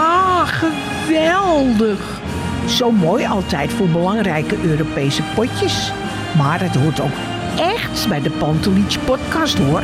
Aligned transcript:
Ja, 0.00 0.44
geweldig. 0.44 2.20
Zo 2.66 2.90
mooi 2.90 3.26
altijd 3.26 3.72
voor 3.72 3.88
belangrijke 3.88 4.56
Europese 4.62 5.22
potjes. 5.34 5.92
Maar 6.36 6.60
het 6.60 6.74
hoort 6.74 7.00
ook 7.00 7.16
echt 7.58 8.08
bij 8.08 8.20
de 8.20 8.30
Pantelich 8.30 9.04
podcast 9.04 9.58
hoor. 9.58 9.82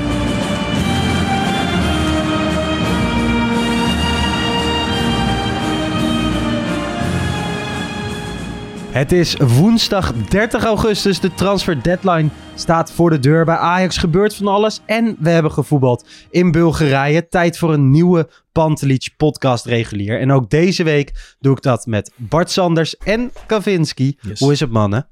Het 8.97 9.12
is 9.12 9.36
woensdag 9.36 10.12
30 10.12 10.64
augustus. 10.64 11.20
De 11.20 11.34
transfer 11.34 11.83
deadline 11.83 12.28
staat 12.55 12.92
voor 12.92 13.11
de 13.11 13.19
deur. 13.19 13.44
Bij 13.44 13.56
Ajax 13.56 13.97
gebeurt 13.97 14.34
van 14.34 14.47
alles. 14.47 14.80
En 14.86 15.16
we 15.19 15.30
hebben 15.30 15.52
gevoetbald 15.52 16.08
in 16.30 16.50
Bulgarije. 16.50 17.28
Tijd 17.28 17.58
voor 17.58 17.72
een 17.72 17.91
nieuwe 17.91 18.28
Pantelic 18.52 19.08
podcast 19.17 19.64
regulier. 19.64 20.20
En 20.20 20.33
ook 20.33 20.50
deze 20.50 20.83
week 20.83 21.36
doe 21.41 21.56
ik 21.56 21.62
dat 21.62 21.86
met 21.86 22.12
Bart 22.17 22.50
Sanders 22.50 22.97
en 22.97 23.33
Kavinski. 23.47 24.17
Yes. 24.20 24.39
Hoe 24.39 24.52
is 24.52 24.61
het 24.61 24.70
mannen? 24.70 25.08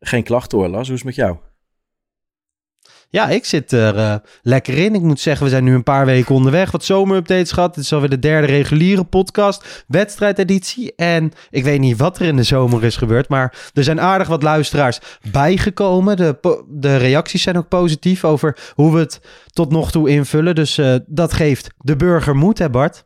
Geen 0.00 0.22
klachten 0.22 0.58
hoor, 0.58 0.68
Lars. 0.68 0.86
Hoe 0.86 0.96
is 0.96 1.04
het 1.04 1.16
met 1.16 1.26
jou? 1.26 1.36
Ja, 3.12 3.28
ik 3.28 3.44
zit 3.44 3.72
er 3.72 3.96
eh, 3.96 4.14
lekker 4.42 4.78
in. 4.78 4.94
Ik 4.94 5.00
moet 5.00 5.20
zeggen, 5.20 5.44
we 5.44 5.50
zijn 5.50 5.64
nu 5.64 5.74
een 5.74 5.82
paar 5.82 6.06
weken 6.06 6.34
onderweg. 6.34 6.70
Wat 6.70 6.84
zomerupdates 6.84 7.52
gehad. 7.52 7.74
Dit 7.74 7.84
is 7.84 7.92
alweer 7.92 8.08
de 8.08 8.18
derde 8.18 8.46
reguliere 8.46 9.04
podcast. 9.04 9.84
Wedstrijdeditie. 9.86 10.92
En 10.96 11.32
ik 11.50 11.64
weet 11.64 11.80
niet 11.80 11.98
wat 11.98 12.18
er 12.18 12.26
in 12.26 12.36
de 12.36 12.42
zomer 12.42 12.84
is 12.84 12.96
gebeurd. 12.96 13.28
Maar 13.28 13.70
er 13.74 13.84
zijn 13.84 14.00
aardig 14.00 14.28
wat 14.28 14.42
luisteraars 14.42 14.98
bijgekomen. 15.30 16.16
De, 16.16 16.64
de 16.68 16.96
reacties 16.96 17.42
zijn 17.42 17.56
ook 17.56 17.68
positief 17.68 18.24
over 18.24 18.72
hoe 18.74 18.92
we 18.92 18.98
het 18.98 19.20
tot 19.52 19.70
nog 19.70 19.90
toe 19.90 20.08
invullen. 20.08 20.54
Dus 20.54 20.78
eh, 20.78 20.94
dat 21.06 21.32
geeft 21.32 21.68
de 21.78 21.96
burger 21.96 22.36
moed, 22.36 22.58
hè 22.58 22.70
Bart? 22.70 23.04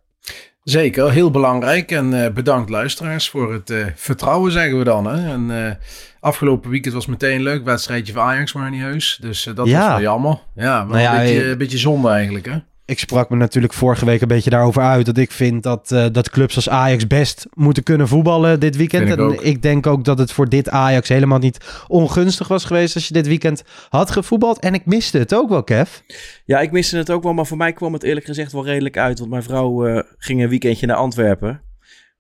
Zeker, 0.65 1.11
heel 1.11 1.31
belangrijk. 1.31 1.91
En 1.91 2.25
eh, 2.25 2.33
bedankt 2.33 2.71
luisteraars 2.71 3.29
voor 3.31 3.53
het 3.53 3.71
eh, 3.71 3.87
vertrouwen, 3.95 4.53
zeggen 4.53 4.79
we 4.79 4.85
dan. 4.85 5.07
Hè? 5.07 5.33
En 5.33 5.67
eh, 5.67 5.75
afgelopen 6.21 6.71
weekend 6.71 6.95
was 6.95 7.07
meteen 7.07 7.35
een 7.35 7.43
leuk 7.43 7.65
wedstrijdje 7.65 8.13
van 8.13 8.23
Ajax, 8.23 8.53
maar 8.53 8.71
niet 8.71 8.81
heus. 8.81 9.19
Dus 9.21 9.49
dat 9.55 9.67
Ja. 9.67 9.79
was 9.79 9.89
wel 9.89 10.01
jammer. 10.01 10.39
Ja, 10.55 10.85
maar 10.85 10.87
Nou 10.87 11.01
ja, 11.01 11.13
een, 11.21 11.27
beetje, 11.27 11.45
een 11.51 11.59
beetje 11.59 11.79
zonde 11.79 12.09
eigenlijk, 12.09 12.47
hè? 12.47 12.59
Ik 12.87 12.99
sprak 12.99 13.31
me 13.31 13.37
natuurlijk 13.37 13.73
vorige 13.73 14.05
week 14.05 14.21
een 14.21 14.29
beetje 14.29 14.51
daarover 14.51 14.83
uit. 14.83 15.07
Dat 15.07 15.19
ik 15.19 15.31
vind 15.31 15.63
dat, 15.63 15.93
eh, 15.93 16.07
dat 16.13 16.31
clubs 16.31 16.57
als 16.57 16.69
Ajax 16.69 17.07
best 17.07 17.47
moeten 17.55 17.83
kunnen 17.83 18.09
voetballen 18.09 18.61
dit 18.61 18.77
weekend. 18.77 19.09
Ik 19.09 19.13
en 19.13 19.21
ook. 19.21 19.41
ik 19.41 19.63
denk 19.63 19.87
ook 19.87 20.05
dat 20.05 20.19
het 20.19 20.33
voor 20.33 20.49
dit 20.49 20.69
Ajax 20.69 21.09
helemaal 21.09 21.39
niet 21.39 21.85
ongunstig 21.89 22.49
was 22.49 22.65
geweest 22.65 22.95
als 22.95 23.09
je 23.09 23.15
dit 23.15 23.27
weekend 23.27 23.65
had 23.89 24.11
gevoetbald. 24.11 24.59
En 24.59 24.75
ik 24.75 24.87
miste 24.87 25.19
het 25.19 25.35
ook 25.35 25.49
wel, 25.49 25.65
Kev. 25.65 25.99
Ja, 26.45 26.61
ik 26.61 26.73
miste 26.73 26.97
het 26.97 27.11
ook 27.11 27.23
wel, 27.23 27.33
maar 27.33 27.47
voor 27.47 27.57
mij 27.57 27.73
kwam 27.73 27.93
het 27.93 28.03
eerlijk 28.03 28.27
gezegd 28.27 28.53
wel 28.53 28.65
redelijk 28.65 28.99
uit. 28.99 29.19
Want 29.19 29.31
mijn 29.31 29.43
vrouw 29.43 29.87
eh, 29.87 30.03
ging 30.19 30.43
een 30.43 30.49
weekendje 30.49 30.87
naar 30.87 30.97
Antwerpen. 30.97 31.63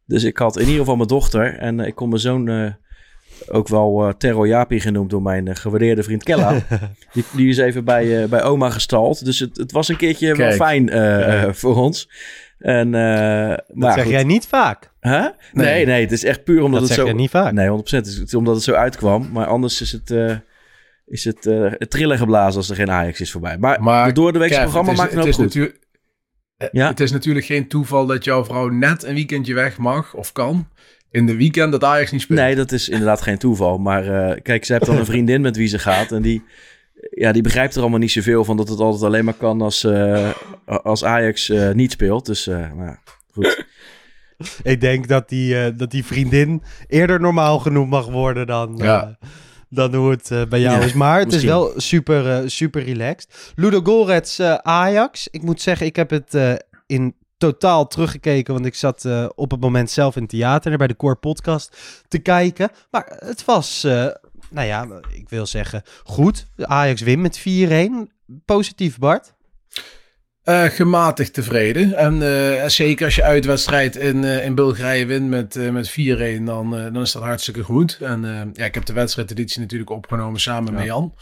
Dus 0.07 0.25
ik 0.25 0.37
had 0.37 0.57
in 0.57 0.65
ieder 0.65 0.79
geval 0.79 0.97
mijn 0.97 1.09
dochter. 1.09 1.59
En 1.59 1.81
eh, 1.81 1.87
ik 1.87 1.95
kon 1.95 2.09
mijn 2.09 2.21
zoon 2.21 2.75
ook 3.50 3.69
wel 3.69 4.06
eh 4.06 4.12
Terro 4.12 4.47
Japi 4.47 4.81
genoemd 4.81 5.10
door 5.10 5.22
mijn 5.22 5.49
eh, 5.49 5.55
gewaardeerde 5.55 6.03
vriend 6.03 6.22
Kella. 6.22 6.62
die, 7.12 7.25
die 7.32 7.49
is 7.49 7.59
even 7.59 7.84
bij, 7.84 8.22
eh, 8.22 8.28
bij 8.28 8.43
oma 8.43 8.71
gestald. 8.71 9.25
Dus 9.25 9.38
het, 9.38 9.56
het 9.56 9.72
was 9.72 9.88
een 9.88 9.97
keertje 9.97 10.34
wel 10.34 10.53
fijn 10.53 10.91
voor 11.54 11.77
ons. 11.77 12.09
En, 12.65 12.94
eh, 12.94 13.49
Dat 13.49 13.62
maar 13.75 13.93
zeg 13.93 14.03
goed. 14.03 14.12
jij 14.12 14.25
niet 14.25 14.47
vaak. 14.47 14.93
Huh? 15.00 15.12
Nee. 15.12 15.31
Nee. 15.53 15.87
nee, 15.87 16.00
het 16.00 16.12
is 16.12 16.25
echt 16.25 16.44
puur 16.44 16.62
omdat 16.62 16.81
Dat 16.81 16.88
het 16.88 16.88
zeg 16.88 16.99
zo... 16.99 17.04
jij 17.04 17.21
niet 17.21 17.31
vaak. 17.31 17.53
Nee, 17.53 17.69
100%. 17.69 17.72
Het 17.83 18.06
is, 18.06 18.16
het 18.16 18.34
omdat 18.34 18.54
het 18.54 18.65
zo 18.65 18.72
uitkwam. 18.72 19.28
Maar 19.33 19.47
anders 19.47 19.81
is 19.81 19.93
het, 19.93 20.10
eh, 20.10 20.37
is 21.06 21.25
het, 21.25 21.47
eh, 21.47 21.71
het 21.71 21.91
trillen 21.91 22.19
geblazen 22.19 22.56
als 22.56 22.71
er 22.71 22.77
geen 22.77 22.91
Ajax 22.91 23.21
is 23.21 23.31
voorbij. 23.31 23.59
Maar, 23.59 23.83
Maar 23.83 24.15
door 24.15 24.33
de 24.33 24.38
weekse 24.38 24.60
programma 24.60 24.91
het 24.91 24.99
is, 24.99 25.04
maakt 25.04 25.15
het 25.15 25.25
het 25.25 25.41
ook 25.41 25.47
is 25.47 25.62
goed. 25.62 25.83
Ja. 26.72 26.88
Het 26.88 27.00
is 27.00 27.12
natuurlijk 27.12 27.47
geen 27.47 27.69
toeval 27.69 28.06
dat 28.06 28.25
jouw 28.25 28.44
vrouw 28.44 28.69
net 28.69 29.03
een 29.03 29.15
weekendje 29.15 29.54
weg 29.54 29.78
mag 29.78 30.15
of 30.15 30.33
kan. 30.33 30.69
In 31.15 31.27
de 31.27 31.37
weekend 31.37 31.73
dat 31.73 31.85
Ajax 31.85 32.11
niet 32.11 32.21
speelt. 32.21 32.39
Nee, 32.39 32.55
dat 32.55 32.73
is 32.73 32.89
inderdaad 32.89 33.23
geen 33.23 33.39
toeval. 33.39 33.79
Maar 33.79 34.29
eh, 34.31 34.43
kijk, 34.43 34.65
ze 34.65 34.73
heeft 34.73 34.87
dan 34.87 34.97
een 34.97 35.05
vriendin 35.05 35.41
met 35.41 35.57
wie 35.57 35.67
ze 35.69 35.79
gaat. 35.79 36.13
En 36.13 36.23
die, 36.23 36.43
ja, 37.11 37.33
die 37.33 37.43
begrijpt 37.43 37.75
er 37.75 37.81
allemaal 37.81 37.99
niet 37.99 38.11
zoveel 38.13 38.45
van 38.45 38.57
dat 38.57 38.69
het 38.69 38.79
altijd 38.79 39.03
alleen 39.03 39.25
maar 39.25 39.35
kan 39.35 39.61
als, 39.63 39.85
eh, 39.85 40.31
als 40.67 41.05
Ajax 41.05 41.49
eh, 41.49 41.71
niet 41.71 41.93
speelt. 41.93 42.27
Dus 42.27 42.47
eh, 42.47 42.57
nou, 42.57 42.85
ja, 42.85 42.99
goed. 43.33 43.65
Ik 44.63 44.81
denk 44.81 45.09
dat 45.09 45.29
die, 45.29 45.59
eh, 45.59 45.73
dat 45.77 45.91
die 45.91 46.05
vriendin 46.05 46.63
eerder 46.89 47.21
normaal 47.21 47.59
genoemd 47.59 47.91
mag 47.91 48.07
worden 48.09 48.47
dan, 48.47 48.79
eh, 48.79 48.85
Ja. 48.85 49.19
dan 49.69 49.95
hoe 49.95 50.11
het 50.11 50.31
eh, 50.31 50.43
bij 50.49 50.61
jou 50.61 50.79
Ja, 50.81 50.85
is. 50.87 50.93
Maar 50.93 51.19
het 51.19 51.27
misschien. 51.27 51.49
is 51.49 51.55
wel 51.55 51.73
super, 51.77 52.31
eh, 52.31 52.43
super 52.47 52.83
relaxed. 52.85 53.53
Ludo 53.55 53.81
Golrets 53.83 54.39
eh, 54.39 54.55
Ajax. 54.55 55.29
Ik 55.31 55.43
moet 55.43 55.61
zeggen, 55.61 55.87
ik 55.87 55.97
heb 55.97 56.11
het 56.11 56.35
eh, 56.35 56.53
in 56.87 57.15
totaal 57.37 57.87
teruggekeken. 57.87 58.55
Want 58.55 58.67
ik 58.67 58.75
zat 58.75 59.05
eh, 59.05 59.28
op 59.34 59.50
het 59.50 59.61
moment 59.61 59.91
zelf 59.91 60.17
in 60.17 60.22
het 60.22 60.31
theater 60.31 60.78
bij 60.78 60.87
de 60.87 60.97
Core 60.97 61.15
Podcast 61.15 61.77
te 62.09 62.19
kijken. 62.19 62.71
Maar 62.91 63.17
het 63.19 63.45
was, 63.45 63.84
eh, 63.84 64.09
nou 64.50 64.67
ja, 64.67 64.87
ik 65.11 65.28
wil 65.28 65.47
zeggen, 65.47 65.83
goed. 66.05 66.47
Ajax 66.56 67.00
wint 67.00 67.22
met 67.22 67.39
4-1. 67.39 68.12
Positief, 68.45 68.99
Bart. 68.99 69.34
Eh, 70.44 70.65
gematigd 70.65 71.34
tevreden. 71.34 71.94
En 71.94 72.22
eh, 72.22 72.69
zeker 72.69 73.05
als 73.05 73.15
je 73.15 73.22
uitwedstrijd 73.22 73.97
in, 73.97 74.25
eh, 74.25 74.44
in 74.44 74.55
Bulgarije 74.55 75.06
wint 75.06 75.28
met, 75.28 75.72
met 75.72 75.91
4-1, 75.91 76.44
dan, 76.44 76.71
dan 76.71 77.03
is 77.03 77.12
dat 77.12 77.22
hartstikke 77.22 77.62
goed. 77.62 77.99
En 78.00 78.50
ja, 78.54 78.65
ik 78.65 78.75
heb 78.75 78.84
de 78.84 78.93
wedstrijdeditie 78.93 79.60
natuurlijk 79.60 79.91
opgenomen 79.91 80.41
samen 80.41 80.75
met 80.75 80.84
Jan. 80.84 81.15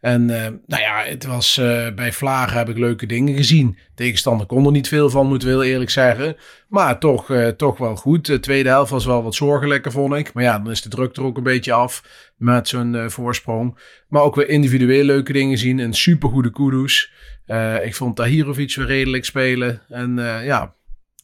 En 0.00 0.26
nou 0.66 0.82
ja, 0.82 1.02
het 1.04 1.24
was 1.24 1.54
bij 1.94 2.12
Vlagen 2.12 2.58
heb 2.58 2.68
ik 2.68 2.78
leuke 2.78 3.06
dingen 3.06 3.34
gezien. 3.34 3.78
Tegenstander 3.94 4.46
kon 4.46 4.64
er 4.64 4.72
niet 4.72 4.88
veel 4.88 5.10
van, 5.10 5.26
moet 5.26 5.42
ik 5.42 5.48
heel 5.48 5.62
eerlijk 5.64 5.90
zeggen. 5.90 6.36
Maar 6.68 6.98
toch, 6.98 7.32
toch 7.56 7.78
wel 7.78 7.96
goed. 7.96 8.26
De 8.26 8.40
tweede 8.40 8.68
helft 8.68 8.90
was 8.90 9.04
wel 9.04 9.22
wat 9.22 9.34
zorgelijker, 9.34 9.92
vond 9.92 10.14
ik. 10.14 10.32
Maar 10.32 10.44
ja, 10.44 10.58
dan 10.58 10.70
is 10.70 10.82
de 10.82 10.88
druk 10.88 11.16
er 11.16 11.24
ook 11.24 11.36
een 11.36 11.42
beetje 11.42 11.72
af 11.72 12.02
met 12.40 12.68
zo'n 12.68 12.94
eh, 12.94 13.08
voorsprong. 13.08 13.78
Maar 14.08 14.22
ook 14.22 14.34
weer 14.34 14.48
individueel 14.48 15.04
leuke 15.04 15.32
dingen 15.32 15.58
zien. 15.58 15.78
Een 15.78 15.94
supergoede 15.94 16.50
Kudus. 16.50 17.12
Eh, 17.46 17.84
ik 17.84 17.94
vond 17.94 18.16
Tahirovic 18.16 18.74
weer 18.74 18.86
redelijk 18.86 19.24
spelen. 19.24 19.82
En 19.88 20.18
eh, 20.18 20.44
ja, 20.46 20.74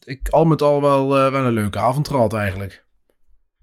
ik 0.03 0.29
al 0.29 0.45
met 0.45 0.61
al 0.61 0.81
wel, 0.81 1.17
eh, 1.17 1.31
wel 1.31 1.45
een 1.45 1.53
leuke 1.53 1.79
avond 1.79 2.07
gehad 2.07 2.33
eigenlijk. 2.33 2.85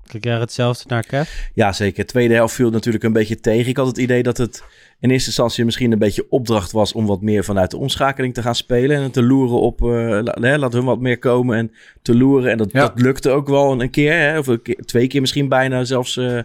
Kijk 0.06 0.24
jij 0.24 0.38
hetzelfde 0.38 0.84
naar 0.88 1.06
Kev? 1.06 1.30
Ja, 1.54 1.72
zeker. 1.72 2.06
Tweede 2.06 2.34
helft 2.34 2.54
viel 2.54 2.70
natuurlijk 2.70 3.04
een 3.04 3.12
beetje 3.12 3.40
tegen. 3.40 3.68
Ik 3.68 3.76
had 3.76 3.86
het 3.86 3.98
idee 3.98 4.22
dat 4.22 4.36
het 4.36 4.62
in 5.00 5.10
eerste 5.10 5.26
instantie 5.28 5.64
misschien 5.64 5.92
een 5.92 5.98
beetje 5.98 6.26
opdracht 6.30 6.72
was 6.72 6.92
om 6.92 7.06
wat 7.06 7.20
meer 7.20 7.44
vanuit 7.44 7.70
de 7.70 7.76
omschakeling 7.76 8.34
te 8.34 8.42
gaan 8.42 8.54
spelen. 8.54 8.96
En 8.96 9.10
te 9.10 9.22
loeren 9.22 9.60
op, 9.60 9.82
eh, 9.82 9.88
la- 10.22 10.36
hè, 10.40 10.58
laat 10.58 10.72
hun 10.72 10.84
wat 10.84 11.00
meer 11.00 11.18
komen 11.18 11.56
en 11.56 11.72
te 12.02 12.16
loeren. 12.16 12.50
En 12.50 12.56
dat, 12.58 12.72
Ja. 12.72 12.80
dat 12.80 13.00
lukte 13.00 13.30
ook 13.30 13.48
wel 13.48 13.80
een 13.80 13.90
keer, 13.90 14.12
hè, 14.12 14.38
of 14.38 14.46
een 14.46 14.62
keer, 14.62 14.76
twee 14.84 15.06
keer 15.06 15.20
misschien 15.20 15.48
bijna 15.48 15.84
zelfs. 15.84 16.16
eh, 16.16 16.38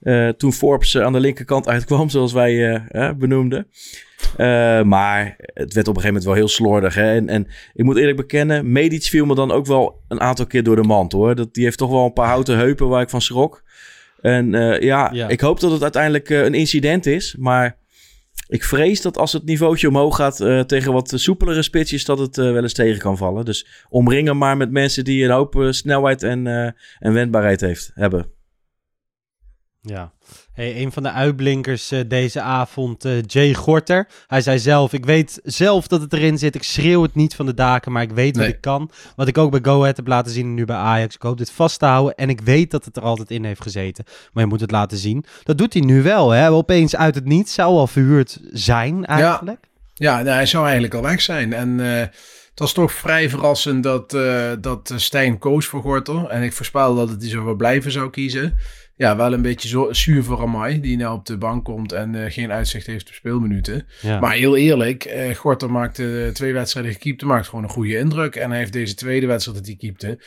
eh, 0.00 0.28
toen 0.28 0.52
Forbes 0.52 0.94
eh, 0.94 1.02
aan 1.02 1.12
de 1.12 1.20
linkerkant 1.20 1.68
uitkwam, 1.68 2.08
zoals 2.18 2.32
wij 2.32 2.74
eh, 2.88 3.10
benoemden. 3.16 3.66
Maar 4.84 5.36
het 5.38 5.74
werd 5.74 5.88
op 5.88 5.96
een 5.96 6.02
gegeven 6.02 6.06
moment 6.06 6.24
wel 6.24 6.34
heel 6.34 6.48
slordig. 6.48 6.94
Hè? 6.94 7.14
En, 7.14 7.28
en 7.28 7.46
ik 7.74 7.84
moet 7.84 7.96
eerlijk 7.96 8.16
bekennen, 8.16 8.72
Medic 8.72 9.02
viel 9.02 9.26
me 9.26 9.34
dan 9.34 9.50
ook 9.50 9.66
wel 9.66 10.02
een 10.08 10.20
aantal 10.20 10.46
keer 10.46 10.62
door 10.62 10.76
de 10.76 10.82
mand 10.82 11.12
hoor. 11.12 11.34
Dat, 11.34 11.54
die 11.54 11.64
heeft 11.64 11.78
toch 11.78 11.90
wel 11.90 12.04
een 12.04 12.12
paar 12.12 12.28
houten 12.28 12.56
heupen 12.56 12.88
waar 12.88 13.02
ik 13.02 13.10
van 13.10 13.22
schrok. 13.22 13.62
En 14.20 14.50
ja, 14.80 15.10
Ja. 15.12 15.28
ik 15.28 15.40
hoop 15.40 15.60
dat 15.60 15.72
het 15.72 15.82
uiteindelijk 15.82 16.28
een 16.28 16.54
incident 16.54 17.06
is. 17.06 17.36
Maar 17.38 17.78
ik 18.46 18.64
vrees 18.64 19.02
dat 19.02 19.18
als 19.18 19.32
het 19.32 19.44
niveautje 19.44 19.88
omhoog 19.88 20.16
gaat 20.16 20.40
uh, 20.40 20.60
tegen 20.60 20.92
wat 20.92 21.12
soepelere 21.14 21.62
spitsjes, 21.62 22.04
dat 22.04 22.18
het 22.18 22.36
uh, 22.36 22.52
wel 22.52 22.62
eens 22.62 22.72
tegen 22.72 23.00
kan 23.00 23.16
vallen. 23.16 23.44
Dus 23.44 23.66
omringen 23.88 24.38
maar 24.38 24.56
met 24.56 24.70
mensen 24.70 25.04
die 25.04 25.24
een 25.24 25.30
hoop 25.30 25.54
uh, 25.54 25.70
snelheid 25.70 26.22
en, 26.22 26.46
en 26.98 27.12
wendbaarheid 27.12 27.60
heeft, 27.60 27.90
hebben. 27.94 28.37
Ja, 29.80 30.12
hey, 30.52 30.82
een 30.82 30.92
van 30.92 31.02
de 31.02 31.10
uitblinkers 31.10 31.92
uh, 31.92 32.00
deze 32.08 32.40
avond, 32.40 33.04
uh, 33.04 33.22
Jay 33.26 33.54
Gorter. 33.54 34.08
Hij 34.26 34.40
zei 34.40 34.58
zelf, 34.58 34.92
ik 34.92 35.04
weet 35.04 35.40
zelf 35.44 35.86
dat 35.86 36.00
het 36.00 36.12
erin 36.12 36.38
zit. 36.38 36.54
Ik 36.54 36.62
schreeuw 36.62 37.02
het 37.02 37.14
niet 37.14 37.34
van 37.34 37.46
de 37.46 37.54
daken, 37.54 37.92
maar 37.92 38.02
ik 38.02 38.10
weet 38.10 38.34
nee. 38.34 38.46
wat 38.46 38.54
ik 38.54 38.60
kan. 38.60 38.90
Wat 39.16 39.28
ik 39.28 39.38
ook 39.38 39.50
bij 39.50 39.60
Go 39.62 39.80
Ahead 39.80 39.96
heb 39.96 40.06
laten 40.06 40.32
zien 40.32 40.44
en 40.46 40.54
nu 40.54 40.64
bij 40.64 40.76
Ajax. 40.76 41.14
Ik 41.14 41.22
hoop 41.22 41.38
dit 41.38 41.50
vast 41.50 41.78
te 41.78 41.86
houden 41.86 42.14
en 42.14 42.28
ik 42.28 42.40
weet 42.40 42.70
dat 42.70 42.84
het 42.84 42.96
er 42.96 43.02
altijd 43.02 43.30
in 43.30 43.44
heeft 43.44 43.62
gezeten. 43.62 44.04
Maar 44.32 44.42
je 44.42 44.48
moet 44.48 44.60
het 44.60 44.70
laten 44.70 44.98
zien. 44.98 45.24
Dat 45.42 45.58
doet 45.58 45.72
hij 45.72 45.82
nu 45.82 46.02
wel, 46.02 46.30
hè. 46.30 46.50
Opeens 46.50 46.96
uit 46.96 47.14
het 47.14 47.24
niets, 47.24 47.54
zou 47.54 47.74
al 47.74 47.86
verhuurd 47.86 48.40
zijn 48.52 49.04
eigenlijk. 49.04 49.60
Ja, 49.94 50.16
ja 50.16 50.22
nou, 50.22 50.36
hij 50.36 50.46
zou 50.46 50.64
eigenlijk 50.64 50.94
al 50.94 51.02
weg 51.02 51.20
zijn. 51.20 51.52
En... 51.52 51.78
Uh... 51.78 52.02
Het 52.48 52.66
was 52.66 52.76
toch 52.76 52.92
vrij 52.92 53.30
verrassend 53.30 53.82
dat, 53.82 54.14
uh, 54.14 54.52
dat 54.60 54.92
Stijn 54.96 55.38
koos 55.38 55.66
voor 55.66 55.82
Gorter. 55.82 56.26
En 56.26 56.42
ik 56.42 56.52
voorspel 56.52 56.94
dat 56.94 57.08
het 57.08 57.20
hij 57.20 57.30
zo 57.30 57.44
wel 57.44 57.54
blijven 57.54 57.92
zou 57.92 58.10
kiezen 58.10 58.54
ja, 58.98 59.16
wel 59.16 59.32
een 59.32 59.42
beetje 59.42 59.68
zo, 59.68 59.92
zuur 59.92 60.24
voor 60.24 60.40
Amai, 60.40 60.80
die 60.80 60.96
nou 60.96 61.16
op 61.16 61.26
de 61.26 61.38
bank 61.38 61.64
komt 61.64 61.92
en 61.92 62.14
uh, 62.14 62.24
geen 62.28 62.52
uitzicht 62.52 62.86
heeft 62.86 63.08
op 63.08 63.14
speelminuten. 63.14 63.86
Ja. 64.00 64.20
Maar 64.20 64.32
heel 64.32 64.56
eerlijk, 64.56 65.04
uh, 65.06 65.34
Gorter 65.34 65.70
maakte 65.70 66.30
twee 66.32 66.52
wedstrijden 66.52 66.92
gekeepte, 66.92 67.26
maakt 67.26 67.48
gewoon 67.48 67.64
een 67.64 67.70
goede 67.70 67.98
indruk. 67.98 68.36
En 68.36 68.50
hij 68.50 68.58
heeft 68.58 68.72
deze 68.72 68.94
tweede 68.94 69.26
wedstrijd 69.26 69.58
dat 69.58 69.66
hij 69.66 69.76
keepte, 69.76 70.18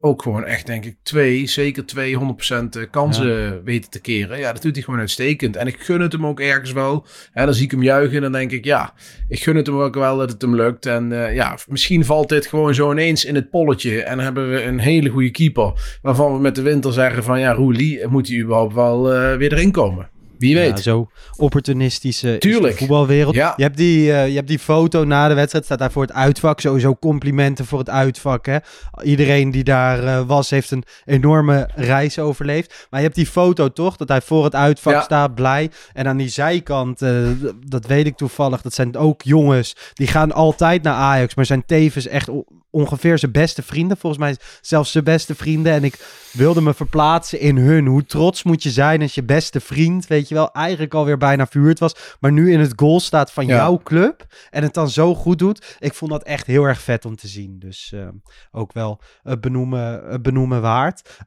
ook 0.00 0.22
gewoon 0.22 0.44
echt, 0.44 0.66
denk 0.66 0.84
ik, 0.84 0.96
twee, 1.02 1.46
zeker 1.46 1.84
200% 1.84 2.68
eh, 2.70 2.82
kansen 2.90 3.64
weten 3.64 3.90
te 3.90 4.00
keren. 4.00 4.38
Ja, 4.38 4.52
dat 4.52 4.62
doet 4.62 4.74
hij 4.74 4.82
gewoon 4.82 5.00
uitstekend. 5.00 5.56
En 5.56 5.66
ik 5.66 5.76
gun 5.80 6.00
het 6.00 6.12
hem 6.12 6.26
ook 6.26 6.40
ergens 6.40 6.72
wel. 6.72 7.06
En 7.32 7.44
dan 7.44 7.54
zie 7.54 7.64
ik 7.64 7.70
hem 7.70 7.82
juichen 7.82 8.16
en 8.16 8.22
dan 8.22 8.32
denk 8.32 8.50
ik, 8.50 8.64
ja, 8.64 8.94
ik 9.28 9.42
gun 9.42 9.56
het 9.56 9.66
hem 9.66 9.78
ook 9.78 9.94
wel 9.94 10.16
dat 10.16 10.30
het 10.30 10.42
hem 10.42 10.54
lukt. 10.54 10.86
En 10.86 11.10
uh, 11.10 11.34
ja, 11.34 11.58
misschien 11.68 12.04
valt 12.04 12.28
dit 12.28 12.46
gewoon 12.46 12.74
zo 12.74 12.90
ineens 12.90 13.24
in 13.24 13.34
het 13.34 13.50
polletje. 13.50 14.02
En 14.02 14.18
hebben 14.18 14.50
we 14.50 14.62
een 14.62 14.78
hele 14.78 15.08
goede 15.08 15.30
keeper. 15.30 15.98
Waarvan 16.02 16.32
we 16.32 16.40
met 16.40 16.54
de 16.54 16.62
winter 16.62 16.92
zeggen 16.92 17.24
van, 17.24 17.40
ja, 17.40 17.52
Roelie, 17.52 18.06
moet 18.06 18.28
hij 18.28 18.38
überhaupt 18.38 18.74
wel 18.74 19.14
uh, 19.14 19.36
weer 19.36 19.52
erin 19.52 19.72
komen? 19.72 20.08
Wie 20.38 20.54
weet. 20.54 20.76
Ja, 20.76 20.82
zo 20.82 21.10
opportunistische 21.36 22.36
Tuurlijk. 22.38 22.76
voetbalwereld. 22.78 23.34
Ja. 23.34 23.52
Je, 23.56 23.62
hebt 23.62 23.76
die, 23.76 24.06
uh, 24.06 24.28
je 24.28 24.34
hebt 24.34 24.48
die 24.48 24.58
foto 24.58 25.04
na 25.04 25.28
de 25.28 25.34
wedstrijd, 25.34 25.64
staat 25.64 25.78
daar 25.78 25.92
voor 25.92 26.02
het 26.02 26.12
uitvak. 26.12 26.60
Sowieso 26.60 26.96
complimenten 26.96 27.66
voor 27.66 27.78
het 27.78 27.90
uitvak. 27.90 28.46
Hè? 28.46 28.56
Iedereen 29.02 29.50
die 29.50 29.64
daar 29.64 30.02
uh, 30.04 30.20
was, 30.26 30.50
heeft 30.50 30.70
een 30.70 30.84
enorme 31.04 31.68
reis 31.74 32.18
overleefd. 32.18 32.86
Maar 32.90 33.00
je 33.00 33.06
hebt 33.06 33.18
die 33.18 33.26
foto 33.26 33.68
toch, 33.68 33.96
dat 33.96 34.08
hij 34.08 34.20
voor 34.20 34.44
het 34.44 34.54
uitvak 34.54 34.92
ja. 34.92 35.00
staat, 35.00 35.34
blij. 35.34 35.70
En 35.92 36.06
aan 36.06 36.16
die 36.16 36.28
zijkant, 36.28 37.02
uh, 37.02 37.28
dat 37.66 37.86
weet 37.86 38.06
ik 38.06 38.16
toevallig, 38.16 38.62
dat 38.62 38.74
zijn 38.74 38.96
ook 38.96 39.22
jongens. 39.22 39.76
Die 39.94 40.06
gaan 40.06 40.32
altijd 40.32 40.82
naar 40.82 40.94
Ajax, 40.94 41.34
maar 41.34 41.46
zijn 41.46 41.64
tevens 41.66 42.06
echt 42.06 42.28
ongeveer 42.70 43.18
zijn 43.18 43.32
beste 43.32 43.62
vrienden. 43.62 43.96
Volgens 43.96 44.22
mij 44.22 44.36
zelfs 44.60 44.92
zijn 44.92 45.04
beste 45.04 45.34
vrienden. 45.34 45.72
En 45.72 45.84
ik 45.84 45.98
wilde 46.32 46.60
me 46.60 46.74
verplaatsen 46.74 47.40
in 47.40 47.56
hun. 47.56 47.86
Hoe 47.86 48.04
trots 48.04 48.42
moet 48.42 48.62
je 48.62 48.70
zijn 48.70 49.02
als 49.02 49.14
je 49.14 49.22
beste 49.22 49.60
vriend, 49.60 50.06
weet 50.06 50.27
je 50.27 50.27
wel, 50.34 50.52
eigenlijk 50.52 50.94
alweer 50.94 51.16
bijna 51.16 51.46
vuurd 51.46 51.78
was. 51.78 52.16
Maar 52.20 52.32
nu 52.32 52.52
in 52.52 52.60
het 52.60 52.72
goal 52.76 53.00
staat 53.00 53.32
van 53.32 53.46
jouw 53.46 53.80
club. 53.84 54.26
En 54.50 54.62
het 54.62 54.74
dan 54.74 54.90
zo 54.90 55.14
goed 55.14 55.38
doet. 55.38 55.76
Ik 55.78 55.94
vond 55.94 56.10
dat 56.10 56.22
echt 56.22 56.46
heel 56.46 56.64
erg 56.64 56.80
vet 56.80 57.04
om 57.04 57.16
te 57.16 57.28
zien. 57.28 57.58
Dus 57.58 57.92
uh, 57.94 58.08
ook 58.52 58.72
wel 58.72 59.00
uh, 59.24 59.32
benoemen, 59.40 60.02
uh, 60.08 60.14
benoemen 60.22 60.60
waard. 60.60 61.22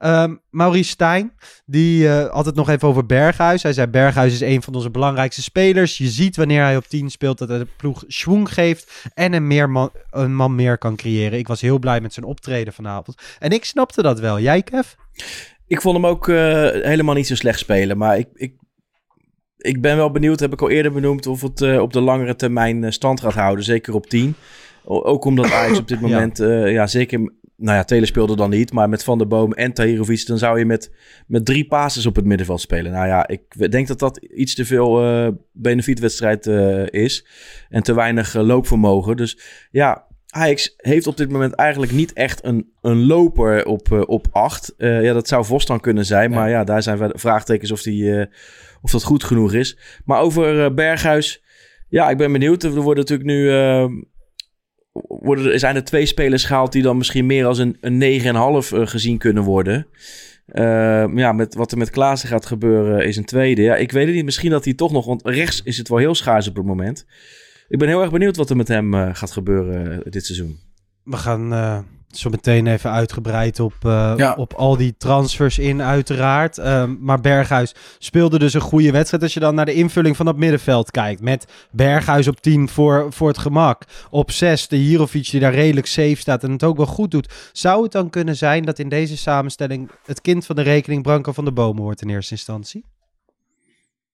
Maurice 0.50 0.90
Stijn, 0.90 1.34
die 1.66 2.10
had 2.10 2.46
het 2.46 2.56
nog 2.56 2.70
even 2.70 2.88
over 2.88 3.06
Berghuis. 3.06 3.64
Hij 3.64 3.74
zei 3.74 3.88
Berghuis 3.88 4.34
is 4.34 4.42
een 4.42 4.62
van 4.62 4.74
onze 4.74 4.90
belangrijkste 4.90 5.42
spelers. 5.42 5.98
Je 5.98 6.08
ziet 6.08 6.36
wanneer 6.36 6.64
hij 6.64 6.78
op 6.78 6.88
10 6.88 7.10
speelt 7.10 7.38
dat 7.38 7.50
hij 7.50 7.58
de 7.58 7.68
ploeg 7.78 8.04
schwung 8.08 8.54
geeft. 8.54 9.10
En 9.14 9.34
een, 9.34 9.48
meer 9.48 9.70
man, 9.70 9.92
een 10.10 10.36
man 10.36 10.56
meer 10.56 10.78
kan 10.78 10.96
creëren. 10.96 11.40
Ik 11.40 11.48
was 11.48 11.62
heel 11.62 11.80
blij 11.80 12.02
met 12.02 12.14
zijn 12.14 12.26
optreden 12.26 12.74
vanavond. 12.74 13.22
En 13.40 13.52
ik 13.52 13.66
snapte 13.66 14.02
dat 14.02 14.20
wel. 14.20 14.40
Jij, 14.40 14.62
Kev? 14.62 14.94
Ik 15.68 15.82
vond 15.82 15.96
hem 15.96 16.06
ook 16.06 16.28
uh, 16.28 16.36
helemaal 16.70 17.16
niet 17.16 17.28
zo 17.28 17.36
slecht 17.36 17.60
spelen. 17.60 17.98
Maar 17.98 18.18
ik, 18.18 18.28
ik, 18.34 18.54
ik 19.62 19.82
ben 19.82 19.98
wel 19.98 20.12
benieuwd, 20.12 20.40
heb 20.40 20.54
ik 20.54 20.62
al 20.62 20.70
eerder 20.70 20.92
benoemd, 20.92 21.28
of 21.28 21.42
het 21.42 21.62
uh, 21.62 21.82
op 21.82 21.94
de 21.94 22.02
langere 22.02 22.36
termijn 22.36 22.84
uh, 22.84 22.92
stand 22.92 23.22
gaat 23.22 23.34
houden. 23.34 23.66
Zeker 23.66 23.94
op 23.94 24.08
10. 24.08 24.36
Ook 24.84 25.26
omdat 25.26 25.52
Ajax 25.52 25.78
op 25.80 25.88
dit 25.88 26.02
moment, 26.02 26.38
ja, 26.38 26.66
ja 26.66 26.88
zeker 26.88 27.32
nou 27.56 27.78
ja, 27.78 27.84
Telen 27.84 28.08
speelde 28.08 28.36
dan 28.36 28.50
niet, 28.50 28.72
maar 28.72 28.90
met 28.90 29.04
Van 29.04 29.18
der 29.18 29.28
Boom 29.28 29.54
en 29.54 29.74
Tahirovic, 29.74 30.26
dan 30.26 30.38
zou 30.38 30.60
je 30.60 30.66
met, 30.66 30.92
met 31.28 31.46
drie 31.46 31.68
passes 31.68 32.06
op 32.06 32.16
het 32.16 32.26
middenveld 32.26 32.62
spelen. 32.62 32.92
Nou 32.92 33.08
ja, 33.08 33.28
ik 33.28 33.72
denk 33.72 33.88
dat 33.88 34.00
dat 34.00 34.18
iets 34.18 34.56
te 34.56 34.66
veel 34.66 35.04
uh, 35.04 35.28
benefietwedstrijd 35.52 36.46
is 36.92 37.26
en 37.70 37.84
te 37.84 37.94
weinig 37.94 38.34
loopvermogen. 38.34 39.18
Dus 39.18 39.40
ja, 39.72 40.08
Ajax 40.28 40.74
heeft 40.78 41.08
op 41.08 41.18
dit 41.18 41.30
moment 41.30 41.54
eigenlijk 41.54 41.92
niet 41.92 42.14
echt 42.14 42.44
een, 42.44 42.72
een 42.82 43.06
loper 43.06 43.66
op, 43.66 44.06
op 44.08 44.28
acht. 44.32 44.74
Ja, 44.78 45.14
dat 45.14 45.28
zou 45.28 45.46
Vos 45.46 45.66
dan 45.66 45.80
kunnen 45.80 46.06
zijn. 46.06 46.32
Maar 46.32 46.50
ja, 46.50 46.64
daar 46.64 46.84
zijn 46.84 46.98
we 46.98 47.14
vraagtekens 47.16 47.72
of, 47.72 47.82
die, 47.82 48.28
of 48.82 48.92
dat 48.92 49.04
goed 49.04 49.24
genoeg 49.24 49.54
is. 49.54 49.78
Maar 50.06 50.20
over 50.20 50.74
Berghuis. 50.74 51.44
Ja, 51.90 52.10
ik 52.10 52.18
ben 52.18 52.32
benieuwd. 52.32 52.64
Er 52.64 52.82
worden 52.82 53.04
natuurlijk 53.04 53.30
nu... 53.30 53.50
worden, 55.08 55.60
zijn 55.60 55.76
er 55.76 55.84
twee 55.84 56.06
spelers 56.06 56.44
gehaald 56.44 56.72
die 56.72 56.82
dan 56.82 56.98
misschien 56.98 57.26
meer 57.26 57.46
als 57.46 57.58
een, 57.58 57.78
een 57.82 58.22
9,5 58.22 58.90
gezien 58.90 59.18
kunnen 59.18 59.44
worden. 59.44 59.88
ja, 61.16 61.32
met, 61.32 61.56
wat 61.56 61.72
er 61.72 61.78
met 61.78 61.90
Klaassen 61.90 62.30
gaat 62.30 62.46
gebeuren 62.46 63.08
is 63.08 63.18
een 63.18 63.26
tweede. 63.26 63.62
Ja, 63.62 63.76
ik 63.76 63.92
weet 63.92 64.06
het 64.06 64.16
niet. 64.16 64.26
Misschien 64.26 64.52
dat 64.52 64.66
hij 64.66 64.74
toch 64.74 64.92
nog... 64.92 65.06
Want 65.06 65.26
rechts 65.26 65.62
is 65.64 65.78
het 65.78 65.88
wel 65.88 65.98
heel 65.98 66.16
schaars 66.16 66.48
op 66.48 66.56
het 66.56 66.66
moment. 66.66 67.06
Ik 67.68 67.80
ben 67.80 67.88
heel 67.88 68.02
erg 68.02 68.12
benieuwd 68.12 68.36
wat 68.36 68.50
er 68.50 68.56
met 68.56 68.68
hem 68.68 68.94
gaat 68.94 69.32
gebeuren 69.32 70.12
dit 70.12 70.26
seizoen. 70.26 70.60
We 71.04 71.18
gaan 71.18 71.52
zo 72.18 72.30
meteen 72.30 72.68
even 72.68 72.92
uitgebreid 72.92 73.60
op, 73.60 73.74
ja. 73.82 74.34
op 74.38 74.54
al 74.54 74.78
die 74.78 74.96
transfers 74.98 75.60
in, 75.60 75.82
uiteraard. 75.82 76.58
Ehm, 76.58 76.96
maar 77.00 77.22
Berghuis 77.22 77.76
speelde 77.98 78.40
dus 78.40 78.54
een 78.54 78.62
goede 78.62 78.92
wedstrijd. 78.92 79.24
Als 79.24 79.34
je 79.34 79.40
dan 79.40 79.56
naar 79.56 79.66
de 79.66 79.74
invulling 79.74 80.16
van 80.16 80.26
dat 80.26 80.38
middenveld 80.38 80.92
kijkt. 80.92 81.22
Met 81.22 81.46
Berghuis 81.72 82.28
op 82.28 82.42
10 82.42 82.70
voor, 82.70 83.14
voor 83.14 83.28
het 83.28 83.38
gemak. 83.38 83.84
Op 84.10 84.32
6 84.32 84.68
de 84.68 84.76
Hirovic 84.76 85.30
die 85.30 85.40
daar 85.40 85.54
redelijk 85.54 85.88
safe 85.88 86.16
staat 86.16 86.44
en 86.44 86.52
het 86.52 86.64
ook 86.64 86.78
wel 86.78 86.86
goed 86.86 87.12
doet. 87.12 87.50
Zou 87.52 87.84
het 87.84 87.92
dan 87.92 88.10
kunnen 88.10 88.36
zijn 88.36 88.66
dat 88.66 88.80
in 88.80 88.90
deze 88.90 89.18
samenstelling 89.18 89.90
het 90.06 90.22
kind 90.22 90.46
van 90.46 90.56
de 90.56 90.62
rekening 90.62 91.04
Branko 91.04 91.32
van 91.32 91.46
de 91.46 91.52
Bomen 91.52 91.84
wordt 91.84 92.02
in 92.02 92.10
eerste 92.10 92.34
instantie? 92.34 92.86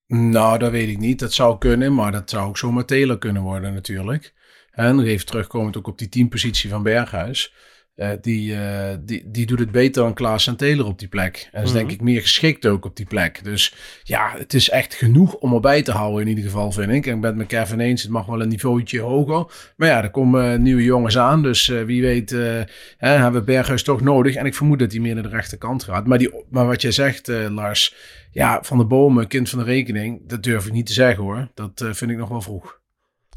Nou, 0.07 0.57
dat 0.57 0.71
weet 0.71 0.89
ik 0.89 0.97
niet. 0.97 1.19
Dat 1.19 1.33
zou 1.33 1.57
kunnen, 1.57 1.93
maar 1.93 2.11
dat 2.11 2.29
zou 2.29 2.47
ook 2.47 2.57
zomaar 2.57 2.85
Taylor 2.85 3.17
kunnen 3.17 3.41
worden 3.41 3.73
natuurlijk. 3.73 4.33
En 4.71 4.95
nog 4.95 5.05
even 5.05 5.25
terugkomend 5.25 5.77
ook 5.77 5.87
op 5.87 5.97
die 5.97 6.09
teampositie 6.09 6.69
van 6.69 6.83
Berghuis. 6.83 7.53
Uh, 7.97 8.09
die, 8.21 8.51
uh, 8.51 8.89
die, 8.99 9.31
die 9.31 9.45
doet 9.45 9.59
het 9.59 9.71
beter 9.71 10.03
dan 10.03 10.13
Klaas 10.13 10.47
en 10.47 10.55
Taylor 10.55 10.85
op 10.85 10.99
die 10.99 11.07
plek. 11.07 11.49
En 11.51 11.63
is 11.63 11.71
denk 11.71 11.85
mhm. 11.85 11.93
ik 11.93 12.01
meer 12.01 12.21
geschikt 12.21 12.65
ook 12.65 12.85
op 12.85 12.95
die 12.95 13.05
plek. 13.05 13.43
Dus 13.43 13.75
ja, 14.03 14.33
het 14.37 14.53
is 14.53 14.69
echt 14.69 14.93
genoeg 14.93 15.35
om 15.35 15.53
erbij 15.53 15.81
te 15.81 15.91
houden 15.91 16.21
in 16.21 16.27
ieder 16.27 16.43
geval, 16.43 16.71
vind 16.71 16.91
ik. 16.91 17.05
En 17.05 17.15
ik 17.15 17.21
ben 17.21 17.29
het 17.29 17.37
met 17.37 17.47
Kevin 17.47 17.79
eens, 17.79 18.01
het 18.01 18.11
mag 18.11 18.25
wel 18.25 18.41
een 18.41 18.47
niveautje 18.47 18.99
hoger. 18.99 19.45
Maar 19.75 19.87
ja, 19.87 20.03
er 20.03 20.09
komen 20.09 20.61
nieuwe 20.61 20.83
jongens 20.83 21.17
aan. 21.17 21.43
Dus 21.43 21.67
wie 21.67 22.01
weet 22.01 22.29
hè, 22.29 23.09
hebben 23.09 23.39
we 23.39 23.45
Berghuis 23.45 23.83
toch 23.83 24.01
nodig. 24.01 24.35
En 24.35 24.45
ik 24.45 24.55
vermoed 24.55 24.79
dat 24.79 24.91
hij 24.91 25.01
meer 25.01 25.13
naar 25.13 25.23
de 25.23 25.29
rechterkant 25.29 25.83
gaat. 25.83 26.07
Maar, 26.07 26.17
die, 26.17 26.45
maar 26.49 26.65
wat 26.65 26.81
jij 26.81 26.91
zegt, 26.91 27.27
Lars 27.27 27.95
ja, 28.31 28.59
van 28.63 28.77
de 28.77 28.85
bomen, 28.85 29.27
kind 29.27 29.49
van 29.49 29.59
de 29.59 29.65
rekening, 29.65 30.29
dat 30.29 30.43
durf 30.43 30.65
ik 30.65 30.71
niet 30.71 30.85
te 30.85 30.93
zeggen 30.93 31.23
hoor. 31.23 31.47
Dat 31.53 31.85
vind 31.91 32.11
ik 32.11 32.17
nog 32.17 32.29
wel 32.29 32.41
vroeg. 32.41 32.79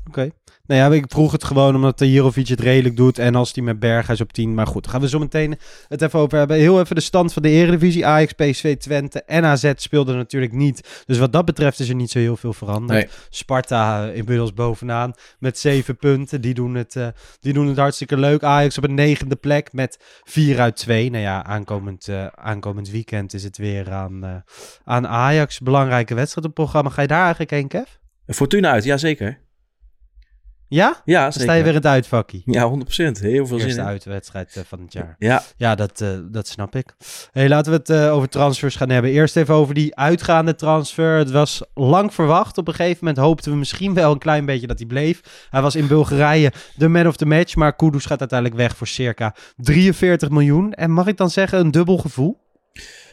Oké. 0.08 0.30
Nou 0.70 0.82
ja, 0.82 0.96
ik 0.96 1.04
vroeg 1.08 1.32
het 1.32 1.44
gewoon 1.44 1.74
omdat 1.74 1.98
de 1.98 2.10
Jirovic 2.10 2.48
het 2.48 2.60
redelijk 2.60 2.96
doet. 2.96 3.18
En 3.18 3.34
als 3.34 3.52
die 3.52 3.62
met 3.62 3.78
Berghuis 3.78 4.20
op 4.20 4.32
10. 4.32 4.54
Maar 4.54 4.66
goed, 4.66 4.86
gaan 4.86 5.00
we 5.00 5.08
zo 5.08 5.18
meteen 5.18 5.58
het 5.88 6.02
even 6.02 6.18
over 6.18 6.38
hebben. 6.38 6.56
Heel 6.56 6.80
even 6.80 6.94
de 6.94 7.00
stand 7.00 7.32
van 7.32 7.42
de 7.42 7.48
Eredivisie. 7.48 8.06
Ajax, 8.06 8.32
PSV, 8.32 8.76
Twente 8.76 9.22
en 9.22 9.44
AZ 9.44 9.72
speelden 9.76 10.16
natuurlijk 10.16 10.52
niet. 10.52 11.02
Dus 11.06 11.18
wat 11.18 11.32
dat 11.32 11.44
betreft 11.44 11.80
is 11.80 11.88
er 11.88 11.94
niet 11.94 12.10
zo 12.10 12.18
heel 12.18 12.36
veel 12.36 12.52
veranderd. 12.52 12.98
Nee. 12.98 13.08
Sparta 13.30 14.08
uh, 14.08 14.16
inmiddels 14.16 14.54
bovenaan 14.54 15.12
met 15.38 15.58
zeven 15.58 15.96
punten. 15.96 16.40
Die 16.40 16.54
doen, 16.54 16.74
het, 16.74 16.94
uh, 16.94 17.06
die 17.40 17.52
doen 17.52 17.66
het 17.66 17.76
hartstikke 17.76 18.16
leuk. 18.16 18.42
Ajax 18.42 18.78
op 18.78 18.84
een 18.84 18.94
negende 18.94 19.36
plek 19.36 19.72
met 19.72 19.98
4 20.24 20.60
uit 20.60 20.76
2. 20.76 21.10
Nou 21.10 21.22
ja, 21.22 21.44
aankomend, 21.44 22.08
uh, 22.08 22.26
aankomend 22.26 22.90
weekend 22.90 23.34
is 23.34 23.44
het 23.44 23.58
weer 23.58 23.92
aan, 23.92 24.44
aan 24.84 25.06
Ajax. 25.06 25.58
Belangrijke 25.58 26.14
wedstrijd 26.14 26.46
op 26.46 26.56
het 26.56 26.64
programma. 26.64 26.90
Ga 26.90 27.02
je 27.02 27.08
daar 27.08 27.22
eigenlijk 27.22 27.50
heen, 27.50 27.68
Kev? 27.68 27.88
Fortuna 28.26 28.70
uit, 28.70 28.84
ja. 30.70 31.02
Ja? 31.04 31.22
Dan 31.22 31.32
sta 31.32 31.52
je 31.52 31.62
weer 31.62 31.72
in 31.72 31.76
het 31.76 31.86
uitvakkie. 31.86 32.42
Ja, 32.44 32.70
100%. 32.70 32.72
Heel 32.86 33.46
veel 33.46 33.56
Eerste 33.56 33.70
zin 33.70 33.80
in. 33.80 33.86
uitwedstrijd 33.86 34.56
uh, 34.56 34.62
van 34.66 34.80
het 34.80 34.92
jaar. 34.92 35.16
Ja. 35.18 35.42
Ja, 35.56 35.74
dat, 35.74 36.00
uh, 36.00 36.08
dat 36.22 36.48
snap 36.48 36.76
ik. 36.76 36.94
Hey, 37.32 37.48
laten 37.48 37.72
we 37.72 37.78
het 37.78 37.88
uh, 37.88 38.14
over 38.14 38.28
transfers 38.28 38.76
gaan 38.76 38.90
hebben. 38.90 39.10
Eerst 39.10 39.36
even 39.36 39.54
over 39.54 39.74
die 39.74 39.96
uitgaande 39.96 40.54
transfer. 40.54 41.18
Het 41.18 41.30
was 41.30 41.62
lang 41.74 42.14
verwacht. 42.14 42.58
Op 42.58 42.68
een 42.68 42.74
gegeven 42.74 42.98
moment 43.00 43.18
hoopten 43.24 43.52
we 43.52 43.58
misschien 43.58 43.94
wel 43.94 44.12
een 44.12 44.18
klein 44.18 44.44
beetje 44.44 44.66
dat 44.66 44.78
hij 44.78 44.86
bleef. 44.86 45.46
Hij 45.50 45.62
was 45.62 45.74
in 45.74 45.86
Bulgarije 45.86 46.52
de 46.76 46.88
man 46.88 47.06
of 47.06 47.16
the 47.16 47.26
match. 47.26 47.54
Maar 47.54 47.76
Kudus 47.76 48.06
gaat 48.06 48.20
uiteindelijk 48.20 48.60
weg 48.60 48.76
voor 48.76 48.86
circa 48.86 49.34
43 49.56 50.30
miljoen. 50.30 50.72
En 50.72 50.90
mag 50.90 51.06
ik 51.06 51.16
dan 51.16 51.30
zeggen 51.30 51.58
een 51.58 51.70
dubbel 51.70 51.98
gevoel? 51.98 52.40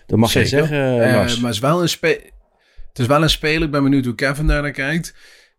Dat 0.05 0.19
mag 0.19 0.33
je 0.33 0.45
zeggen, 0.45 0.97
maar 0.97 1.29
het 1.29 1.49
is 1.49 1.59
wel 1.59 1.81
een, 1.81 1.89
spe 1.89 2.21
het 2.87 2.99
is 2.99 3.05
wel 3.05 3.23
een 3.23 3.29
speler. 3.29 3.63
Ik 3.63 3.71
ben 3.71 3.83
benieuwd 3.83 4.05
hoe 4.05 4.15
Kevin 4.15 4.47
daar 4.47 4.61
naar 4.61 4.71
kijkt 4.71 5.13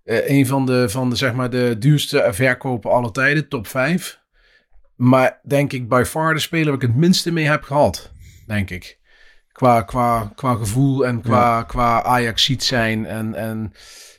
Eh, 0.09 0.29
een 0.29 0.47
van 0.47 0.67
de, 0.67 0.89
van 0.89 1.11
de, 1.11 1.17
zeg 1.17 1.33
maar, 1.33 1.51
de 1.51 1.77
duurste 1.79 2.29
verkopen 2.31 2.91
alle 2.91 3.11
tijden, 3.11 3.49
top 3.49 3.67
5. 3.67 4.21
Maar 4.97 5.41
denk 5.45 5.73
ik 5.73 5.89
by 5.89 6.03
far 6.07 6.35
de 6.35 6.41
speler 6.41 6.67
waar 6.67 6.75
ik 6.75 6.89
het 6.89 6.97
minste 6.97 7.31
mee 7.33 7.45
heb 7.45 7.63
gehad, 7.63 8.13
denk 8.47 8.71
ik. 8.71 8.99
Qua, 9.53 9.83
qua, 9.83 10.33
qua 10.35 10.55
gevoel 10.55 11.07
en 11.07 11.21
qua, 11.21 11.63
qua 11.63 12.03
Ajax 12.03 12.45
ziet 12.45 12.63
zijn. 12.63 13.07
En, 13.07 13.35
en 13.35 13.73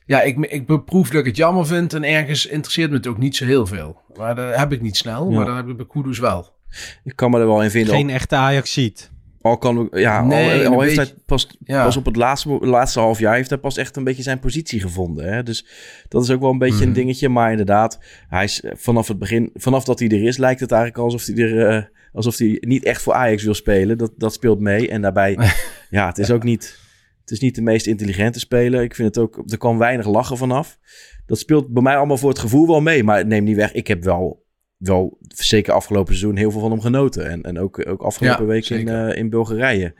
ja, 0.06 0.22
ik, 0.22 0.38
ik 0.38 0.68
beproef 0.68 1.10
dat 1.10 1.20
ik 1.20 1.26
het 1.26 1.36
jammer 1.38 1.68
vind. 1.68 1.94
En 1.94 2.04
ergens 2.04 2.46
interesseert 2.46 2.90
me 2.90 2.98
het 2.98 3.08
ook 3.08 3.18
niet 3.18 3.36
zo 3.36 3.46
heel 3.46 3.66
veel. 3.68 4.02
Maar 4.18 4.36
dat 4.36 4.56
heb 4.56 4.72
ik 4.72 4.82
niet 4.82 4.98
snel, 4.98 5.30
Ja. 5.30 5.36
maar 5.36 5.46
dat 5.46 5.56
heb 5.56 5.68
ik 5.68 5.78
bij 5.78 5.88
Kudus 5.88 6.20
wel. 6.20 6.56
Ik 7.04 7.16
kan 7.16 7.32
me 7.32 7.40
er 7.40 7.48
wel 7.48 7.64
in 7.64 7.72
vinden. 7.72 7.94
Geen 7.94 8.10
echte 8.10 8.36
Ajax 8.36 8.74
ziet. 8.74 9.12
Al 9.42 9.58
kan 9.58 9.88
ja, 9.92 10.24
Nee, 10.24 10.68
al, 10.68 10.74
al 10.74 10.82
heeft 10.82 10.96
beetje- 10.96 11.12
hij 11.14 11.22
pas, 11.26 11.58
Ja. 11.64 11.84
pas 11.84 11.98
op 11.98 12.06
het 12.06 12.16
laatste, 12.16 12.50
laatste 12.50 13.00
half 13.00 13.20
jaar 13.20 13.36
heeft 13.36 13.50
hij 13.50 13.60
pas 13.60 13.78
echt 13.78 13.96
een 13.96 14.04
beetje 14.04 14.24
zijn 14.24 14.40
positie 14.40 14.80
gevonden. 14.82 15.34
Hè? 15.34 15.44
Dus 15.44 15.66
dat 16.08 16.24
is 16.24 16.30
ook 16.32 16.40
wel 16.42 16.50
een 16.52 16.58
beetje 16.58 16.76
Mhm. 16.76 16.88
een 16.88 16.94
dingetje. 16.94 17.30
Maar 17.30 17.52
inderdaad, 17.52 18.00
hij 18.28 18.44
is 18.44 18.62
eh, 18.62 18.72
vanaf 18.76 19.08
het 19.08 19.20
begin, 19.20 19.50
vanaf 19.54 19.84
dat 19.84 20.00
hij 20.00 20.08
er 20.10 20.24
is, 20.24 20.38
lijkt 20.38 20.60
het 20.60 20.72
eigenlijk 20.72 21.04
alsof 21.04 21.26
hij 21.26 21.36
er, 21.36 21.68
eh, 21.68 21.84
alsof 22.14 22.38
hij 22.38 22.58
niet 22.60 22.84
echt 22.84 23.02
voor 23.02 23.14
Ajax 23.14 23.44
wil 23.44 23.54
spelen. 23.54 23.98
Dat, 23.98 24.12
dat 24.18 24.34
speelt 24.34 24.60
mee. 24.60 24.90
En 24.90 25.02
daarbij, 25.02 25.38
ja, 25.90 26.08
het 26.08 26.18
is 26.18 26.32
ook 26.32 26.44
niet, 26.44 26.80
het 27.22 27.32
is 27.32 27.40
niet 27.40 27.56
de 27.56 27.62
meest 27.62 27.88
intelligente 27.88 28.40
speler. 28.40 28.82
Ik 28.84 28.96
vind 28.96 29.16
het 29.16 29.24
ook, 29.24 29.44
er 29.48 29.58
kan 29.58 29.78
weinig 29.78 30.08
lachen 30.08 30.38
vanaf. 30.38 30.78
Dat 31.26 31.40
speelt 31.40 31.68
bij 31.74 31.84
mij 31.84 31.96
allemaal 31.98 32.18
voor 32.18 32.30
het 32.30 32.40
gevoel 32.40 32.68
wel 32.68 32.82
mee. 32.82 33.04
Maar 33.04 33.26
neem 33.26 33.44
niet 33.44 33.56
weg, 33.56 33.72
ik 33.74 33.88
heb 33.88 34.04
wel, 34.04 34.46
wel 34.80 35.18
zeker 35.28 35.74
afgelopen 35.74 36.14
seizoen 36.16 36.38
heel 36.38 36.52
veel 36.52 36.60
van 36.62 36.72
hem 36.72 36.82
genoten. 36.82 37.30
En, 37.30 37.44
en 37.44 37.60
ook, 37.60 37.88
ook 37.90 38.02
afgelopen 38.02 38.46
Ja, 38.46 38.52
week 38.52 38.70
in, 38.70 38.88
eh, 38.88 39.18
in 39.18 39.30
Bulgarije. 39.30 39.96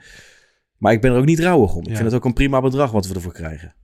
Maar 0.78 0.92
ik 0.92 1.00
ben 1.00 1.12
er 1.12 1.18
ook 1.18 1.24
niet 1.24 1.40
rouwig 1.40 1.74
om. 1.74 1.82
Ik 1.82 1.88
Ja. 1.88 1.94
vind 1.94 2.06
het 2.06 2.14
ook 2.14 2.24
een 2.24 2.32
prima 2.32 2.60
bedrag 2.60 2.90
wat 2.90 3.06
we 3.06 3.14
ervoor 3.14 3.32
krijgen. 3.32 3.74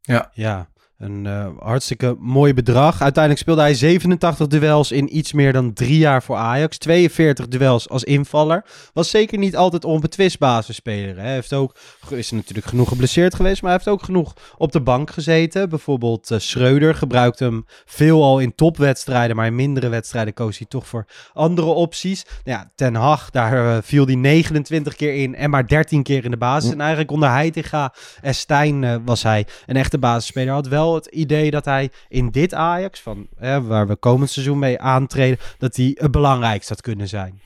Ja, 0.00 0.70
een 0.98 1.26
eh, 1.26 1.46
hartstikke 1.58 2.16
mooi 2.18 2.54
bedrag. 2.54 3.02
Uiteindelijk 3.02 3.42
speelde 3.42 3.60
hij 3.60 3.74
87 3.74 4.46
duels 4.46 4.92
in 4.92 5.16
iets 5.16 5.32
meer 5.32 5.52
dan 5.52 5.72
drie 5.72 5.98
jaar 5.98 6.22
voor 6.22 6.36
Ajax. 6.36 6.78
42 6.78 7.48
duels 7.48 7.88
als 7.88 8.04
invaller. 8.04 8.64
Was 8.92 9.10
zeker 9.10 9.38
niet 9.38 9.56
altijd 9.56 9.84
onbetwist 9.84 10.38
basisspeler. 10.38 11.16
Hij 11.16 11.32
heeft 11.32 11.52
ook, 11.52 11.74
is 12.08 12.30
natuurlijk 12.30 12.66
genoeg 12.66 12.88
geblesseerd 12.88 13.34
geweest, 13.34 13.62
maar 13.62 13.70
hij 13.70 13.80
heeft 13.84 13.98
ook 13.98 14.04
genoeg 14.04 14.34
op 14.56 14.72
de 14.72 14.80
bank 14.80 15.10
gezeten. 15.10 15.68
Bijvoorbeeld 15.68 16.30
eh, 16.30 16.38
Schreuder 16.38 16.94
gebruikte 16.94 17.44
hem 17.44 17.64
veelal 17.84 18.38
in 18.38 18.54
topwedstrijden, 18.54 19.36
maar 19.36 19.46
in 19.46 19.54
mindere 19.54 19.88
wedstrijden 19.88 20.34
koos 20.34 20.58
hij 20.58 20.66
toch 20.66 20.86
voor 20.86 21.06
andere 21.32 21.66
opties. 21.66 22.24
Nou 22.44 22.58
ja, 22.58 22.70
Ten 22.74 22.94
Hag, 22.94 23.30
daar 23.30 23.76
eh, 23.76 23.82
viel 23.82 24.06
hij 24.06 24.14
29 24.14 24.94
keer 24.94 25.14
in 25.14 25.34
en 25.34 25.50
maar 25.50 25.66
13 25.66 26.02
keer 26.02 26.24
in 26.24 26.30
de 26.30 26.36
basis. 26.36 26.70
En 26.70 26.80
eigenlijk 26.80 27.10
onder 27.10 27.30
Heitinga 27.30 27.94
en 28.20 28.34
Stijn 28.34 29.04
was 29.04 29.22
hij 29.22 29.46
een 29.66 29.76
echte 29.76 29.98
basisspeler. 29.98 30.52
Had 30.52 30.68
wel 30.68 30.87
het 30.94 31.06
idee 31.06 31.50
dat 31.50 31.64
hij 31.64 31.90
in 32.08 32.30
dit 32.30 32.54
Ajax, 32.54 33.00
van, 33.00 33.26
hè, 33.36 33.62
waar 33.62 33.86
we 33.86 33.96
komend 33.96 34.30
seizoen 34.30 34.58
mee 34.58 34.80
aantreden, 34.80 35.38
dat 35.58 35.76
hij 35.76 35.90
het 35.94 36.10
belangrijkst 36.10 36.68
had 36.68 36.80
kunnen 36.80 37.08
zijn. 37.08 37.40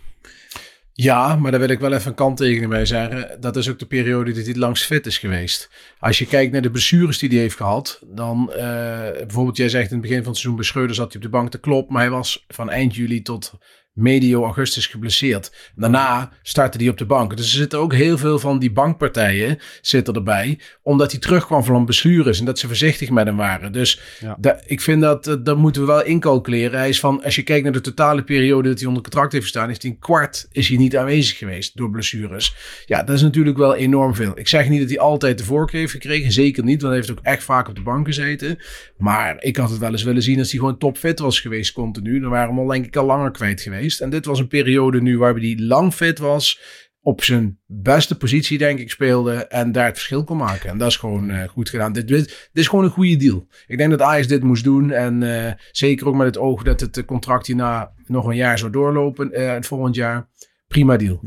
Ja, 0.95 1.37
maar 1.37 1.51
daar 1.51 1.61
wil 1.61 1.69
ik 1.69 1.81
wel 1.81 1.93
even 1.93 2.09
een 2.11 2.17
kanttekening 2.17 2.71
bij 2.71 2.87
zeggen. 2.87 3.41
Dat 3.41 3.57
is 3.57 3.71
ook 3.71 3.79
de 3.79 3.87
periode 3.87 4.31
dat 4.31 4.41
hij 4.41 4.49
het 4.49 4.57
langst 4.57 4.85
fit 4.85 5.07
is 5.07 5.19
geweest. 5.19 5.71
Als 5.99 6.19
je 6.19 6.27
kijkt 6.27 6.53
naar 6.53 6.63
de 6.63 6.71
blessures 6.71 7.19
die 7.19 7.29
hij 7.29 7.39
heeft 7.39 7.57
gehad, 7.57 8.01
dan 8.07 8.53
eh, 8.53 8.63
bijvoorbeeld 9.11 9.57
jij 9.57 9.69
zegt 9.69 9.91
in 9.91 9.97
het 9.97 10.01
begin 10.01 10.23
van 10.23 10.33
het 10.33 10.41
seizoen 10.41 10.85
bij 10.85 10.95
zat 10.95 11.07
hij 11.07 11.17
op 11.17 11.23
de 11.23 11.29
bank, 11.29 11.53
dat 11.53 11.61
klopt, 11.61 11.91
maar 11.91 12.01
hij 12.01 12.11
was 12.11 12.45
van 12.49 12.71
eind 12.71 12.95
juli 12.95 13.23
tot 13.23 13.53
medio 13.93 14.45
augustus 14.45 14.87
geblesseerd. 14.87 15.71
Daarna 15.75 16.33
startte 16.43 16.79
hij 16.79 16.89
op 16.89 16.99
de 16.99 17.07
bank. 17.07 17.37
Dus 17.37 17.47
er 17.53 17.59
zitten 17.59 17.79
ook 17.79 17.95
heel 17.95 18.19
veel 18.19 18.39
van 18.39 18.59
die 18.59 18.73
bankpartijen 18.73 19.59
zitten 19.81 20.15
erbij, 20.15 20.59
omdat 20.83 21.11
hij 21.11 21.21
terugkwam 21.21 21.65
van 21.65 21.85
blessures 21.85 22.39
en 22.39 22.45
dat 22.45 22.59
ze 22.59 22.67
voorzichtig 22.67 23.11
met 23.11 23.27
hem 23.27 23.37
waren. 23.37 23.73
Dus 23.73 24.01
Ja. 24.21 24.37
da- 24.41 24.61
ik 24.67 24.81
vind 24.81 25.01
dat, 25.03 25.39
dat 25.43 25.57
moeten 25.57 25.83
we 25.83 25.89
wel 25.89 26.05
incalculeren. 26.05 26.79
Hij 26.79 26.89
is 26.89 27.01
van, 27.01 27.25
als 27.25 27.35
je 27.37 27.43
kijkt 27.43 27.65
naar 27.65 27.73
de 27.73 27.81
totale 27.81 28.23
periode 28.25 28.69
dat 28.69 28.79
hij 28.79 28.89
onder 28.89 29.03
contract 29.03 29.33
heeft 29.33 29.45
gestaan, 29.45 29.69
heeft 29.69 29.83
hij 29.83 29.91
een 29.91 29.99
kwart 29.99 30.47
is 30.53 30.69
hij 30.69 30.77
niet 30.77 30.97
aanwezig 30.97 31.39
geweest 31.39 31.77
door 31.77 31.91
blessures. 31.91 32.55
Ja, 32.87 33.03
dat 33.03 33.17
is 33.17 33.23
natuurlijk 33.23 33.57
wel 33.57 33.75
enorm 33.75 34.15
veel. 34.15 34.39
Ik 34.39 34.49
zeg 34.49 34.69
niet 34.69 34.81
dat 34.81 34.89
hij 34.89 34.99
altijd 34.99 35.39
de 35.39 35.45
voorkeur 35.45 35.81
heeft 35.81 35.93
gekregen, 35.93 36.33
zeker 36.33 36.65
niet, 36.65 36.83
want 36.83 36.95
hij 36.95 37.03
heeft 37.05 37.19
ook 37.19 37.25
echt 37.25 37.43
vaak 37.45 37.69
op 37.69 37.75
de 37.75 37.83
bank 37.83 38.07
gezeten. 38.07 38.59
Maar 38.97 39.37
ik 39.43 39.57
had 39.57 39.71
het 39.71 39.79
wel 39.79 39.91
eens 39.91 40.03
willen 40.03 40.23
zien 40.23 40.39
als 40.39 40.51
hij 40.51 40.59
gewoon 40.61 40.79
topfit 40.79 41.19
was 41.19 41.41
geweest 41.41 41.73
continu. 41.73 42.21
Dan 42.21 42.31
waren 42.31 42.49
we 42.49 42.55
hem 42.55 42.63
al 42.63 42.73
denk 42.73 42.87
ik 42.87 42.97
al 42.97 43.07
langer 43.07 43.31
kwijt 43.31 43.61
geweest. 43.61 43.81
En 44.01 44.11
dit 44.11 44.25
was 44.25 44.39
een 44.39 44.49
periode 44.49 45.01
nu 45.03 45.19
waarbij 45.19 45.43
hij 45.43 45.59
lang 45.59 45.93
fit 45.95 46.19
was, 46.19 46.61
op 47.01 47.23
zijn 47.25 47.59
beste 47.67 48.17
positie 48.17 48.59
denk 48.59 48.79
ik 48.79 48.91
speelde 48.91 49.33
en 49.47 49.73
daar 49.73 49.85
het 49.87 49.95
verschil 49.95 50.25
kon 50.25 50.37
maken. 50.37 50.71
En 50.71 50.79
dat 50.79 50.89
is 50.89 50.97
gewoon 50.97 51.31
eh, 51.31 51.49
goed 51.49 51.69
gedaan. 51.69 51.93
Dit, 51.93 52.09
dit, 52.09 52.25
dit 52.27 52.49
is 52.53 52.69
gewoon 52.69 52.85
een 52.85 52.91
goede 52.91 53.17
deal. 53.17 53.47
Ik 53.67 53.79
denk 53.79 53.91
dat 53.91 54.01
Ajax 54.01 54.27
dit 54.27 54.43
moest 54.43 54.65
doen 54.65 54.91
en 54.91 55.23
eh, 55.47 55.53
zeker 55.71 56.07
ook 56.07 56.15
met 56.15 56.27
het 56.27 56.39
oog 56.39 56.63
dat 56.63 56.81
het 56.81 56.97
eh, 56.97 57.05
contract 57.05 57.47
hierna 57.47 57.93
nog 58.07 58.27
een 58.27 58.37
jaar 58.37 58.59
zou 58.59 58.71
doorlopen, 58.73 59.33
eh, 59.33 59.53
het 59.53 59.67
volgend 59.67 59.95
jaar. 59.95 60.29
Prima 60.69 60.97
deal. 60.97 61.21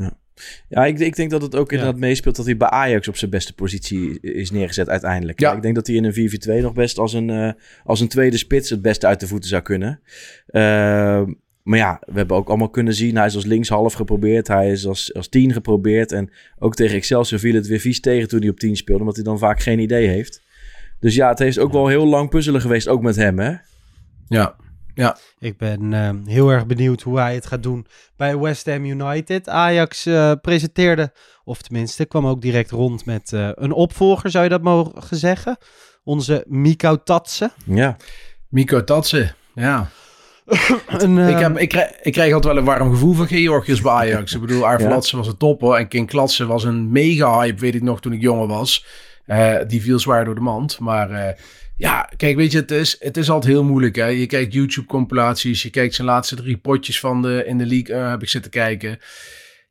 Ja, 0.68 0.84
ik, 0.84 0.98
ik 0.98 1.16
denk 1.16 1.30
dat 1.30 1.42
het 1.42 1.54
ook 1.54 1.70
Ja. 1.70 1.76
inderdaad 1.76 2.00
meespeelt 2.00 2.36
dat 2.36 2.44
hij 2.44 2.56
bij 2.56 2.68
Ajax 2.68 3.08
op 3.08 3.16
zijn 3.16 3.30
beste 3.30 3.54
positie 3.54 4.20
is 4.20 4.50
neergezet 4.50 4.88
uiteindelijk. 4.88 5.40
Ja. 5.40 5.52
Ik 5.54 5.62
denk 5.62 5.74
dat 5.74 5.86
hij 5.86 5.96
in 5.96 6.04
een 6.04 6.12
4-4-2 6.60 6.62
nog 6.62 6.72
best 6.72 6.98
als 6.98 7.12
een, 7.12 7.30
eh, 7.30 7.52
als 7.84 8.00
een 8.00 8.08
tweede 8.08 8.36
spits 8.36 8.70
het 8.70 8.82
beste 8.82 9.06
uit 9.06 9.20
de 9.20 9.26
voeten 9.26 9.48
zou 9.48 9.62
kunnen. 9.62 10.00
Ehm, 10.46 11.32
maar 11.66 11.78
ja, 11.78 12.00
we 12.06 12.12
hebben 12.12 12.36
ook 12.36 12.48
allemaal 12.48 12.68
kunnen 12.68 12.94
zien, 12.94 13.16
hij 13.16 13.26
is 13.26 13.34
als 13.34 13.44
linkshalf 13.44 13.92
geprobeerd, 13.92 14.48
hij 14.48 14.70
is 14.70 14.86
als, 14.86 15.14
als 15.14 15.28
10 15.28 15.52
geprobeerd. 15.52 16.12
En 16.12 16.30
ook 16.58 16.74
tegen 16.74 16.96
Excelsior 16.96 17.40
viel 17.40 17.54
het 17.54 17.66
weer 17.66 17.80
vies 17.80 18.00
tegen 18.00 18.28
toen 18.28 18.40
hij 18.40 18.48
op 18.48 18.58
10 18.58 18.76
speelde, 18.76 19.00
omdat 19.00 19.14
hij 19.14 19.24
dan 19.24 19.38
vaak 19.38 19.60
geen 19.60 19.78
idee 19.78 20.08
heeft. 20.08 20.42
Dus 21.00 21.14
ja, 21.14 21.28
het 21.28 21.38
heeft 21.38 21.58
ook 21.58 21.72
wel 21.72 21.86
heel 21.86 22.06
lang 22.06 22.28
puzzelen 22.28 22.60
geweest, 22.60 22.88
ook 22.88 23.02
met 23.02 23.16
hem 23.16 23.38
hè. 23.38 23.54
Ja. 24.28 24.56
Ik 25.38 25.58
ben 25.58 25.92
eh, 25.92 26.10
heel 26.24 26.50
erg 26.50 26.66
benieuwd 26.66 27.02
hoe 27.02 27.18
hij 27.18 27.34
het 27.34 27.46
gaat 27.46 27.62
doen 27.62 27.86
bij 28.16 28.38
West 28.38 28.66
Ham 28.66 28.84
United. 28.84 29.48
Ajax 29.48 30.06
eh, 30.06 30.32
presenteerde, 30.42 31.12
of 31.44 31.62
tenminste 31.62 32.04
kwam 32.04 32.26
ook 32.26 32.40
direct 32.40 32.70
rond 32.70 33.04
met 33.04 33.32
eh, 33.32 33.50
een 33.54 33.72
opvolger, 33.72 34.30
zou 34.30 34.44
je 34.44 34.50
dat 34.50 34.62
mogen 34.62 35.16
zeggen? 35.16 35.56
Onze 36.04 36.44
Miko 36.48 37.02
Tatsen. 37.02 37.52
Ja, 37.64 37.96
Miko 38.48 38.84
Tatsen. 38.84 39.34
Ja. 39.54 39.90
Ik, 41.28 41.38
heb, 41.38 41.58
ik, 41.58 41.68
krijg, 41.68 41.90
ik 42.02 42.12
krijg 42.12 42.32
altijd 42.32 42.54
wel 42.54 42.62
een 42.62 42.68
warm 42.68 42.90
gevoel 42.90 43.14
van 43.14 43.26
Georgius 43.26 43.80
bij 43.80 43.92
Ajax. 43.92 44.34
ik 44.34 44.40
bedoel, 44.40 44.66
Arvelatse 44.66 45.16
was 45.22 45.26
een 45.26 45.36
topper. 45.36 45.72
En 45.72 45.88
King 45.88 46.08
Klatsen 46.08 46.46
was 46.46 46.64
een 46.64 46.92
mega 46.92 47.40
hype, 47.40 47.60
weet 47.60 47.74
ik 47.74 47.82
nog, 47.82 48.00
toen 48.00 48.12
ik 48.12 48.20
jonger 48.20 48.46
was. 48.46 48.86
Eh, 49.26 49.54
die 49.66 49.82
viel 49.82 49.98
zwaar 49.98 50.24
door 50.24 50.34
de 50.34 50.40
mand. 50.40 50.78
Maar 50.78 51.10
eh, 51.10 51.34
ja, 51.76 52.10
kijk, 52.16 52.36
weet 52.36 52.52
je, 52.52 52.58
het 52.58 52.70
is, 52.70 52.96
het 52.98 53.16
is 53.16 53.30
altijd 53.30 53.52
heel 53.52 53.64
moeilijk. 53.64 53.96
Hè? 53.96 54.06
Je 54.06 54.26
kijkt 54.26 54.52
YouTube-compilaties. 54.52 55.62
Je 55.62 55.70
kijkt 55.70 55.94
zijn 55.94 56.06
laatste 56.06 56.36
drie 56.36 56.56
potjes 56.56 57.00
van 57.00 57.22
de, 57.22 57.44
in 57.46 57.58
de 57.58 57.66
league. 57.66 57.96
eh, 57.96 58.10
heb 58.10 58.22
ik 58.22 58.28
zitten 58.28 58.50
kijken. 58.50 58.98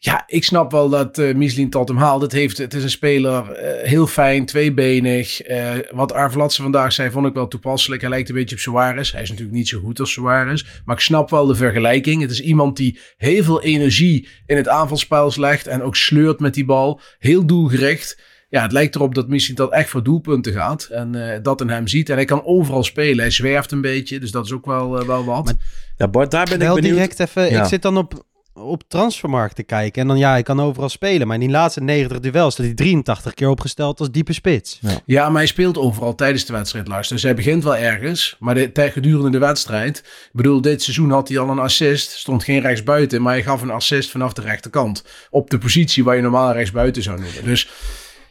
Ja, 0.06 0.24
ik 0.28 0.44
snap 0.44 0.72
wel 0.72 0.90
dat 0.90 1.18
eh 1.18 1.36
Michelin 1.36 1.70
tot 1.70 1.88
hem 1.88 1.98
haalt. 1.98 2.22
Het, 2.22 2.32
heeft, 2.32 2.58
het 2.58 2.74
is 2.74 2.84
een 2.84 2.90
speler, 2.90 3.52
eh, 3.52 3.88
heel 3.90 4.08
fijn, 4.08 4.46
tweebenig. 4.46 5.42
Eh, 5.42 5.72
wat 5.92 6.14
Arvelatse 6.14 6.62
vandaag 6.62 6.94
zei, 6.94 7.12
vond 7.12 7.28
ik 7.28 7.34
wel 7.34 7.48
toepasselijk. 7.48 8.02
Hij 8.02 8.10
lijkt 8.10 8.30
een 8.30 8.36
beetje 8.36 8.56
op 8.56 8.62
Suarez. 8.62 9.12
Hij 9.12 9.22
is 9.22 9.30
natuurlijk 9.30 9.58
niet 9.58 9.68
zo 9.68 9.80
goed 9.80 10.00
als 10.00 10.12
Suarez. 10.12 10.64
Maar 10.86 10.96
ik 10.96 11.02
snap 11.02 11.30
wel 11.30 11.46
de 11.46 11.56
vergelijking. 11.56 12.22
Het 12.22 12.32
is 12.32 12.42
iemand 12.42 12.78
die 12.78 13.00
heel 13.18 13.44
veel 13.44 13.62
energie 13.62 14.28
in 14.46 14.58
het 14.58 14.68
aanvalspel 14.68 15.32
legt. 15.36 15.68
En 15.68 15.82
ook 15.82 15.96
sleurt 15.96 16.40
met 16.40 16.54
die 16.54 16.66
bal. 16.66 17.02
Heel 17.20 17.46
doelgericht. 17.46 18.22
Ja, 18.50 18.62
het 18.62 18.72
lijkt 18.72 18.96
erop 18.96 19.16
dat 19.16 19.28
Michelin 19.28 19.56
dat 19.56 19.72
echt 19.72 19.90
voor 19.90 20.04
doelpunten 20.04 20.54
gaat. 20.54 20.84
En 20.84 21.34
eh, 21.34 21.40
dat 21.44 21.62
in 21.62 21.70
hem 21.70 21.88
ziet. 21.88 22.10
En 22.10 22.16
hij 22.16 22.26
kan 22.26 22.46
overal 22.46 22.84
spelen. 22.84 23.20
Hij 23.20 23.32
zwerft 23.32 23.72
een 23.72 23.82
beetje. 23.82 24.20
Dus 24.20 24.32
dat 24.32 24.46
is 24.46 24.52
ook 24.52 24.66
wel, 24.66 25.06
wel 25.06 25.26
wat. 25.26 25.46
Maar- 25.46 25.54
ja 25.98 26.08
Bart, 26.08 26.32
daar 26.32 26.46
ben 26.50 26.60
wel 26.60 26.76
ik 26.76 26.82
benieuwd. 26.82 26.98
direct 26.98 27.20
even, 27.20 27.50
Ja. 27.52 27.62
ik 27.62 27.68
zit 27.68 27.82
dan 27.82 27.98
op, 27.98 28.26
op 28.56 28.84
transfermarkt 28.88 29.56
te 29.56 29.64
kijken. 29.64 30.02
En 30.02 30.08
dan 30.08 30.18
ja, 30.18 30.32
hij 30.32 30.44
kan 30.44 30.62
overal 30.62 30.90
spelen. 30.90 31.28
Maar 31.28 31.36
in 31.36 31.42
die 31.42 31.52
laatste 31.52 31.82
90 31.82 32.20
duels 32.20 32.54
staat 32.54 32.66
hij 32.66 32.76
83 32.76 33.34
keer 33.34 33.50
opgesteld 33.50 34.00
als 34.00 34.12
diepe 34.12 34.34
spits. 34.34 34.80
Ja, 35.06 35.30
maar 35.30 35.38
hij 35.38 35.46
speelt 35.46 35.78
overal 35.78 36.16
tijdens 36.16 36.46
de 36.46 36.54
wedstrijd, 36.54 36.88
Lars. 36.88 37.08
Dus 37.08 37.24
hij 37.24 37.36
begint 37.36 37.64
wel 37.64 37.76
ergens. 37.76 38.36
Maar 38.40 38.56
de, 38.56 38.72
gedurende 38.74 39.30
de 39.30 39.38
wedstrijd... 39.38 39.98
Ik 39.98 40.30
bedoel, 40.32 40.62
dit 40.62 40.84
seizoen 40.84 41.12
had 41.12 41.28
hij 41.28 41.40
al 41.40 41.50
een 41.50 41.60
assist. 41.60 42.12
Stond 42.12 42.44
geen 42.44 42.62
rechtsbuiten, 42.62 43.22
maar 43.22 43.34
hij 43.34 43.44
gaf 43.44 43.62
een 43.62 43.70
assist 43.70 44.12
vanaf 44.12 44.34
de 44.34 44.42
rechterkant. 44.42 45.04
Op 45.30 45.50
de 45.50 45.58
positie 45.58 46.04
waar 46.04 46.16
je 46.16 46.22
normaal 46.22 46.54
rechtsbuiten 46.54 47.04
zou 47.04 47.20
noemen. 47.20 47.44
Dus 47.44 47.70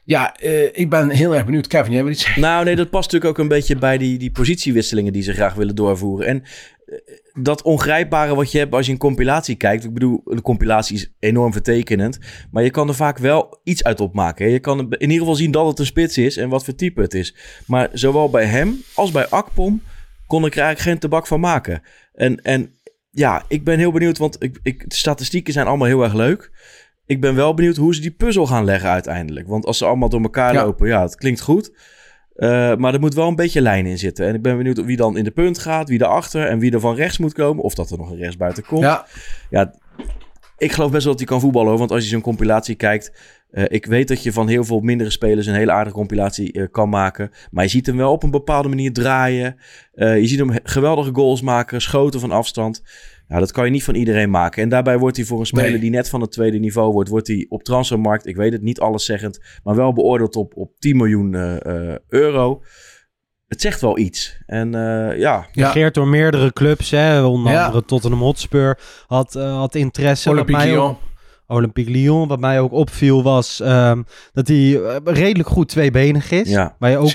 ja, 0.05 0.37
eh, 0.37 0.65
ik 0.73 0.91
ben 0.91 1.11
heel 1.11 1.35
erg 1.35 1.45
benieuwd. 1.45 1.67
Kevin, 1.67 1.93
jij 1.93 2.03
wil 2.03 2.13
iets 2.13 2.23
zeggen? 2.23 2.43
Nou, 2.43 2.65
nee, 2.65 2.77
dat 2.77 2.91
past 2.91 3.13
natuurlijk 3.13 3.31
ook 3.31 3.43
een 3.43 3.57
beetje 3.57 3.77
bij 3.77 3.99
die, 3.99 4.19
die 4.19 4.31
positiewisselingen 4.31 5.13
die 5.13 5.23
ze 5.23 5.33
graag 5.33 5.55
willen 5.55 5.75
doorvoeren. 5.75 6.27
En 6.27 6.43
eh, 6.87 6.97
dat 7.41 7.63
ongrijpbare 7.63 8.35
wat 8.35 8.53
je 8.53 8.59
hebt 8.59 8.75
als 8.75 8.87
je 8.87 8.93
een 8.93 8.99
compilatie 8.99 9.55
kijkt. 9.55 9.85
Ik 9.85 9.93
bedoel, 9.93 10.21
een 10.25 10.43
compilatie 10.43 10.97
is 10.97 11.13
enorm 11.19 11.53
vertekenend. 11.53 12.19
Maar 12.51 12.63
je 12.63 12.71
kan 12.71 12.89
er 12.89 12.95
vaak 12.95 13.19
wel 13.19 13.61
iets 13.65 13.85
uit 13.85 14.01
opmaken. 14.01 14.45
hè. 14.45 14.51
Je 14.51 14.59
kan 14.59 14.79
in 14.79 15.01
ieder 15.01 15.19
geval 15.19 15.35
zien 15.35 15.51
dat 15.51 15.67
het 15.67 15.79
een 15.79 15.87
spits 15.87 16.19
is 16.19 16.37
en 16.37 16.49
wat 16.49 16.65
voor 16.65 16.75
type 16.75 17.01
het 17.01 17.15
is. 17.15 17.35
Maar 17.67 17.89
zowel 17.93 18.31
bij 18.31 18.45
hem 18.45 18.77
als 18.95 19.11
bij 19.11 19.29
Akpom 19.29 19.83
kon 20.27 20.45
ik 20.45 20.57
er 20.57 20.63
eigenlijk 20.63 20.91
geen 20.91 20.99
tabak 21.11 21.27
van 21.27 21.41
maken. 21.41 21.83
En, 22.13 22.43
en 22.43 22.75
ja, 23.11 23.45
ik 23.49 23.65
ben 23.65 23.79
heel 23.79 23.93
benieuwd, 23.93 24.19
want 24.19 24.37
ik, 24.43 24.59
ik, 24.63 24.91
de 24.91 24.97
statistieken 24.97 25.53
zijn 25.53 25.67
allemaal 25.67 25.87
heel 25.87 26.03
erg 26.03 26.15
leuk. 26.15 26.51
Ik 27.07 27.21
ben 27.21 27.35
wel 27.35 27.55
benieuwd 27.55 27.77
hoe 27.77 27.95
ze 27.95 28.01
die 28.01 28.11
puzzel 28.11 28.47
gaan 28.47 28.65
leggen 28.65 28.91
uiteindelijk. 28.91 29.49
Want 29.49 29.67
als 29.67 29.79
ze 29.79 29.85
allemaal 29.85 30.09
door 30.09 30.23
elkaar 30.23 30.53
Ja. 30.55 30.65
lopen, 30.65 30.89
ja, 30.89 31.03
het 31.03 31.17
klinkt 31.17 31.41
goed. 31.41 31.73
Eh, 32.35 32.77
maar 32.77 32.95
er 32.95 33.01
moet 33.01 33.15
wel 33.15 33.29
een 33.29 33.37
beetje 33.37 33.61
lijn 33.61 33.87
in 33.87 33.99
zitten. 33.99 34.27
En 34.27 34.35
ik 34.35 34.43
ben 34.43 34.57
benieuwd 34.57 34.85
wie 34.85 34.97
dan 34.97 35.17
in 35.17 35.25
de 35.25 35.31
punt 35.31 35.59
gaat, 35.59 35.89
wie 35.89 36.03
erachter 36.03 36.47
en 36.47 36.59
wie 36.59 36.73
er 36.73 36.81
van 36.81 36.95
rechts 36.95 37.19
moet 37.19 37.33
komen. 37.33 37.65
Of 37.65 37.75
dat 37.75 37.91
er 37.91 37.99
nog 37.99 38.11
een 38.11 38.17
rechtsbuiten 38.19 38.65
komt. 38.65 38.83
Ja, 38.83 39.07
Ja, 39.51 39.75
ik 40.59 40.73
geloof 40.73 40.91
best 40.91 41.05
wel 41.05 41.13
dat 41.13 41.21
hij 41.23 41.31
kan 41.31 41.41
voetballen. 41.41 41.69
hoor. 41.69 41.79
Want 41.79 41.91
als 41.91 42.03
je 42.03 42.09
zo'n 42.09 42.21
compilatie 42.21 42.75
kijkt. 42.75 43.13
eh, 43.51 43.65
ik 43.69 43.87
weet 43.87 44.09
dat 44.09 44.23
je 44.23 44.33
van 44.33 44.49
heel 44.49 44.65
veel 44.65 44.81
mindere 44.81 45.11
spelers 45.11 45.47
een 45.47 45.55
hele 45.55 45.73
aardige 45.73 45.97
compilatie 45.97 46.53
eh, 46.53 46.65
kan 46.71 46.89
maken. 46.89 47.31
Maar 47.51 47.65
je 47.65 47.71
ziet 47.71 47.87
hem 47.87 47.97
wel 47.97 48.13
op 48.13 48.23
een 48.23 48.31
bepaalde 48.31 48.69
manier 48.69 48.93
draaien. 48.93 49.57
Je 49.95 50.27
ziet 50.27 50.39
hem 50.39 50.51
he- 50.51 50.59
geweldige 50.63 51.11
goals 51.15 51.41
maken, 51.43 51.81
schoten 51.81 52.21
van 52.21 52.31
afstand. 52.31 52.83
Ja, 53.29 53.39
dat 53.39 53.53
kan 53.53 53.65
je 53.65 53.71
niet 53.71 53.85
van 53.85 53.95
iedereen 53.95 54.31
maken. 54.31 54.63
En 54.63 54.69
daarbij 54.69 54.99
wordt 54.99 55.17
hij 55.17 55.27
voor 55.27 55.41
een 55.41 55.47
speler 55.47 55.71
Nee. 55.71 55.81
die 55.81 55.91
net 55.91 56.09
van 56.09 56.21
het 56.21 56.33
tweede 56.33 56.59
niveau 56.59 56.93
wordt, 56.93 57.09
wordt 57.09 57.27
hij 57.27 57.47
op 57.49 57.63
transfermarkt, 57.63 58.27
ik 58.27 58.37
weet 58.37 58.53
het 58.53 58.63
niet 58.63 58.81
alleszeggend, 58.81 59.41
maar 59.63 59.75
wel 59.77 59.93
beoordeeld 59.93 60.37
op, 60.37 60.53
op 60.57 60.71
10 60.79 60.97
miljoen 60.97 61.35
eh, 61.35 61.91
eh, 61.93 61.99
euro. 62.09 62.63
Het 63.49 63.61
zegt 63.61 63.81
wel 63.81 63.99
iets. 63.99 64.39
En 64.47 64.75
eh, 64.75 65.19
ja, 65.19 65.47
ja. 65.53 65.71
Geert 65.71 65.95
door 65.95 66.09
meerdere 66.09 66.53
clubs, 66.53 66.91
hè, 66.91 67.23
onder 67.23 67.53
Ja. 67.53 67.65
andere 67.67 67.85
Tottenham 67.85 68.21
Hotspur, 68.21 68.79
had, 69.07 69.33
had 69.35 69.75
interesse. 69.75 70.31
Olympique 70.31 70.67
Lyon. 70.67 70.97
Olympique 71.47 71.91
Lyon. 71.93 72.29
Wat 72.29 72.41
mij 72.41 72.61
ook 72.61 72.73
opviel 72.73 73.23
was 73.23 73.61
ehm, 73.61 74.03
dat 74.33 74.49
hij 74.49 74.81
redelijk 75.05 75.49
goed 75.49 75.69
tweebenig 75.69 76.31
is. 76.31 76.49
Ja, 76.49 76.77
waar 76.79 76.91
je 76.91 76.97
ook 76.97 77.11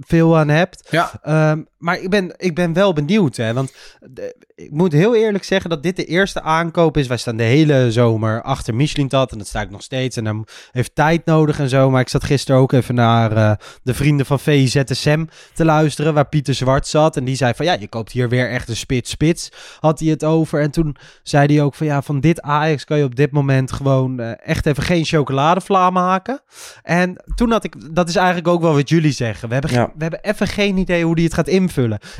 veel 0.00 0.38
aan 0.38 0.48
hebt. 0.48 0.88
Ja, 0.90 1.10
Ehm, 1.22 1.62
maar 1.78 2.00
ik 2.00 2.10
ben, 2.10 2.34
ik 2.36 2.54
ben 2.54 2.72
wel 2.72 2.92
benieuwd, 2.92 3.36
hè, 3.36 3.52
want 3.52 3.72
de- 4.00 4.46
ik 4.54 4.70
moet 4.70 4.92
heel 4.92 5.14
eerlijk 5.16 5.44
zeggen 5.44 5.70
dat 5.70 5.82
dit 5.82 5.96
de 5.96 6.04
eerste 6.04 6.42
aankoop 6.42 6.96
is. 6.96 7.06
Wij 7.06 7.16
staan 7.16 7.36
de 7.36 7.42
hele 7.42 7.92
zomer 7.92 8.42
achter 8.42 8.74
Michelin-Tat 8.74 9.32
en 9.32 9.38
dat 9.38 9.46
sta 9.46 9.60
ik 9.60 9.70
nog 9.70 9.82
steeds. 9.82 10.16
En 10.16 10.24
dan 10.24 10.46
heeft 10.72 10.94
tijd 10.94 11.24
nodig 11.24 11.58
en 11.58 11.68
zo. 11.68 11.90
Maar 11.90 12.00
ik 12.00 12.08
zat 12.08 12.24
gisteren 12.24 12.60
ook 12.60 12.72
even 12.72 12.94
naar 12.94 13.36
eh, 13.36 13.52
de 13.82 13.94
vrienden 13.94 14.26
van 14.26 14.38
VIZSM 14.40 15.24
te 15.54 15.64
luisteren, 15.64 16.14
waar 16.14 16.28
Pieter 16.28 16.54
Zwart 16.54 16.86
zat. 16.86 17.16
En 17.16 17.24
die 17.24 17.36
zei 17.36 17.52
van, 17.54 17.66
ja, 17.66 17.72
je 17.80 17.88
koopt 17.88 18.12
hier 18.12 18.28
weer 18.28 18.50
echt 18.50 18.68
een 18.68 18.76
spits-spits, 18.76 19.48
had 19.80 20.00
hij 20.00 20.08
het 20.08 20.24
over. 20.24 20.60
En 20.60 20.70
toen 20.70 20.96
zei 21.22 21.54
hij 21.54 21.62
ook 21.64 21.74
van, 21.74 21.86
ja, 21.86 22.02
van 22.02 22.20
dit 22.20 22.40
Ajax 22.42 22.84
kan 22.84 22.98
je 22.98 23.04
op 23.04 23.14
dit 23.16 23.30
moment 23.30 23.72
gewoon 23.72 24.20
eh, 24.20 24.30
echt 24.48 24.66
even 24.66 24.82
geen 24.82 25.04
chocoladevla 25.04 25.90
maken. 25.90 26.40
En 26.82 27.16
toen 27.34 27.50
had 27.50 27.64
ik, 27.64 27.94
dat 27.94 28.08
is 28.08 28.16
eigenlijk 28.16 28.48
ook 28.48 28.60
wel 28.60 28.74
wat 28.74 28.88
jullie 28.88 29.12
zeggen. 29.12 29.48
We 29.48 29.54
hebben, 29.54 29.72
Ja. 29.72 29.92
we 29.96 30.02
hebben 30.02 30.20
even 30.22 30.46
geen 30.46 30.76
idee 30.76 31.04
hoe 31.04 31.14
die 31.14 31.24
het 31.24 31.34
gaat 31.34 31.46
invullen. 31.48 31.66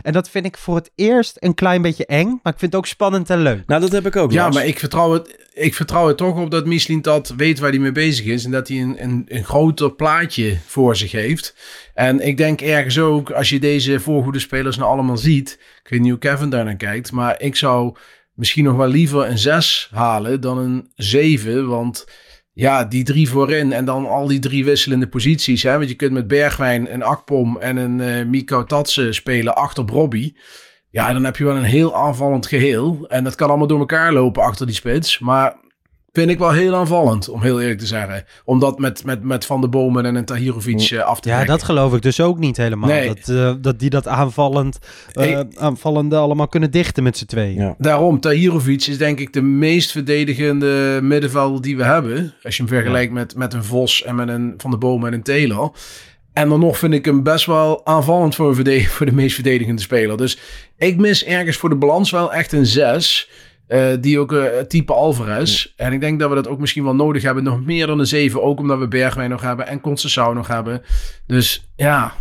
En 0.02 0.12
dat 0.12 0.30
vind 0.30 0.46
ik 0.46 0.56
voor 0.56 0.76
het 0.76 0.90
eerst 0.94 1.36
een 1.38 1.54
klein 1.54 1.82
beetje 1.82 2.06
eng, 2.06 2.28
maar 2.42 2.52
ik 2.52 2.58
vind 2.58 2.72
het 2.72 2.74
ook 2.74 2.86
spannend 2.86 3.30
en 3.30 3.42
leuk. 3.42 3.66
nou 3.66 3.80
dat 3.80 3.92
heb 3.92 4.06
ik 4.06 4.16
ook. 4.16 4.32
ja 4.32 4.42
Lars. 4.42 4.54
maar 4.54 4.66
ik 4.66 4.78
vertrouw, 4.78 5.12
het, 5.12 5.46
ik 5.54 5.74
vertrouw 5.74 6.08
er 6.08 6.14
toch 6.14 6.36
op 6.36 6.50
dat 6.50 6.66
Michelin 6.66 7.02
dat 7.02 7.34
weet 7.36 7.58
waar 7.58 7.70
hij 7.70 7.78
mee 7.78 7.92
bezig 7.92 8.26
is. 8.26 8.44
En 8.44 8.50
dat 8.50 8.68
hij 8.68 8.80
een, 8.80 9.02
een, 9.02 9.24
een 9.28 9.44
groter 9.44 9.92
plaatje 9.92 10.58
voor 10.66 10.96
zich 10.96 11.12
heeft. 11.12 11.54
En 11.94 12.26
ik 12.26 12.36
denk 12.36 12.60
ergens 12.60 12.98
ook, 12.98 13.30
als 13.30 13.48
je 13.48 13.58
deze 13.58 14.00
voorgoede 14.00 14.38
spelers 14.38 14.76
nou 14.76 14.90
allemaal 14.90 15.16
ziet. 15.16 15.58
Ik 15.82 15.90
weet 15.90 16.00
niet 16.00 16.10
hoe 16.10 16.18
Kevin 16.18 16.50
daar 16.50 16.64
naar 16.64 16.76
kijkt. 16.76 17.12
Maar 17.12 17.40
ik 17.40 17.56
zou 17.56 17.96
misschien 18.34 18.64
nog 18.64 18.76
wel 18.76 18.88
liever 18.88 19.28
een 19.28 19.38
6 19.38 19.88
halen 19.92 20.40
dan 20.40 20.58
een 20.58 20.90
7. 20.94 21.68
Want 21.68 22.06
ja, 22.58 22.84
die 22.84 23.04
drie 23.04 23.28
voorin 23.28 23.72
en 23.72 23.84
dan 23.84 24.06
al 24.06 24.26
die 24.26 24.38
drie 24.38 24.64
wisselende 24.64 25.08
posities. 25.08 25.62
Hè? 25.62 25.76
Want 25.76 25.88
je 25.88 25.94
kunt 25.94 26.12
met 26.12 26.28
Bergwijn, 26.28 26.92
een 26.92 27.02
Akpom 27.02 27.58
en 27.58 27.76
een 27.76 28.00
eh 28.00 28.26
Miko 28.26 28.64
spelen 29.10 29.56
achter 29.56 29.84
Bobby. 29.84 30.32
Ja, 30.90 31.12
dan 31.12 31.24
heb 31.24 31.36
je 31.36 31.44
wel 31.44 31.56
een 31.56 31.62
heel 31.62 31.96
aanvallend 31.96 32.46
geheel. 32.46 33.04
En 33.08 33.24
dat 33.24 33.34
kan 33.34 33.48
allemaal 33.48 33.66
door 33.66 33.78
elkaar 33.78 34.12
lopen 34.12 34.42
achter 34.42 34.66
die 34.66 34.74
spits. 34.74 35.18
Maar 35.18 35.56
vind 36.18 36.30
ik 36.30 36.38
wel 36.38 36.52
heel 36.52 36.74
aanvallend, 36.74 37.28
om 37.28 37.42
heel 37.42 37.60
eerlijk 37.60 37.78
te 37.78 37.86
zeggen. 37.86 38.24
Om 38.44 38.58
dat 38.58 38.78
met, 38.78 39.04
met, 39.04 39.22
met 39.22 39.46
Van 39.46 39.60
der 39.60 39.70
Bomen 39.70 40.04
en 40.04 40.14
een 40.14 40.24
Tahirovic 40.24 40.80
eh, 40.80 41.00
af 41.00 41.20
te 41.20 41.28
Ja, 41.28 41.34
trekken. 41.34 41.56
dat 41.56 41.64
geloof 41.64 41.94
ik 41.94 42.02
dus 42.02 42.20
ook 42.20 42.38
niet 42.38 42.56
helemaal. 42.56 42.88
Nee. 42.88 43.06
Dat, 43.06 43.28
eh, 43.28 43.52
dat 43.60 43.78
die 43.78 43.90
dat 43.90 44.08
aanvallend, 44.08 44.78
eh, 45.12 45.40
aanvallende 45.54 46.16
allemaal 46.16 46.48
kunnen 46.48 46.70
dichten 46.70 47.02
met 47.02 47.18
z'n 47.18 47.24
tweeën. 47.24 47.60
Ja. 47.60 47.74
Daarom, 47.78 48.20
Tahirovic 48.20 48.86
is 48.86 48.98
denk 48.98 49.18
ik 49.18 49.32
de 49.32 49.42
meest 49.42 49.90
verdedigende 49.90 50.98
middenvelder 51.02 51.62
die 51.62 51.76
we 51.76 51.84
hebben. 51.84 52.34
Als 52.42 52.56
je 52.56 52.62
hem 52.62 52.72
vergelijkt 52.72 53.12
met, 53.12 53.36
met 53.36 53.54
een 53.54 53.64
Vos 53.64 54.02
en 54.02 54.14
met 54.14 54.28
een 54.28 54.54
Van 54.56 54.70
der 54.70 54.78
Bomen 54.78 55.08
en 55.08 55.14
een 55.14 55.22
Taylor. 55.22 55.72
En 56.32 56.48
dan 56.48 56.60
nog 56.60 56.78
vind 56.78 56.94
ik 56.94 57.04
hem 57.04 57.22
best 57.22 57.46
wel 57.46 57.86
aanvallend 57.86 58.34
voor, 58.34 58.58
een 58.58 58.84
voor 58.96 59.06
de 59.06 59.12
meest 59.12 59.34
verdedigende 59.34 59.82
speler. 59.82 60.16
Dus 60.16 60.38
ik 60.76 60.96
mis 60.96 61.24
ergens 61.24 61.56
voor 61.56 61.68
de 61.68 61.76
balans 61.76 62.10
wel 62.10 62.32
echt 62.32 62.52
een 62.52 62.66
6. 62.66 63.30
Eh, 63.68 63.86
die 64.00 64.18
ook 64.18 64.32
eh, 64.32 64.58
type 64.60 64.92
Alvarez. 64.92 65.72
En 65.76 65.92
ik 65.92 66.00
denk 66.00 66.20
dat 66.20 66.28
we 66.28 66.34
dat 66.34 66.48
ook 66.48 66.58
misschien 66.58 66.84
wel 66.84 66.94
nodig 66.94 67.22
hebben. 67.22 67.44
Nog 67.44 67.64
meer 67.64 67.86
dan 67.86 67.98
een 67.98 68.06
7. 68.06 68.42
Ook 68.42 68.58
omdat 68.58 68.78
we 68.78 68.88
Bergwijn 68.88 69.30
nog 69.30 69.40
hebben 69.42 69.66
en 69.66 69.80
Concessao 69.80 70.32
nog 70.32 70.46
hebben. 70.46 70.82
Dus 71.26 71.68
ja, 71.76 72.12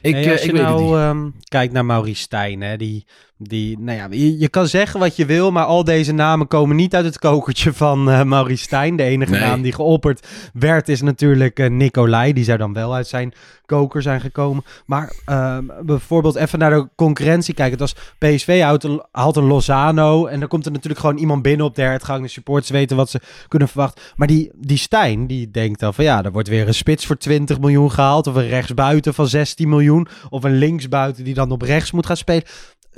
ik, 0.00 0.14
Hey, 0.14 0.24
eh, 0.24 0.30
als 0.32 0.40
ik 0.40 0.46
je 0.46 0.52
weet 0.52 0.62
nou 0.62 0.82
niet. 0.82 0.92
ehm, 0.92 1.30
kijkt 1.48 1.72
naar 1.72 1.84
Maurice 1.84 2.20
Stijn, 2.22 2.60
hè, 2.60 2.76
die, 2.76 3.06
die, 3.38 3.78
nou 3.78 3.98
ja, 3.98 4.06
je, 4.10 4.38
je 4.38 4.48
kan 4.48 4.66
zeggen 4.66 5.00
wat 5.00 5.16
je 5.16 5.26
wil, 5.26 5.50
maar 5.50 5.64
al 5.64 5.84
deze 5.84 6.12
namen 6.12 6.46
komen 6.48 6.76
niet 6.76 6.94
uit 6.94 7.04
het 7.04 7.18
kokertje 7.18 7.72
van 7.72 8.10
eh 8.10 8.22
Maurice 8.22 8.62
Stijn. 8.62 8.96
De 8.96 9.02
enige 9.02 9.30
Nee. 9.30 9.40
naam 9.40 9.62
die 9.62 9.72
geopperd 9.72 10.26
werd 10.52 10.88
is 10.88 11.02
natuurlijk 11.02 11.58
eh, 11.58 11.70
Nicolai. 11.70 12.32
Die 12.32 12.44
zou 12.44 12.58
dan 12.58 12.72
wel 12.72 12.94
uit 12.94 13.06
zijn 13.06 13.32
koker 13.66 14.02
zijn 14.02 14.20
gekomen. 14.20 14.64
Maar 14.86 15.12
ehm, 15.24 15.64
bijvoorbeeld 15.82 16.34
even 16.34 16.58
naar 16.58 16.70
de 16.70 16.88
concurrentie 16.96 17.54
kijken. 17.54 17.78
Het 17.78 17.92
was 17.92 18.12
PSV 18.18 18.60
haalt 18.60 18.84
een, 18.84 19.02
haalt 19.12 19.36
een 19.36 19.44
Lozano 19.46 20.26
en 20.26 20.40
dan 20.40 20.48
komt 20.48 20.66
er 20.66 20.72
natuurlijk 20.72 21.00
gewoon 21.00 21.16
iemand 21.18 21.42
binnen 21.42 21.66
op 21.66 21.74
de 21.74 21.82
hertgang. 21.82 22.22
De 22.22 22.28
supporters 22.28 22.70
weten 22.70 22.96
wat 22.96 23.10
ze 23.10 23.20
kunnen 23.48 23.68
verwachten. 23.68 24.02
Maar 24.16 24.28
die, 24.28 24.50
die 24.54 24.78
Stijn, 24.78 25.26
die 25.26 25.50
denkt 25.50 25.80
dan 25.80 25.94
van 25.94 26.04
ja, 26.04 26.24
er 26.24 26.32
wordt 26.32 26.48
weer 26.48 26.66
een 26.66 26.74
spits 26.74 27.06
voor 27.06 27.16
20 27.16 27.60
miljoen 27.60 27.92
gehaald. 27.92 28.26
Of 28.26 28.34
een 28.34 28.48
rechtsbuiten 28.48 29.14
van 29.14 29.28
16 29.28 29.68
miljoen. 29.68 30.06
Of 30.30 30.44
een 30.44 30.58
linksbuiten 30.58 31.24
die 31.24 31.34
dan 31.34 31.50
op 31.50 31.62
rechts 31.62 31.90
moet 31.92 32.06
gaan 32.06 32.16
spelen. 32.16 32.44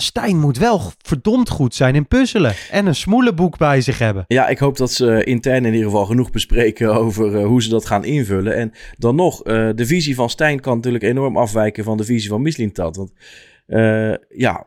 Stijn 0.01 0.39
moet 0.41 0.59
wel 0.59 0.83
verdomd 0.99 1.49
goed 1.49 1.75
zijn 1.75 1.95
in 1.95 2.07
puzzelen. 2.09 2.55
En 2.71 2.87
een 2.87 2.95
smoelenboek 2.95 3.59
bij 3.59 3.81
zich 3.81 3.99
hebben. 3.99 4.25
Ja, 4.27 4.49
ik 4.49 4.59
hoop 4.59 4.77
dat 4.77 4.93
ze 4.93 5.25
intern 5.25 5.65
in 5.65 5.73
ieder 5.73 5.91
geval 5.91 6.07
genoeg 6.07 6.31
bespreken 6.31 6.95
over 7.05 7.37
eh, 7.37 7.45
hoe 7.47 7.63
ze 7.63 7.69
dat 7.69 7.87
gaan 7.87 8.05
invullen. 8.05 8.55
En 8.57 8.73
dan 8.99 9.15
nog, 9.15 9.43
eh, 9.45 9.69
de 9.75 9.87
visie 9.87 10.15
van 10.15 10.31
Stijn 10.31 10.61
kan 10.61 10.77
natuurlijk 10.77 11.05
enorm 11.05 11.37
afwijken 11.37 11.85
van 11.85 11.97
de 11.97 12.05
visie 12.05 12.29
van 12.29 12.43
Mislintat. 12.43 12.97
Want 12.97 13.13
eh, 13.67 14.15
ja, 14.29 14.67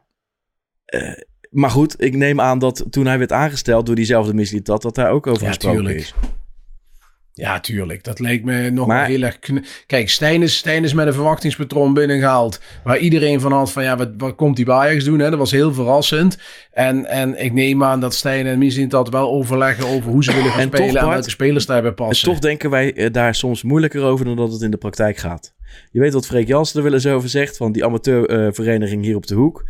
eh, 0.86 1.12
maar 1.50 1.70
goed, 1.70 2.04
ik 2.04 2.16
neem 2.16 2.42
aan 2.42 2.60
dat 2.60 2.86
toen 2.90 3.06
hij 3.06 3.18
werd 3.18 3.32
aangesteld 3.32 3.86
door 3.86 3.96
diezelfde 3.96 4.34
Mislintat, 4.34 4.82
dat 4.82 4.96
daar 4.96 5.12
ook 5.12 5.28
over 5.28 5.44
Ja, 5.44 5.48
gesproken 5.48 5.78
tuurlijk. 5.78 6.00
is. 6.00 6.14
Ja, 7.34 7.60
tuurlijk. 7.60 8.04
Dat 8.04 8.20
leek 8.20 8.44
me 8.44 8.70
nog 8.70 8.88
Maar- 8.88 9.06
heel 9.06 9.22
erg... 9.22 9.40
kn- 9.40 9.66
Kijk, 9.86 10.10
Stijn 10.10 10.42
is, 10.42 10.58
Stijn 10.58 10.84
is 10.84 10.94
met 10.94 11.08
een 11.08 11.14
verwachtingspatroon 11.14 11.94
binnengehaald. 11.94 12.60
Waar 12.84 12.98
iedereen 12.98 13.40
van 13.40 13.52
had 13.52 13.72
van, 13.72 13.84
ja, 13.84 13.98
wat, 13.98 14.10
wat 14.18 14.36
komt 14.36 14.56
die 14.56 14.72
Ajax 14.72 15.04
doen? 15.04 15.20
Hè? 15.20 15.30
Dat 15.30 15.40
was 15.40 15.52
heel 15.52 15.74
verrassend. 15.74 16.38
En, 16.72 17.06
en 17.06 17.44
ik 17.44 17.54
neem 17.54 17.84
aan 17.84 18.00
dat 18.00 18.14
Stijn 18.14 18.46
en 18.48 18.58
Misschien 18.58 18.90
dat 18.90 19.10
wel 19.10 19.30
overleggen 19.32 19.86
over 19.88 20.12
hoe 20.12 20.24
ze 20.24 20.34
willen 20.34 20.52
gaan 20.52 20.60
En 20.60 20.70
toch, 20.70 20.80
spelen. 20.80 20.96
en 20.96 21.02
Bart, 21.02 21.14
welke 21.16 21.30
spelers 21.30 21.66
daarbij 21.66 21.90
En 21.90 21.96
passen. 21.96 22.28
toch 22.30 22.40
denken 22.40 22.70
wij 22.70 22.94
eh, 22.94 23.12
daar 23.12 23.36
soms 23.36 23.64
moeilijker 23.64 24.04
over 24.04 24.26
dan 24.26 24.36
dat 24.36 24.52
het 24.52 24.62
in 24.62 24.72
de 24.72 24.78
praktijk 24.78 25.18
gaat. 25.18 25.54
Je 25.92 26.00
weet 26.00 26.14
wat 26.14 26.26
Freek 26.26 26.48
Jansen 26.48 26.78
er 26.78 26.84
wel 26.84 26.94
eens 26.94 27.08
over 27.08 27.30
zegt, 27.30 27.58
van 27.58 27.72
die 27.72 27.86
amateurvereniging 27.86 29.04
hier 29.04 29.16
op 29.16 29.28
de 29.28 29.36
hoek. 29.36 29.66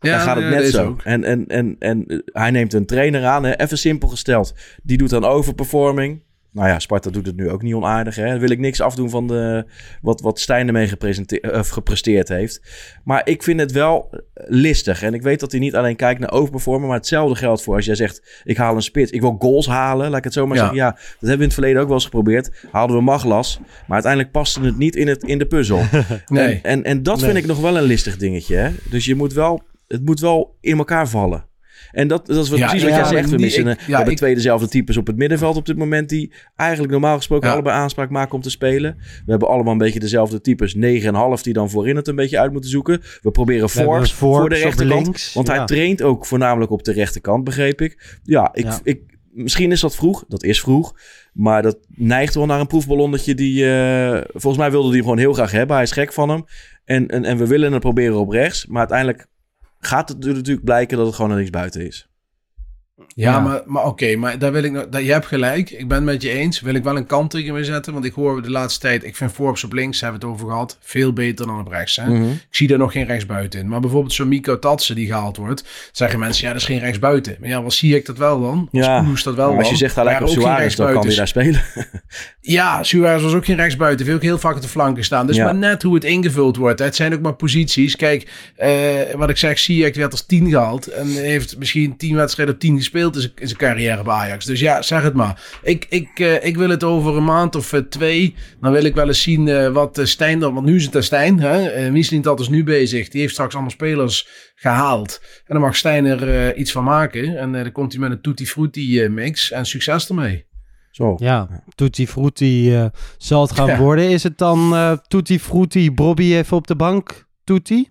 ja, 0.00 0.10
dan 0.10 0.20
gaat 0.20 0.36
het 0.36 0.44
ja, 0.44 0.50
net 0.50 0.70
zo. 0.70 0.86
ook. 0.86 1.02
En, 1.02 1.24
en, 1.24 1.46
en, 1.46 1.76
en 1.78 2.04
eh, 2.06 2.18
hij 2.24 2.50
neemt 2.50 2.72
een 2.72 2.86
trainer 2.86 3.24
aan, 3.24 3.44
hè, 3.44 3.56
even 3.56 3.78
simpel 3.78 4.08
gesteld. 4.08 4.54
Die 4.82 4.96
doet 4.98 5.10
dan 5.10 5.24
overperforming. 5.24 6.26
Nou 6.52 6.68
ja, 6.68 6.78
Sparta 6.78 7.10
doet 7.10 7.26
het 7.26 7.36
nu 7.36 7.50
ook 7.50 7.62
niet 7.62 7.74
onaardig. 7.74 8.16
Hè. 8.16 8.38
Wil 8.38 8.50
ik 8.50 8.58
niks 8.58 8.80
afdoen 8.80 9.10
van 9.10 9.26
de, 9.26 9.64
wat, 10.02 10.20
wat 10.20 10.40
Stijn 10.40 10.66
ermee 10.66 10.90
of 11.52 11.68
gepresteerd 11.68 12.28
heeft. 12.28 12.62
Maar 13.04 13.20
ik 13.28 13.42
vind 13.42 13.60
het 13.60 13.72
wel 13.72 14.08
eh, 14.10 14.18
listig. 14.48 15.02
En 15.02 15.14
ik 15.14 15.22
weet 15.22 15.40
dat 15.40 15.50
hij 15.50 15.60
niet 15.60 15.74
alleen 15.74 15.96
kijkt 15.96 16.20
naar 16.20 16.32
overperformen. 16.32 16.88
Maar 16.88 16.96
hetzelfde 16.96 17.34
geldt 17.36 17.62
voor 17.62 17.74
als 17.74 17.84
jij 17.84 17.94
zegt... 17.94 18.40
ik 18.44 18.56
haal 18.56 18.74
een 18.74 18.82
spits, 18.82 19.10
ik 19.10 19.20
wil 19.20 19.36
goals 19.38 19.66
halen. 19.66 20.08
Laat 20.08 20.18
ik 20.18 20.24
het 20.24 20.32
zo 20.32 20.46
maar 20.46 20.56
Ja. 20.56 20.62
zeggen. 20.62 20.78
Ja, 20.80 20.90
dat 20.90 21.00
hebben 21.02 21.28
we 21.28 21.34
in 21.34 21.40
het 21.42 21.54
verleden 21.54 21.80
ook 21.80 21.86
wel 21.86 21.96
eens 21.96 22.04
geprobeerd. 22.04 22.66
Haalden 22.70 22.96
we 22.96 23.02
Maglas. 23.02 23.58
Maar 23.58 23.92
uiteindelijk 24.02 24.32
paste 24.32 24.60
het 24.60 24.78
niet 24.78 24.96
in, 24.96 25.08
het, 25.08 25.22
in 25.22 25.38
de 25.38 25.46
puzzel. 25.46 25.82
Nee. 26.26 26.54
En, 26.54 26.62
en, 26.62 26.84
en 26.84 27.02
dat 27.02 27.16
Nee. 27.16 27.24
vind 27.24 27.38
ik 27.38 27.46
nog 27.46 27.60
wel 27.60 27.76
een 27.76 27.82
listig 27.82 28.16
dingetje. 28.16 28.56
Hè? 28.56 28.70
Dus 28.90 29.04
je 29.04 29.14
moet 29.14 29.32
wel, 29.32 29.62
het 29.86 30.04
moet 30.04 30.20
wel 30.20 30.56
in 30.60 30.78
elkaar 30.78 31.08
vallen. 31.08 31.46
En 31.98 32.08
dat, 32.08 32.26
dat 32.26 32.44
is 32.44 32.48
wat 32.48 32.58
Ja, 32.58 32.66
precies 32.68 32.84
wat 32.88 32.94
jij 32.94 33.04
zegt. 33.04 33.30
We, 33.30 33.36
die- 33.36 33.44
missen, 33.44 33.62
ik- 33.66 33.68
een- 33.68 33.76
ja, 33.80 33.86
we 33.86 33.92
hebben 33.94 34.12
ik- 34.12 34.18
twee 34.18 34.34
dezelfde 34.34 34.68
types 34.68 34.96
op 34.96 35.06
het 35.06 35.16
middenveld 35.16 35.56
op 35.56 35.66
dit 35.66 35.76
moment... 35.76 36.08
die 36.08 36.32
eigenlijk 36.56 36.92
normaal 36.92 37.16
gesproken 37.16 37.50
allebei 37.50 37.76
aanspraak 37.76 38.10
maken 38.10 38.34
om 38.34 38.40
te 38.40 38.50
spelen. 38.50 38.96
We 38.98 39.30
hebben 39.30 39.48
allemaal 39.48 39.72
een 39.72 39.78
beetje 39.78 40.00
dezelfde 40.00 40.40
types. 40.40 40.74
9,5 40.74 41.42
die 41.42 41.52
dan 41.52 41.70
voorin 41.70 41.96
het 41.96 42.08
een 42.08 42.16
beetje 42.16 42.38
uit 42.38 42.52
moeten 42.52 42.70
zoeken. 42.70 43.00
We 43.22 43.30
proberen 43.30 43.68
Forbes 43.70 44.12
voor 44.12 44.48
de 44.48 44.54
rechterkant. 44.56 45.04
links, 45.04 45.32
want 45.34 45.46
hij 45.48 45.64
traint 45.64 46.02
ook 46.02 46.26
voornamelijk 46.26 46.70
op 46.70 46.84
de 46.84 46.92
rechterkant, 46.92 47.44
begreep 47.44 47.80
ik. 47.80 48.18
Ja, 48.22 48.50
ik. 48.52 48.66
Ik, 48.82 49.00
misschien 49.32 49.72
is 49.72 49.80
dat 49.80 49.96
vroeg. 49.96 50.24
Dat 50.28 50.42
is 50.42 50.60
vroeg. 50.60 50.94
Maar 51.32 51.62
dat 51.62 51.78
neigt 51.88 52.34
wel 52.34 52.46
naar 52.46 52.60
een 52.60 52.66
proefballonnetje 52.66 53.34
die... 53.34 53.70
eh, 53.70 54.20
volgens 54.32 54.56
mij 54.56 54.70
wilde 54.70 54.86
hij 54.86 54.96
hem 54.96 55.02
gewoon 55.04 55.18
heel 55.18 55.32
graag 55.32 55.50
hebben. 55.50 55.74
Hij 55.76 55.84
is 55.84 55.92
gek 55.92 56.12
van 56.12 56.28
hem. 56.28 56.44
En, 56.84 57.08
en, 57.08 57.24
en 57.24 57.36
we 57.38 57.46
willen 57.46 57.72
het 57.72 57.80
proberen 57.80 58.16
op 58.18 58.30
rechts. 58.30 58.66
Maar 58.66 58.78
uiteindelijk 58.78 59.26
gaat 59.78 60.08
het 60.08 60.24
natuurlijk 60.24 60.64
blijken 60.64 60.96
dat 60.96 61.06
het 61.06 61.14
gewoon 61.14 61.30
er 61.30 61.36
niks 61.36 61.50
buiten 61.50 61.86
is. 61.86 62.08
Ja, 63.06 63.30
Ja. 63.32 63.40
maar, 63.40 63.62
maar 63.66 63.84
oké, 63.86 64.16
maar 64.16 64.38
daar 64.38 64.52
wil 64.52 64.62
ik 64.62 64.72
nog, 64.72 64.86
daar, 64.88 65.02
je 65.02 65.12
hebt 65.12 65.26
gelijk. 65.26 65.70
Ik 65.70 65.88
ben 65.88 65.96
het 65.96 66.06
met 66.06 66.22
je 66.22 66.30
eens. 66.30 66.60
Wil 66.60 66.74
ik 66.74 66.82
wel 66.84 66.96
een 66.96 67.06
kanttekening 67.06 67.54
mee 67.56 67.64
zetten, 67.64 67.92
want 67.92 68.04
ik 68.04 68.12
hoor 68.12 68.42
de 68.42 68.50
laatste 68.50 68.80
tijd, 68.80 69.04
ik 69.04 69.16
vind 69.16 69.32
Forbes 69.32 69.64
op 69.64 69.72
links, 69.72 70.00
hebben 70.00 70.20
we 70.20 70.26
het 70.26 70.34
over 70.34 70.48
gehad, 70.50 70.78
veel 70.80 71.12
beter 71.12 71.46
dan 71.46 71.60
op 71.60 71.68
rechts. 71.68 71.96
Hè? 71.96 72.04
Mhm. 72.08 72.30
Ik 72.30 72.38
zie 72.50 72.68
daar 72.68 72.78
nog 72.78 72.92
geen 72.92 73.06
rechtsbuiten 73.06 73.60
in. 73.60 73.68
Maar 73.68 73.80
bijvoorbeeld 73.80 74.12
zo'n 74.12 74.28
Miko 74.28 74.58
Tatsen 74.58 74.94
die 74.94 75.06
gehaald 75.06 75.36
wordt, 75.36 75.64
zeggen 75.92 76.18
mensen, 76.18 76.46
ja, 76.46 76.52
dat 76.52 76.60
is 76.60 76.66
geen 76.66 76.78
rechtsbuiten. 76.78 77.36
Maar 77.40 77.48
ja, 77.48 77.62
wat 77.62 77.72
zie 77.72 77.96
ik 77.96 78.06
dat 78.06 78.18
wel 78.18 78.40
dan? 78.40 78.68
Als 78.72 78.84
Ja, 78.86 79.00
Kudus 79.00 79.22
dat 79.22 79.34
wel 79.34 79.46
als 79.48 79.56
je 79.62 79.68
dan? 79.68 79.76
zegt 79.76 79.94
hij 79.94 80.04
lijkt 80.04 80.22
op 80.22 80.28
Suarez, 80.28 80.74
dan 80.74 80.92
kan 80.92 81.06
hij 81.06 81.14
daar 81.16 81.28
spelen. 81.28 81.62
Ja, 82.40 82.82
Suarez 82.82 83.22
was 83.22 83.32
ook 83.34 83.44
geen 83.44 83.56
rechtsbuiten. 83.56 84.14
Ook 84.14 84.22
heel 84.22 84.38
vaak 84.38 84.56
op 84.56 84.62
de 84.62 84.68
flanken 84.68 85.04
staan. 85.04 85.26
Dus 85.26 85.36
Ja. 85.36 85.44
maar 85.44 85.54
net 85.54 85.82
hoe 85.82 85.94
het 85.94 86.04
ingevuld 86.04 86.56
wordt. 86.56 86.78
hè. 86.78 86.84
Het 86.84 86.96
zijn 86.96 87.14
ook 87.14 87.20
maar 87.20 87.34
posities. 87.34 87.96
Kijk, 87.96 88.30
eh, 88.56 88.70
wat 89.16 89.30
ik 89.30 89.36
zeg, 89.36 89.58
Ziyech 89.58 89.96
werd 89.96 90.12
als 90.12 90.26
tien 90.26 90.48
gehaald. 90.48 90.86
En 90.86 91.06
heeft 91.08 91.58
misschien 91.58 91.96
tien 91.96 92.14
wedstrijden 92.16 92.54
op 92.54 92.60
tien 92.60 92.76
gespeeld 92.76 92.86
in 92.94 93.20
zijn, 93.20 93.32
in 93.34 93.46
zijn 93.46 93.58
carrière 93.58 94.02
bij 94.02 94.14
Ajax. 94.14 94.44
Dus 94.44 94.60
ja, 94.60 94.82
zeg 94.82 95.02
het 95.02 95.14
maar. 95.14 95.58
Ik, 95.62 95.86
ik, 95.88 96.08
eh, 96.18 96.44
ik 96.44 96.56
wil 96.56 96.68
het 96.70 96.84
over 96.84 97.16
een 97.16 97.24
maand 97.24 97.54
of 97.56 97.72
eh, 97.72 97.80
twee. 97.80 98.34
Dan 98.60 98.72
wil 98.72 98.84
ik 98.84 98.94
wel 98.94 99.06
eens 99.06 99.22
zien 99.22 99.48
eh, 99.48 99.68
wat 99.68 99.98
eh, 99.98 100.04
Stijn 100.04 100.38
dan... 100.38 100.54
Want 100.54 100.66
nu 100.66 100.76
is 100.76 100.84
het 100.84 100.96
aan 100.96 101.02
Stijn. 101.02 101.40
Hè? 101.40 101.84
Uh, 101.86 101.92
Mislintat 101.92 102.40
is 102.40 102.48
nu 102.48 102.64
bezig. 102.64 103.08
Die 103.08 103.20
heeft 103.20 103.32
straks 103.32 103.52
allemaal 103.54 103.70
spelers 103.72 104.28
gehaald. 104.54 105.20
En 105.46 105.54
dan 105.54 105.60
mag 105.60 105.76
Stijn 105.76 106.04
er 106.04 106.56
iets 106.56 106.72
van 106.72 106.84
maken. 106.84 107.38
En 107.38 107.52
dan 107.52 107.72
komt 107.72 107.92
hij 107.92 108.00
met 108.00 108.10
een 108.10 108.20
Tutti 108.20 108.46
Frutti 108.46 109.02
eh, 109.02 109.10
mix. 109.10 109.50
En 109.50 109.66
succes 109.66 110.08
ermee. 110.08 110.46
Zo. 110.90 111.14
Ja, 111.18 111.62
Tutti 111.74 112.06
Frutti 112.06 112.74
eh, 112.74 112.86
zal 113.18 113.42
het 113.42 113.52
gaan 113.52 113.66
Ja. 113.66 113.78
worden. 113.78 114.08
Is 114.10 114.22
het 114.22 114.38
dan 114.38 114.74
eh 114.74 114.92
Tutti 115.08 115.38
Frutti, 115.38 115.92
Bobby 115.92 116.34
even 116.34 116.56
op 116.56 116.66
de 116.66 116.76
bank, 116.76 117.26
Tutti? 117.44 117.88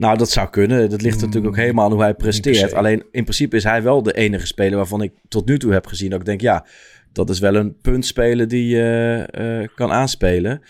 Nou, 0.00 0.16
dat 0.16 0.30
zou 0.30 0.50
kunnen. 0.50 0.90
Dat 0.90 1.02
ligt 1.02 1.14
Hmm, 1.14 1.24
natuurlijk 1.24 1.54
ook 1.54 1.60
helemaal 1.60 1.84
aan 1.84 1.92
hoe 1.92 2.02
hij 2.02 2.14
presteert. 2.14 2.72
Alleen 2.72 3.04
in 3.10 3.22
principe 3.22 3.56
is 3.56 3.64
hij 3.64 3.82
wel 3.82 4.02
de 4.02 4.12
enige 4.12 4.46
speler 4.46 4.76
waarvan 4.76 5.02
ik 5.02 5.12
tot 5.28 5.46
nu 5.46 5.58
toe 5.58 5.72
heb 5.72 5.86
gezien 5.86 6.10
dat 6.10 6.20
ik 6.20 6.26
denk, 6.26 6.40
ja, 6.40 6.66
dat 7.12 7.30
is 7.30 7.38
wel 7.38 7.54
een 7.54 7.76
puntspeler 7.80 8.48
die 8.48 8.76
eh, 8.76 9.60
eh, 9.62 9.68
kan 9.74 9.90
aanspelen. 9.90 10.62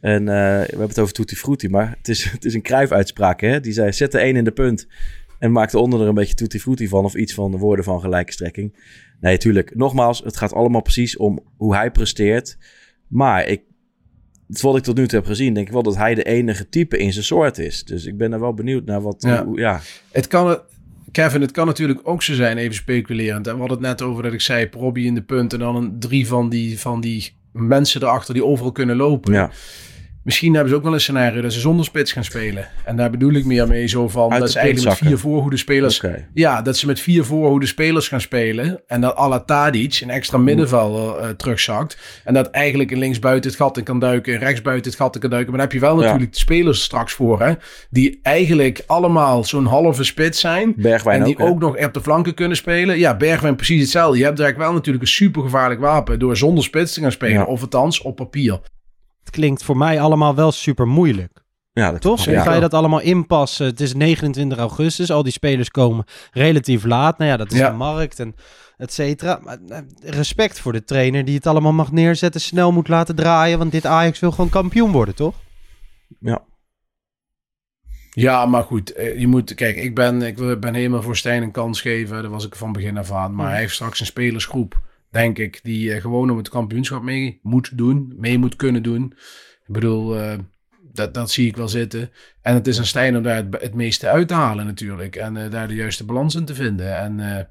En 0.00 0.28
eh, 0.28 0.34
we 0.34 0.66
hebben 0.66 0.88
het 0.88 0.98
over 0.98 1.14
Tutti 1.14 1.36
Frutti, 1.36 1.68
maar 1.68 1.94
het 1.98 2.08
is, 2.08 2.24
het 2.32 2.44
is 2.44 2.54
een 2.54 2.62
kruifuitspraak. 2.62 3.40
Hè? 3.40 3.60
Die 3.60 3.72
zei, 3.72 3.92
zet 3.92 4.12
de 4.12 4.18
één 4.18 4.36
in 4.36 4.44
de 4.44 4.52
punt 4.52 4.86
en 5.38 5.52
maak 5.52 5.70
de 5.70 5.78
onder 5.78 6.00
er 6.00 6.08
een 6.08 6.14
beetje 6.14 6.34
Tutti 6.34 6.60
Frutti 6.60 6.88
van 6.88 7.04
of 7.04 7.14
iets 7.14 7.34
van 7.34 7.50
de 7.50 7.58
woorden 7.58 7.84
van 7.84 8.00
gelijke 8.00 8.32
strekking. 8.32 8.76
Nee, 9.20 9.38
tuurlijk. 9.38 9.74
Nogmaals, 9.74 10.22
het 10.24 10.36
gaat 10.36 10.52
allemaal 10.52 10.82
precies 10.82 11.16
om 11.16 11.40
hoe 11.56 11.74
hij 11.74 11.90
presteert. 11.90 12.58
Maar 13.08 13.46
ik, 13.46 13.62
wat 14.46 14.76
ik 14.76 14.82
tot 14.82 14.96
nu 14.96 15.06
toe 15.06 15.18
heb 15.18 15.28
gezien, 15.28 15.54
denk 15.54 15.66
ik 15.66 15.72
wel 15.72 15.82
dat 15.82 15.96
hij 15.96 16.14
de 16.14 16.22
enige 16.22 16.68
type 16.68 16.98
in 16.98 17.12
zijn 17.12 17.24
soort 17.24 17.58
is. 17.58 17.84
Dus 17.84 18.04
ik 18.04 18.16
ben 18.16 18.32
er 18.32 18.40
wel 18.40 18.54
benieuwd 18.54 18.84
naar 18.84 19.00
wat... 19.02 19.16
Ja. 19.18 19.44
hoe- 19.44 19.58
ja. 19.60 19.80
Het 20.12 20.26
kan, 20.26 20.58
Kevin, 21.12 21.40
het 21.40 21.50
kan 21.50 21.66
natuurlijk 21.66 22.00
ook 22.02 22.22
zo 22.22 22.34
zijn, 22.34 22.56
even 22.58 22.74
speculerend. 22.74 23.46
En 23.46 23.52
we 23.52 23.58
hadden 23.58 23.78
het 23.78 23.86
net 23.86 24.02
over 24.02 24.22
dat 24.22 24.32
ik 24.32 24.40
zei, 24.40 24.68
Robbie 24.70 25.06
in 25.06 25.14
de 25.14 25.22
punt 25.22 25.52
en 25.52 25.58
dan 25.58 25.76
een 25.76 25.96
drie 25.98 26.26
van 26.26 26.48
die, 26.48 26.78
van 26.78 27.00
die 27.00 27.32
mensen 27.52 28.02
erachter 28.02 28.34
die 28.34 28.44
overal 28.44 28.72
kunnen 28.72 28.96
lopen. 28.96 29.32
ja. 29.32 29.50
Misschien 30.26 30.52
hebben 30.54 30.70
ze 30.70 30.76
ook 30.76 30.82
wel 30.82 30.92
een 30.92 31.00
scenario 31.00 31.40
dat 31.40 31.52
ze 31.52 31.60
zonder 31.60 31.84
spits 31.84 32.12
gaan 32.12 32.24
spelen. 32.24 32.68
En 32.84 32.96
daar 32.96 33.10
bedoel 33.10 33.32
ik 33.32 33.44
meer 33.44 33.68
mee 33.68 33.86
zo 33.86 34.08
van, 34.08 34.32
Uit 34.32 34.40
dat 34.40 34.50
ze 34.50 34.58
eigenlijk 34.58 35.00
met 35.00 35.08
vier 35.08 35.18
voorhoede 35.18 35.56
spelers... 35.56 36.02
Ja, 36.34 36.62
dat 36.62 36.76
ze 36.76 36.86
met 36.86 37.00
vier 37.00 37.24
voorhoede 37.24 37.66
spelers 37.66 38.08
gaan 38.08 38.20
spelen. 38.20 38.80
En 38.86 39.00
dat 39.00 39.16
Ala 39.16 39.40
Tadic, 39.40 40.00
een 40.02 40.10
extra 40.10 40.38
middenvelder, 40.38 41.16
eh, 41.16 41.28
terugzakt. 41.28 41.98
En 42.24 42.34
dat 42.34 42.50
eigenlijk 42.50 42.90
een 42.90 42.98
linksbuiten 42.98 43.50
het 43.50 43.58
gat 43.58 43.76
in 43.76 43.84
kan 43.84 43.98
duiken, 43.98 44.34
en 44.34 44.38
rechtsbuiten 44.38 44.90
het 44.90 45.00
gat 45.00 45.14
in 45.14 45.20
kan 45.20 45.30
duiken. 45.30 45.50
Maar 45.52 45.60
dan 45.60 45.70
heb 45.70 45.80
je 45.80 45.86
wel 45.86 46.00
Ja. 46.00 46.04
natuurlijk 46.04 46.32
de 46.32 46.38
spelers 46.38 46.82
straks 46.82 47.12
voor, 47.12 47.42
hè. 47.42 47.52
Die 47.90 48.20
eigenlijk 48.22 48.82
allemaal 48.86 49.44
zo'n 49.44 49.66
halve 49.66 50.04
spits 50.04 50.40
zijn. 50.40 50.74
Bergwijn 50.76 51.18
en 51.18 51.24
die 51.24 51.38
ook, 51.38 51.60
nog 51.60 51.84
op 51.84 51.94
de 51.94 52.00
flanken 52.00 52.34
kunnen 52.34 52.56
spelen. 52.56 52.98
Ja, 52.98 53.16
Bergwijn 53.16 53.56
precies 53.56 53.80
hetzelfde. 53.80 54.18
Je 54.18 54.24
hebt 54.24 54.36
direct 54.36 54.58
wel 54.58 54.72
natuurlijk 54.72 55.04
een 55.04 55.10
supergevaarlijk 55.10 55.80
wapen 55.80 56.18
door 56.18 56.36
zonder 56.36 56.64
spits 56.64 56.92
te 56.92 57.00
gaan 57.00 57.12
spelen. 57.12 57.34
Ja. 57.34 57.44
Of 57.44 57.60
althans 57.60 58.02
op 58.02 58.16
papier. 58.16 58.60
Klinkt 59.36 59.62
voor 59.64 59.76
mij 59.76 60.00
allemaal 60.00 60.34
wel 60.34 60.52
super 60.52 60.86
moeilijk. 60.88 61.44
Ja, 61.72 61.90
dat 61.90 62.00
Toch? 62.00 62.24
Ja. 62.24 62.42
Ga 62.42 62.54
je 62.54 62.60
dat 62.60 62.74
allemaal 62.74 63.00
inpassen? 63.00 63.66
Het 63.66 63.80
is 63.80 63.94
29 63.94 64.58
augustus, 64.58 65.10
al 65.10 65.22
die 65.22 65.32
spelers 65.32 65.70
komen 65.70 66.04
relatief 66.32 66.84
laat. 66.84 67.18
Nou 67.18 67.30
ja, 67.30 67.36
dat 67.36 67.52
is 67.52 67.58
Ja. 67.58 67.70
de 67.70 67.76
markt 67.76 68.18
en 68.20 68.34
et 68.76 68.92
cetera. 68.92 69.40
Maar 69.44 69.58
eh, 69.68 69.78
respect 70.00 70.60
voor 70.60 70.72
de 70.72 70.84
trainer 70.84 71.24
die 71.24 71.34
het 71.34 71.46
allemaal 71.46 71.72
mag 71.72 71.92
neerzetten, 71.92 72.40
snel 72.40 72.72
moet 72.72 72.88
laten 72.88 73.14
draaien. 73.16 73.58
Want 73.58 73.72
dit 73.72 73.86
Ajax 73.86 74.18
wil 74.20 74.30
gewoon 74.30 74.50
kampioen 74.50 74.90
worden, 74.92 75.14
toch? 75.14 75.34
Ja. 76.20 76.42
Ja, 78.10 78.46
maar 78.46 78.62
goed. 78.62 78.92
eh, 78.92 79.18
Je 79.20 79.26
moet, 79.26 79.54
kijk, 79.54 79.76
ik 79.76 79.94
ben, 79.94 80.22
ik 80.22 80.60
ben 80.60 80.74
helemaal 80.74 81.02
voor 81.02 81.16
Stijn 81.16 81.42
een 81.42 81.50
kans 81.50 81.80
geven. 81.80 82.22
Dat 82.22 82.30
was 82.30 82.46
ik 82.46 82.54
van 82.56 82.72
begin 82.72 82.98
af 82.98 83.12
aan. 83.12 83.34
Maar 83.34 83.50
hij 83.50 83.58
heeft 83.60 83.74
straks 83.74 84.00
een 84.00 84.06
spelersgroep, 84.06 84.80
denk 85.10 85.38
ik, 85.38 85.60
die 85.62 85.92
eh, 85.92 86.00
gewoon 86.00 86.30
om 86.30 86.36
het 86.36 86.48
kampioenschap 86.48 87.02
mee 87.02 87.40
moet 87.42 87.78
doen. 87.78 88.12
Mee 88.16 88.38
moet 88.38 88.56
kunnen 88.56 88.82
doen. 88.82 89.12
Ik 89.66 89.72
bedoel, 89.74 90.16
eh, 90.20 90.38
dat, 90.92 91.14
dat 91.14 91.30
zie 91.30 91.46
ik 91.46 91.56
wel 91.56 91.68
zitten. 91.68 92.10
En 92.42 92.54
het 92.54 92.66
is 92.66 92.78
aan 92.78 92.84
Stijn 92.84 93.16
om 93.16 93.22
daar 93.22 93.36
het, 93.36 93.60
het 93.60 93.74
meeste 93.74 94.08
uit 94.08 94.28
te 94.28 94.34
halen 94.34 94.66
natuurlijk. 94.66 95.16
En 95.16 95.36
eh, 95.36 95.50
daar 95.50 95.68
de 95.68 95.74
juiste 95.74 96.04
balans 96.04 96.34
in 96.34 96.44
te 96.44 96.54
vinden. 96.54 96.96
En 96.96 97.48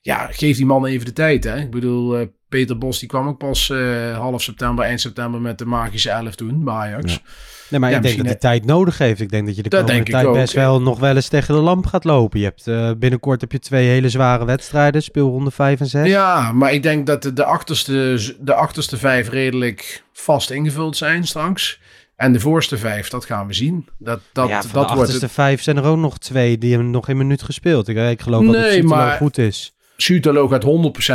ja, 0.00 0.26
geef 0.26 0.56
die 0.56 0.66
man 0.66 0.86
even 0.86 1.06
de 1.06 1.12
tijd. 1.12 1.44
Hè? 1.44 1.58
Ik 1.58 1.70
bedoel, 1.70 2.30
Peter 2.50 2.78
Bos 2.78 2.98
die 2.98 3.08
kwam 3.08 3.28
ook 3.28 3.38
pas 3.38 3.70
eh, 3.70 4.18
half 4.18 4.42
september, 4.42 4.84
eind 4.84 5.00
september 5.00 5.40
met 5.40 5.58
de 5.58 5.64
magische 5.64 6.10
elf 6.10 6.34
toen 6.34 6.64
bij 6.64 6.74
Ajax. 6.74 7.20
Nee, 7.68 7.80
maar 7.80 7.90
Ja, 7.90 7.96
ik 7.96 8.02
denk 8.02 8.16
dat 8.16 8.26
hij 8.26 8.34
tijd 8.34 8.64
nodig 8.64 8.98
heeft. 8.98 9.20
Ik 9.20 9.30
denk 9.30 9.46
dat 9.46 9.56
je 9.56 9.62
de 9.62 9.68
Dat 9.68 9.80
komende 9.84 10.10
tijd 10.10 10.26
ook, 10.26 10.34
best 10.34 10.52
ja. 10.52 10.60
wel 10.60 10.82
nog 10.82 10.98
wel 10.98 11.14
eens 11.16 11.28
tegen 11.28 11.54
de 11.54 11.60
lamp 11.60 11.86
gaat 11.86 12.04
lopen. 12.04 12.38
Je 12.38 12.44
hebt, 12.44 12.66
eh, 12.66 12.90
binnenkort 12.98 13.40
heb 13.40 13.52
je 13.52 13.58
twee 13.58 13.88
hele 13.88 14.08
zware 14.08 14.44
wedstrijden, 14.44 15.02
speelronde 15.02 15.50
5 15.50 15.80
en 15.80 15.86
6. 15.86 16.08
Ja, 16.08 16.52
maar 16.52 16.72
ik 16.72 16.82
denk 16.82 17.06
dat 17.06 17.22
de, 17.22 17.32
de, 17.32 17.44
achterste, 17.44 18.20
de 18.40 18.54
achterste 18.54 18.96
vijf 18.96 19.28
redelijk 19.28 20.02
vast 20.12 20.50
ingevuld 20.50 20.96
zijn 20.96 21.26
straks. 21.26 21.80
En 22.16 22.32
de 22.32 22.40
voorste 22.40 22.76
vijf, 22.78 23.08
dat 23.08 23.24
gaan 23.24 23.46
we 23.46 23.52
zien. 23.52 23.86
Dat, 23.98 24.20
dat, 24.32 24.48
ja, 24.48 24.54
van 24.54 24.62
dat 24.62 24.72
de 24.72 24.78
wordt 24.78 24.90
achterste 24.90 25.24
het. 25.24 25.34
vijf 25.34 25.62
zijn 25.62 25.76
er 25.76 25.84
ook 25.84 25.96
nog 25.98 26.18
twee 26.18 26.58
die 26.58 26.70
hebben 26.72 26.90
nog 26.90 27.04
geen 27.04 27.16
minuut 27.16 27.42
gespeeld. 27.42 27.88
Ik, 27.88 27.96
ik 27.96 28.20
geloof 28.20 28.46
dat 28.46 28.54
het 28.54 28.82
maar- 28.82 29.16
goed 29.16 29.38
is. 29.38 29.74
Sutalo 29.96 30.48
gaat 30.48 30.64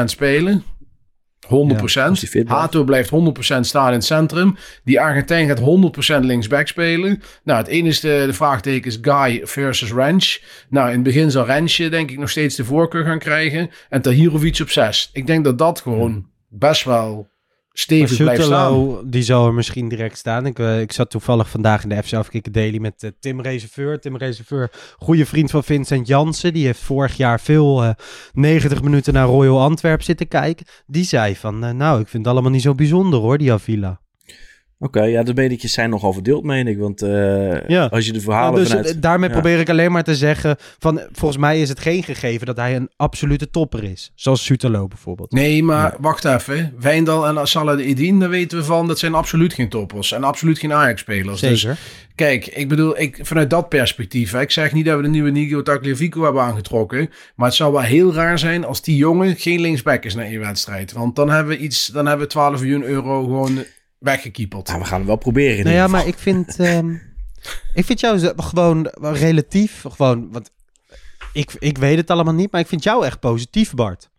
100% 0.01 0.03
spelen. 0.09 0.63
100%. 1.45 1.49
als 1.49 1.97
hij 1.97 2.15
fit 2.15 2.29
blijft. 2.29 2.49
Hato 2.49 2.83
blijft 2.83 3.09
100% 3.09 3.59
staan 3.59 3.87
in 3.87 3.93
het 3.93 4.05
centrum. 4.05 4.55
Die 4.83 5.01
Argentijn 5.01 5.47
gaat 5.47 5.59
100% 6.19 6.25
linksback 6.25 6.67
spelen. 6.67 7.21
Nou, 7.43 7.59
het 7.59 7.67
enige 7.67 8.25
de 8.25 8.33
vraagteken 8.33 8.91
is 8.91 8.97
Guy 9.01 9.41
versus 9.43 9.91
Ranch. 9.91 10.37
Nou, 10.69 10.87
in 10.87 10.93
het 10.93 11.03
begin 11.03 11.31
zal 11.31 11.45
Ranch 11.45 11.75
denk 11.75 12.11
ik 12.11 12.19
nog 12.19 12.29
steeds 12.29 12.55
de 12.55 12.65
voorkeur 12.65 13.05
gaan 13.05 13.19
krijgen. 13.19 13.69
En 13.89 14.01
Tahirovic 14.01 14.59
op 14.59 14.69
6. 14.69 15.09
Ik 15.13 15.27
denk 15.27 15.43
dat 15.43 15.57
dat 15.57 15.81
gewoon 15.81 16.25
best 16.49 16.83
wel 16.83 17.33
stevig 17.79 18.17
blijft 18.17 18.43
staan. 18.43 19.01
Die 19.09 19.23
zal 19.23 19.47
er 19.47 19.53
misschien 19.53 19.89
direct 19.89 20.17
staan. 20.17 20.45
Ik, 20.45 20.59
eh, 20.59 20.81
ik 20.81 20.91
zat 20.91 21.09
toevallig 21.09 21.49
vandaag 21.49 21.83
in 21.83 21.89
de 21.89 22.03
FC 22.03 22.13
Afkikken 22.13 22.51
Daily 22.51 22.77
met 22.77 23.03
eh, 23.03 23.09
Tim 23.19 23.41
Reserveur. 23.41 23.99
Tim 23.99 24.17
Reserveur, 24.17 24.71
goede 24.97 25.25
vriend 25.25 25.51
van 25.51 25.63
Vincent 25.63 26.07
Jansen. 26.07 26.53
Die 26.53 26.65
heeft 26.65 26.79
vorig 26.79 27.17
jaar 27.17 27.39
veel 27.39 27.83
eh 27.83 27.89
90 28.33 28.81
minuten 28.81 29.13
naar 29.13 29.27
Royal 29.27 29.61
Antwerp 29.61 30.01
zitten 30.01 30.27
kijken. 30.27 30.65
Die 30.85 31.03
zei 31.03 31.35
van, 31.35 31.77
nou, 31.77 31.99
ik 31.99 32.07
vind 32.07 32.25
het 32.25 32.33
allemaal 32.33 32.51
niet 32.51 32.61
zo 32.61 32.75
bijzonder 32.75 33.19
hoor, 33.19 33.37
die 33.37 33.53
Avila. 33.53 34.03
Oké, 34.85 35.03
ja, 35.03 35.23
de 35.23 35.33
medetjes 35.33 35.73
zijn 35.73 35.89
nogal 35.89 36.13
verdeeld, 36.13 36.43
meen 36.43 36.67
ik. 36.67 36.77
Want 36.77 37.01
eh, 37.01 37.67
Ja. 37.67 37.85
als 37.85 38.05
je 38.05 38.11
de 38.13 38.21
verhalen 38.21 38.59
dus 38.59 38.67
vanuit... 38.67 38.87
eh, 38.95 39.01
daarmee 39.01 39.29
ja. 39.29 39.35
probeer 39.35 39.59
ik 39.59 39.69
alleen 39.69 39.91
maar 39.91 40.03
te 40.03 40.15
zeggen 40.15 40.55
van, 40.79 41.01
volgens 41.11 41.39
mij 41.41 41.61
is 41.61 41.69
het 41.69 41.79
geen 41.79 42.03
gegeven 42.03 42.45
dat 42.45 42.57
hij 42.57 42.75
een 42.75 42.89
absolute 42.95 43.49
topper 43.49 43.83
is. 43.83 44.11
Zoals 44.15 44.43
Sutalo 44.43 44.87
bijvoorbeeld. 44.87 45.31
Nee, 45.31 45.63
maar 45.63 45.95
wacht 45.99 46.25
even. 46.25 46.73
Wijndal 46.79 47.27
en 47.27 47.47
Salah 47.47 47.79
Edin, 47.79 48.19
daar 48.19 48.29
weten 48.29 48.57
we 48.57 48.63
van, 48.63 48.87
dat 48.87 48.99
zijn 48.99 49.13
absoluut 49.13 49.53
geen 49.53 49.69
toppers. 49.69 50.11
En 50.11 50.23
absoluut 50.23 50.59
geen 50.59 50.73
Ajax-spelers. 50.73 51.41
Dus. 51.41 51.67
Kijk, 52.15 52.47
ik 52.47 52.69
bedoel, 52.69 52.99
ik, 52.99 53.19
vanuit 53.21 53.49
dat 53.49 53.69
perspectief. 53.69 54.31
Hè, 54.31 54.41
ik 54.41 54.51
zeg 54.51 54.71
niet 54.73 54.85
dat 54.85 54.95
we 54.97 55.01
de 55.03 55.09
nieuwe 55.09 55.29
Nico 55.31 55.61
Tagliafico 55.61 56.23
hebben 56.23 56.41
aangetrokken. 56.41 57.09
Maar 57.35 57.47
het 57.47 57.55
zou 57.55 57.71
wel 57.73 57.81
heel 57.81 58.13
raar 58.13 58.39
zijn 58.39 58.65
als 58.65 58.81
die 58.81 58.95
jongen 58.95 59.35
geen 59.35 59.61
linksback 59.61 60.03
is 60.03 60.15
na 60.15 60.23
één 60.23 60.39
wedstrijd. 60.39 60.91
Want 60.91 61.15
dan 61.15 61.29
hebben 61.29 61.57
we 61.57 61.63
iets, 61.63 61.87
dan 61.87 62.05
hebben 62.05 62.25
we 62.25 62.31
12 62.31 62.59
miljoen 62.61 62.83
euro 62.83 63.23
gewoon 63.23 63.63
weggekiepeld. 63.99 64.67
Nou, 64.67 64.79
we 64.79 64.85
gaan 64.85 64.97
het 64.97 65.07
wel 65.07 65.15
proberen 65.17 65.57
in 65.57 65.63
Nou 65.63 65.75
ja, 65.75 65.87
maar 65.87 66.07
ik 66.07 66.17
vind, 66.17 66.59
ehm, 66.59 66.93
ik 67.73 67.85
vind 67.85 67.99
jou 67.99 68.17
zo- 68.17 68.33
gewoon 68.35 68.91
relatief, 68.99 69.83
gewoon, 69.89 70.31
want 70.31 70.51
ik, 71.33 71.55
ik 71.59 71.77
weet 71.77 71.97
het 71.97 72.09
allemaal 72.09 72.33
niet, 72.33 72.51
maar 72.51 72.61
ik 72.61 72.67
vind 72.67 72.83
jou 72.83 73.05
echt 73.05 73.19
positief, 73.19 73.73
Bart. 73.73 74.09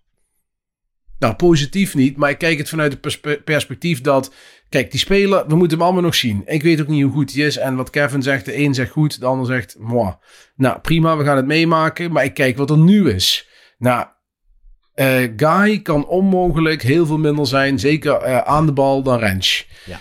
Nou, 1.19 1.35
positief 1.35 1.95
niet, 1.95 2.17
maar 2.17 2.31
ik 2.31 2.39
kijk 2.39 2.59
het 2.59 2.69
vanuit 2.69 2.93
het 2.93 3.01
perspe- 3.01 3.41
perspectief 3.45 4.01
dat... 4.01 4.35
Kijk, 4.69 4.91
die 4.91 5.01
speler, 5.01 5.47
we 5.47 5.55
moeten 5.57 5.77
hem 5.79 5.87
allemaal 5.87 6.03
nog 6.05 6.15
zien. 6.15 6.43
Ik 6.47 6.63
weet 6.63 6.81
ook 6.81 6.87
niet 6.89 7.03
hoe 7.03 7.13
goed 7.13 7.33
hij 7.33 7.47
is. 7.47 7.57
En 7.57 7.77
wat 7.77 7.91
Kevin 7.91 8.23
zegt, 8.23 8.45
de 8.45 8.57
een 8.59 8.75
zegt 8.75 8.91
goed, 8.91 9.21
de 9.21 9.27
ander 9.27 9.47
zegt... 9.47 9.77
Moi. 9.79 10.15
Nou, 10.57 10.81
prima, 10.81 11.17
we 11.17 11.25
gaan 11.25 11.37
het 11.37 11.47
meemaken. 11.47 12.13
Maar 12.13 12.25
ik 12.25 12.35
kijk 12.35 12.57
wat 12.57 12.71
er 12.71 12.79
nu 12.79 13.11
is. 13.11 13.49
Nou, 13.79 14.07
eh, 14.97 15.29
Guy 15.37 15.79
kan 15.83 16.07
onmogelijk 16.07 16.83
heel 16.83 17.07
veel 17.07 17.19
minder 17.19 17.47
zijn. 17.47 17.79
Zeker 17.79 18.15
eh, 18.15 18.39
aan 18.39 18.67
de 18.67 18.73
bal 18.73 19.03
dan 19.03 19.19
Rens. 19.19 19.67
Ja. 19.87 19.99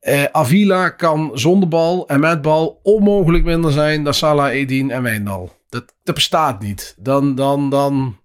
Eh, 0.00 0.24
Avila 0.32 0.88
kan 0.88 1.30
zonder 1.34 1.68
bal 1.68 2.08
en 2.08 2.20
met 2.20 2.42
bal 2.42 2.80
onmogelijk 2.82 3.44
minder 3.44 3.72
zijn 3.72 4.04
dan 4.04 4.14
Salah, 4.14 4.52
Edin 4.52 4.90
en 4.90 5.02
Wijndal. 5.02 5.52
Dat, 5.68 5.84
dat 6.02 6.14
bestaat 6.14 6.62
niet. 6.62 6.94
Dan, 6.98 7.34
dan, 7.34 7.70
dan, 7.70 8.16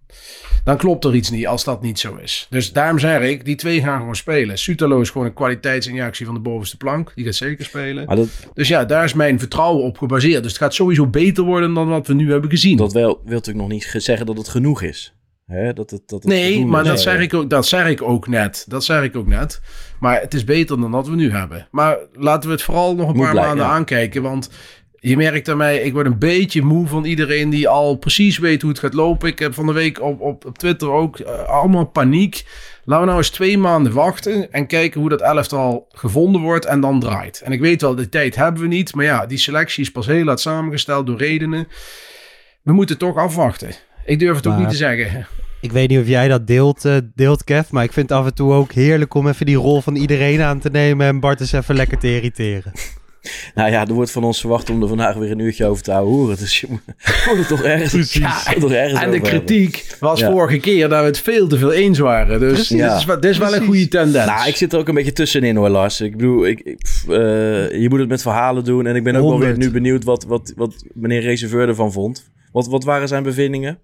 dan 0.64 0.76
klopt 0.76 1.04
er 1.04 1.14
iets 1.14 1.30
niet 1.30 1.46
als 1.46 1.64
dat 1.64 1.82
niet 1.82 1.98
zo 1.98 2.16
is. 2.16 2.46
Dus 2.50 2.72
daarom 2.72 2.98
zeg 2.98 3.20
ik, 3.22 3.44
die 3.44 3.56
twee 3.56 3.80
gaan 3.82 3.98
gewoon 3.98 4.16
spelen. 4.16 4.58
Sutalo 4.58 5.00
is 5.00 5.10
gewoon 5.10 5.26
een 5.26 5.32
kwaliteitsinjectie 5.34 6.26
van 6.26 6.34
de 6.34 6.40
bovenste 6.40 6.76
plank. 6.76 7.12
Die 7.14 7.24
gaat 7.24 7.34
zeker 7.34 7.64
spelen. 7.64 8.06
Maar 8.06 8.16
dat, 8.16 8.28
Dus 8.54 8.68
ja, 8.68 8.84
daar 8.84 9.04
is 9.04 9.14
mijn 9.14 9.38
vertrouwen 9.38 9.84
op 9.84 9.98
gebaseerd. 9.98 10.42
Dus 10.42 10.52
het 10.52 10.60
gaat 10.60 10.74
sowieso 10.74 11.06
beter 11.06 11.44
worden 11.44 11.74
dan 11.74 11.88
wat 11.88 12.06
we 12.06 12.14
nu 12.14 12.30
hebben 12.30 12.50
gezien. 12.50 12.76
dat 12.76 12.92
wel, 12.92 13.20
wil 13.24 13.34
natuurlijk 13.34 13.58
nog 13.66 13.68
niet 13.68 13.86
ge- 13.86 14.00
zeggen 14.00 14.26
dat 14.26 14.36
het 14.36 14.48
genoeg 14.48 14.82
is. 14.82 15.14
Hè? 15.50 15.72
Dat 15.72 15.90
het, 15.90 16.02
dat 16.06 16.22
het 16.22 16.32
Nee, 16.32 16.66
maar 16.66 16.84
dat 16.84 17.00
zeg, 17.00 17.20
ik 17.20 17.34
ook, 17.34 17.50
dat 17.50 17.66
zeg 17.66 17.86
ik 17.88 18.02
ook 18.02 18.28
net. 18.28 18.64
Dat 18.68 18.84
zeg 18.84 19.02
ik 19.02 19.16
ook 19.16 19.26
net. 19.26 19.60
Maar 20.00 20.20
het 20.20 20.34
is 20.34 20.44
beter 20.44 20.80
dan 20.80 20.90
wat 20.90 21.08
we 21.08 21.14
nu 21.14 21.30
hebben. 21.30 21.68
Maar 21.70 21.98
laten 22.12 22.48
we 22.48 22.54
het 22.54 22.64
vooral 22.64 22.94
nog 22.94 23.08
een 23.08 23.14
Moet 23.14 23.22
paar 23.22 23.30
blijven, 23.30 23.56
maanden 23.56 23.66
ja. 23.66 23.72
aankijken. 23.72 24.22
Want 24.22 24.50
je 25.00 25.16
merkt 25.16 25.48
aan 25.48 25.56
mij, 25.56 25.78
ik 25.78 25.92
word 25.92 26.06
een 26.06 26.18
beetje 26.18 26.62
moe 26.62 26.86
van 26.86 27.04
iedereen 27.04 27.50
die 27.50 27.68
al 27.68 27.96
precies 27.96 28.38
weet 28.38 28.62
hoe 28.62 28.70
het 28.70 28.80
gaat 28.80 28.94
lopen. 28.94 29.28
Ik 29.28 29.38
heb 29.38 29.54
van 29.54 29.66
de 29.66 29.72
week 29.72 30.00
op, 30.00 30.20
op, 30.20 30.44
op 30.44 30.58
Twitter 30.58 30.90
ook 30.90 31.18
eh, 31.18 31.48
allemaal 31.48 31.84
paniek. 31.84 32.44
Laten 32.84 33.00
we 33.00 33.10
nou 33.10 33.18
eens 33.18 33.30
twee 33.30 33.58
maanden 33.58 33.92
wachten 33.92 34.52
en 34.52 34.66
kijken 34.66 35.00
hoe 35.00 35.08
dat 35.08 35.20
elftal 35.20 35.86
gevonden 35.90 36.40
wordt 36.40 36.64
en 36.64 36.80
dan 36.80 37.00
draait. 37.00 37.40
En 37.40 37.52
ik 37.52 37.60
weet 37.60 37.80
wel, 37.80 37.94
de 37.94 38.08
tijd 38.08 38.36
hebben 38.36 38.62
we 38.62 38.68
niet. 38.68 38.94
Maar 38.94 39.04
ja, 39.04 39.26
die 39.26 39.38
selectie 39.38 39.82
is 39.82 39.90
pas 39.90 40.06
heel 40.06 40.24
laat 40.24 40.40
samengesteld 40.40 41.06
door 41.06 41.18
redenen. 41.18 41.68
We 42.62 42.72
moeten 42.72 42.98
toch 42.98 43.16
afwachten. 43.16 43.70
Ik 44.04 44.18
durf 44.18 44.36
het 44.36 44.46
ook 44.46 44.58
niet 44.58 44.68
te 44.68 44.76
zeggen. 44.76 45.26
Ik 45.60 45.72
weet 45.72 45.88
niet 45.88 45.98
of 45.98 46.06
jij 46.06 46.28
dat 46.28 46.46
deelt, 46.46 46.84
eh, 46.84 46.96
deelt, 47.14 47.44
Kev. 47.44 47.70
Maar 47.70 47.84
ik 47.84 47.92
vind 47.92 48.08
het 48.08 48.18
af 48.18 48.26
en 48.26 48.34
toe 48.34 48.52
ook 48.52 48.72
heerlijk 48.72 49.14
om 49.14 49.28
even 49.28 49.46
die 49.46 49.56
rol 49.56 49.80
van 49.80 49.96
iedereen 49.96 50.40
aan 50.42 50.58
te 50.58 50.68
nemen. 50.70 51.06
En 51.06 51.20
Bart 51.20 51.40
eens 51.40 51.52
even 51.52 51.74
lekker 51.74 51.98
te 51.98 52.14
irriteren. 52.14 52.72
Nou 53.54 53.70
ja, 53.70 53.86
er 53.86 53.92
wordt 53.92 54.10
van 54.10 54.24
ons 54.24 54.40
verwacht 54.40 54.70
om 54.70 54.82
er 54.82 54.88
vandaag 54.88 55.14
weer 55.14 55.30
een 55.30 55.38
uurtje 55.38 55.66
over 55.66 55.82
te 55.82 55.90
houden 55.90 56.14
horen. 56.14 56.36
Dus 56.38 56.60
je 56.60 56.66
moet 56.70 56.80
moet 57.28 57.36
het 57.38 57.48
toch 57.56 57.62
ergens, 57.62 57.90
Precies. 57.92 58.14
Ja, 58.20 58.40
het 58.44 58.60
toch 58.60 58.72
ergens 58.72 59.00
En 59.00 59.10
de 59.10 59.16
hebben. 59.16 59.30
kritiek 59.30 59.96
was 59.98 60.20
Ja. 60.20 60.30
vorige 60.30 60.58
keer 60.58 60.88
dat 60.88 61.00
we 61.00 61.06
het 61.06 61.18
veel 61.20 61.46
te 61.48 61.58
veel 61.58 61.72
eens 61.72 61.98
waren. 61.98 62.40
Dus 62.40 62.52
Precies. 62.52 62.76
dit, 62.76 62.90
is, 62.96 63.04
dit 63.04 63.24
is 63.24 63.38
wel 63.38 63.54
een 63.54 63.64
goede 63.64 63.88
tendens. 63.88 64.26
Nou, 64.30 64.48
ik 64.48 64.56
zit 64.56 64.72
er 64.72 64.78
ook 64.78 64.88
een 64.88 64.94
beetje 64.94 65.12
tussenin 65.12 65.56
hoor, 65.56 65.68
Lars. 65.68 66.00
Ik 66.00 66.16
bedoel, 66.16 66.46
ik, 66.46 66.60
ik, 66.60 66.78
pff, 66.78 67.08
eh, 67.08 67.16
je 67.80 67.86
moet 67.88 67.98
het 67.98 68.08
met 68.08 68.22
verhalen 68.22 68.64
doen. 68.64 68.86
En 68.86 68.96
ik 68.96 69.04
ben 69.04 69.14
ook 69.16 69.28
wel 69.28 69.38
weer 69.38 69.48
100. 69.48 69.58
nu 69.58 69.70
benieuwd 69.70 70.04
wat, 70.04 70.24
wat, 70.24 70.52
wat 70.56 70.84
meneer 70.94 71.20
Reserveur 71.20 71.68
ervan 71.68 71.92
vond. 71.92 72.30
Wat, 72.52 72.66
wat 72.66 72.84
waren 72.84 73.08
zijn 73.08 73.22
bevindingen? 73.22 73.78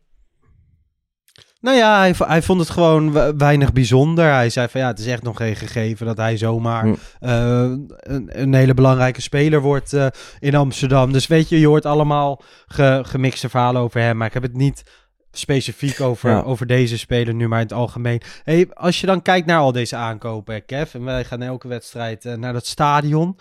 Nou 1.61 1.77
ja, 1.77 1.99
hij, 1.99 2.15
hij 2.19 2.43
vond 2.43 2.61
het 2.61 2.71
gewoon 2.71 3.13
we- 3.13 3.35
weinig 3.37 3.73
bijzonder. 3.73 4.33
Hij 4.33 4.51
zei 4.51 4.69
van 4.69 4.81
ja, 4.81 4.87
het 4.87 4.99
is 4.99 5.07
echt 5.07 5.23
nog 5.23 5.37
geen 5.37 5.57
gegeven 5.57 6.07
dat 6.07 6.17
hij 6.17 6.37
zomaar 6.37 6.85
Hm. 6.85 6.95
eh, 7.21 7.61
een, 7.61 8.31
een 8.41 8.55
hele 8.55 8.75
belangrijke 8.75 9.21
speler 9.21 9.61
wordt 9.61 9.93
eh, 9.93 10.07
in 10.39 10.55
Amsterdam. 10.55 11.13
Dus 11.13 11.27
weet 11.27 11.49
je, 11.49 11.61
je 11.61 11.67
hoort 11.67 11.87
allemaal 11.87 12.43
ge- 12.67 13.01
gemixte 13.07 13.49
verhalen 13.49 13.83
over 13.83 14.01
hem. 14.01 14.17
Maar 14.17 14.27
ik 14.27 14.33
heb 14.35 14.43
het 14.43 14.57
niet 14.57 14.83
specifiek 15.31 16.01
over, 16.01 16.31
Ja. 16.31 16.41
over 16.41 16.67
deze 16.67 16.99
speler 16.99 17.35
nu, 17.35 17.49
maar 17.49 17.61
in 17.61 17.67
het 17.67 17.75
algemeen. 17.77 18.21
Hey, 18.43 18.69
als 18.73 19.01
je 19.01 19.07
dan 19.07 19.23
kijkt 19.23 19.47
naar 19.47 19.59
al 19.59 19.73
deze 19.73 19.97
aankopen, 19.97 20.65
Kev, 20.65 20.95
en 20.95 21.05
wij 21.05 21.25
gaan 21.25 21.43
elke 21.43 21.69
wedstrijd 21.69 22.25
eh, 22.25 22.35
naar 22.35 22.53
dat 22.53 22.67
stadion. 22.67 23.39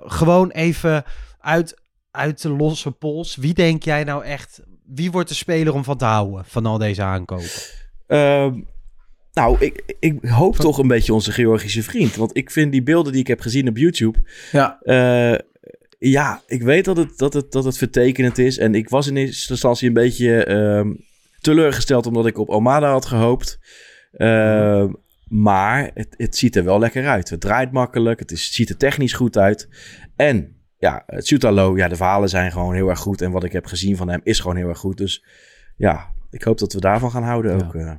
gewoon 0.00 0.50
even 0.50 1.04
uit, 1.40 1.80
uit 2.10 2.42
de 2.42 2.48
losse 2.50 2.90
pols. 2.90 3.36
Wie 3.36 3.54
denk 3.54 3.82
jij 3.82 4.04
nou 4.04 4.24
echt, 4.24 4.60
wie 4.86 5.10
wordt 5.10 5.28
de 5.28 5.34
speler 5.34 5.74
om 5.74 5.84
van 5.84 5.96
te 5.96 6.04
houden 6.04 6.44
van 6.44 6.66
al 6.66 6.78
deze 6.78 7.02
aankopen? 7.02 7.48
Ehm, 8.06 8.60
nou, 9.32 9.56
ik, 9.58 9.96
ik 9.98 10.24
hoop 10.24 10.56
toch 10.56 10.78
een 10.78 10.88
beetje 10.88 11.14
onze 11.14 11.32
Georgische 11.32 11.82
vriend. 11.82 12.16
Want 12.16 12.36
ik 12.36 12.50
vind 12.50 12.72
die 12.72 12.82
beelden 12.82 13.12
die 13.12 13.20
ik 13.20 13.26
heb 13.26 13.40
gezien 13.40 13.68
op 13.68 13.76
YouTube... 13.76 14.18
ja. 14.52 14.78
eh, 14.82 15.38
ja, 15.98 16.42
ik 16.46 16.62
weet 16.62 16.84
dat 16.84 16.96
het, 16.96 17.18
dat, 17.18 17.32
het, 17.32 17.52
dat 17.52 17.64
het 17.64 17.78
vertekenend 17.78 18.38
is. 18.38 18.58
En 18.58 18.74
ik 18.74 18.88
was 18.88 19.06
in 19.06 19.16
eerste 19.16 19.52
instantie 19.52 19.88
een 19.88 19.94
beetje 19.94 20.44
ehm, 20.44 20.94
teleurgesteld... 21.40 22.06
omdat 22.06 22.26
ik 22.26 22.38
op 22.38 22.50
Almada 22.50 22.90
had 22.90 23.06
gehoopt. 23.06 23.58
Ehm, 24.12 24.92
maar 25.28 25.90
het, 25.94 26.14
het 26.16 26.36
ziet 26.36 26.56
er 26.56 26.64
wel 26.64 26.78
lekker 26.78 27.06
uit. 27.06 27.30
Het 27.30 27.40
draait 27.40 27.72
makkelijk. 27.72 28.18
Het, 28.18 28.30
is, 28.30 28.44
het 28.44 28.54
ziet 28.54 28.68
er 28.68 28.76
technisch 28.76 29.12
goed 29.12 29.38
uit. 29.38 29.68
En 30.16 30.56
ja, 30.90 31.02
het 31.06 31.26
Sutalo, 31.26 31.76
ja, 31.76 31.88
de 31.88 31.96
verhalen 31.96 32.28
zijn 32.28 32.52
gewoon 32.52 32.74
heel 32.74 32.88
erg 32.88 32.98
goed. 32.98 33.20
En 33.22 33.30
wat 33.30 33.44
ik 33.44 33.52
heb 33.52 33.66
gezien 33.66 33.96
van 33.96 34.08
hem 34.08 34.20
is 34.22 34.40
gewoon 34.40 34.56
heel 34.56 34.68
erg 34.68 34.78
goed. 34.78 34.96
Dus 34.96 35.24
ja, 35.76 36.12
ik 36.30 36.42
hoop 36.42 36.58
dat 36.58 36.72
we 36.72 36.80
daarvan 36.80 37.10
gaan 37.10 37.22
houden 37.22 37.58
Ja. 37.58 37.64
ook. 37.66 37.74
eh. 37.74 37.92